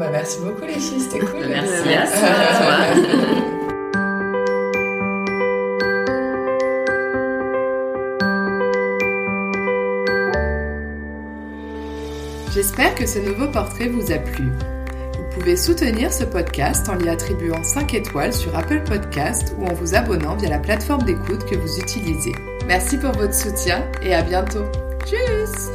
bah, 0.00 0.08
merci 0.10 0.40
beaucoup 0.40 0.64
les 0.64 0.80
filles, 0.80 1.00
c'était 1.00 1.20
cool. 1.20 1.46
Merci, 1.46 1.82
Merci 1.86 2.24
à 2.24 2.56
toi. 2.56 2.76
J'espère 12.52 12.94
que 12.94 13.06
ce 13.06 13.18
nouveau 13.20 13.46
portrait 13.48 13.88
vous 13.88 14.10
a 14.10 14.18
plu. 14.18 14.46
Vous 15.16 15.38
pouvez 15.38 15.56
soutenir 15.56 16.12
ce 16.12 16.24
podcast 16.24 16.88
en 16.88 16.94
lui 16.94 17.08
attribuant 17.08 17.62
5 17.62 17.94
étoiles 17.94 18.32
sur 18.32 18.56
Apple 18.56 18.82
Podcast 18.82 19.54
ou 19.58 19.66
en 19.66 19.74
vous 19.74 19.94
abonnant 19.94 20.34
via 20.36 20.48
la 20.48 20.58
plateforme 20.58 21.02
d'écoute 21.02 21.44
que 21.44 21.54
vous 21.56 21.78
utilisez. 21.78 22.32
Merci 22.66 22.98
pour 22.98 23.12
votre 23.12 23.34
soutien 23.34 23.84
et 24.02 24.14
à 24.14 24.22
bientôt. 24.22 24.64
Tchuss 25.04 25.70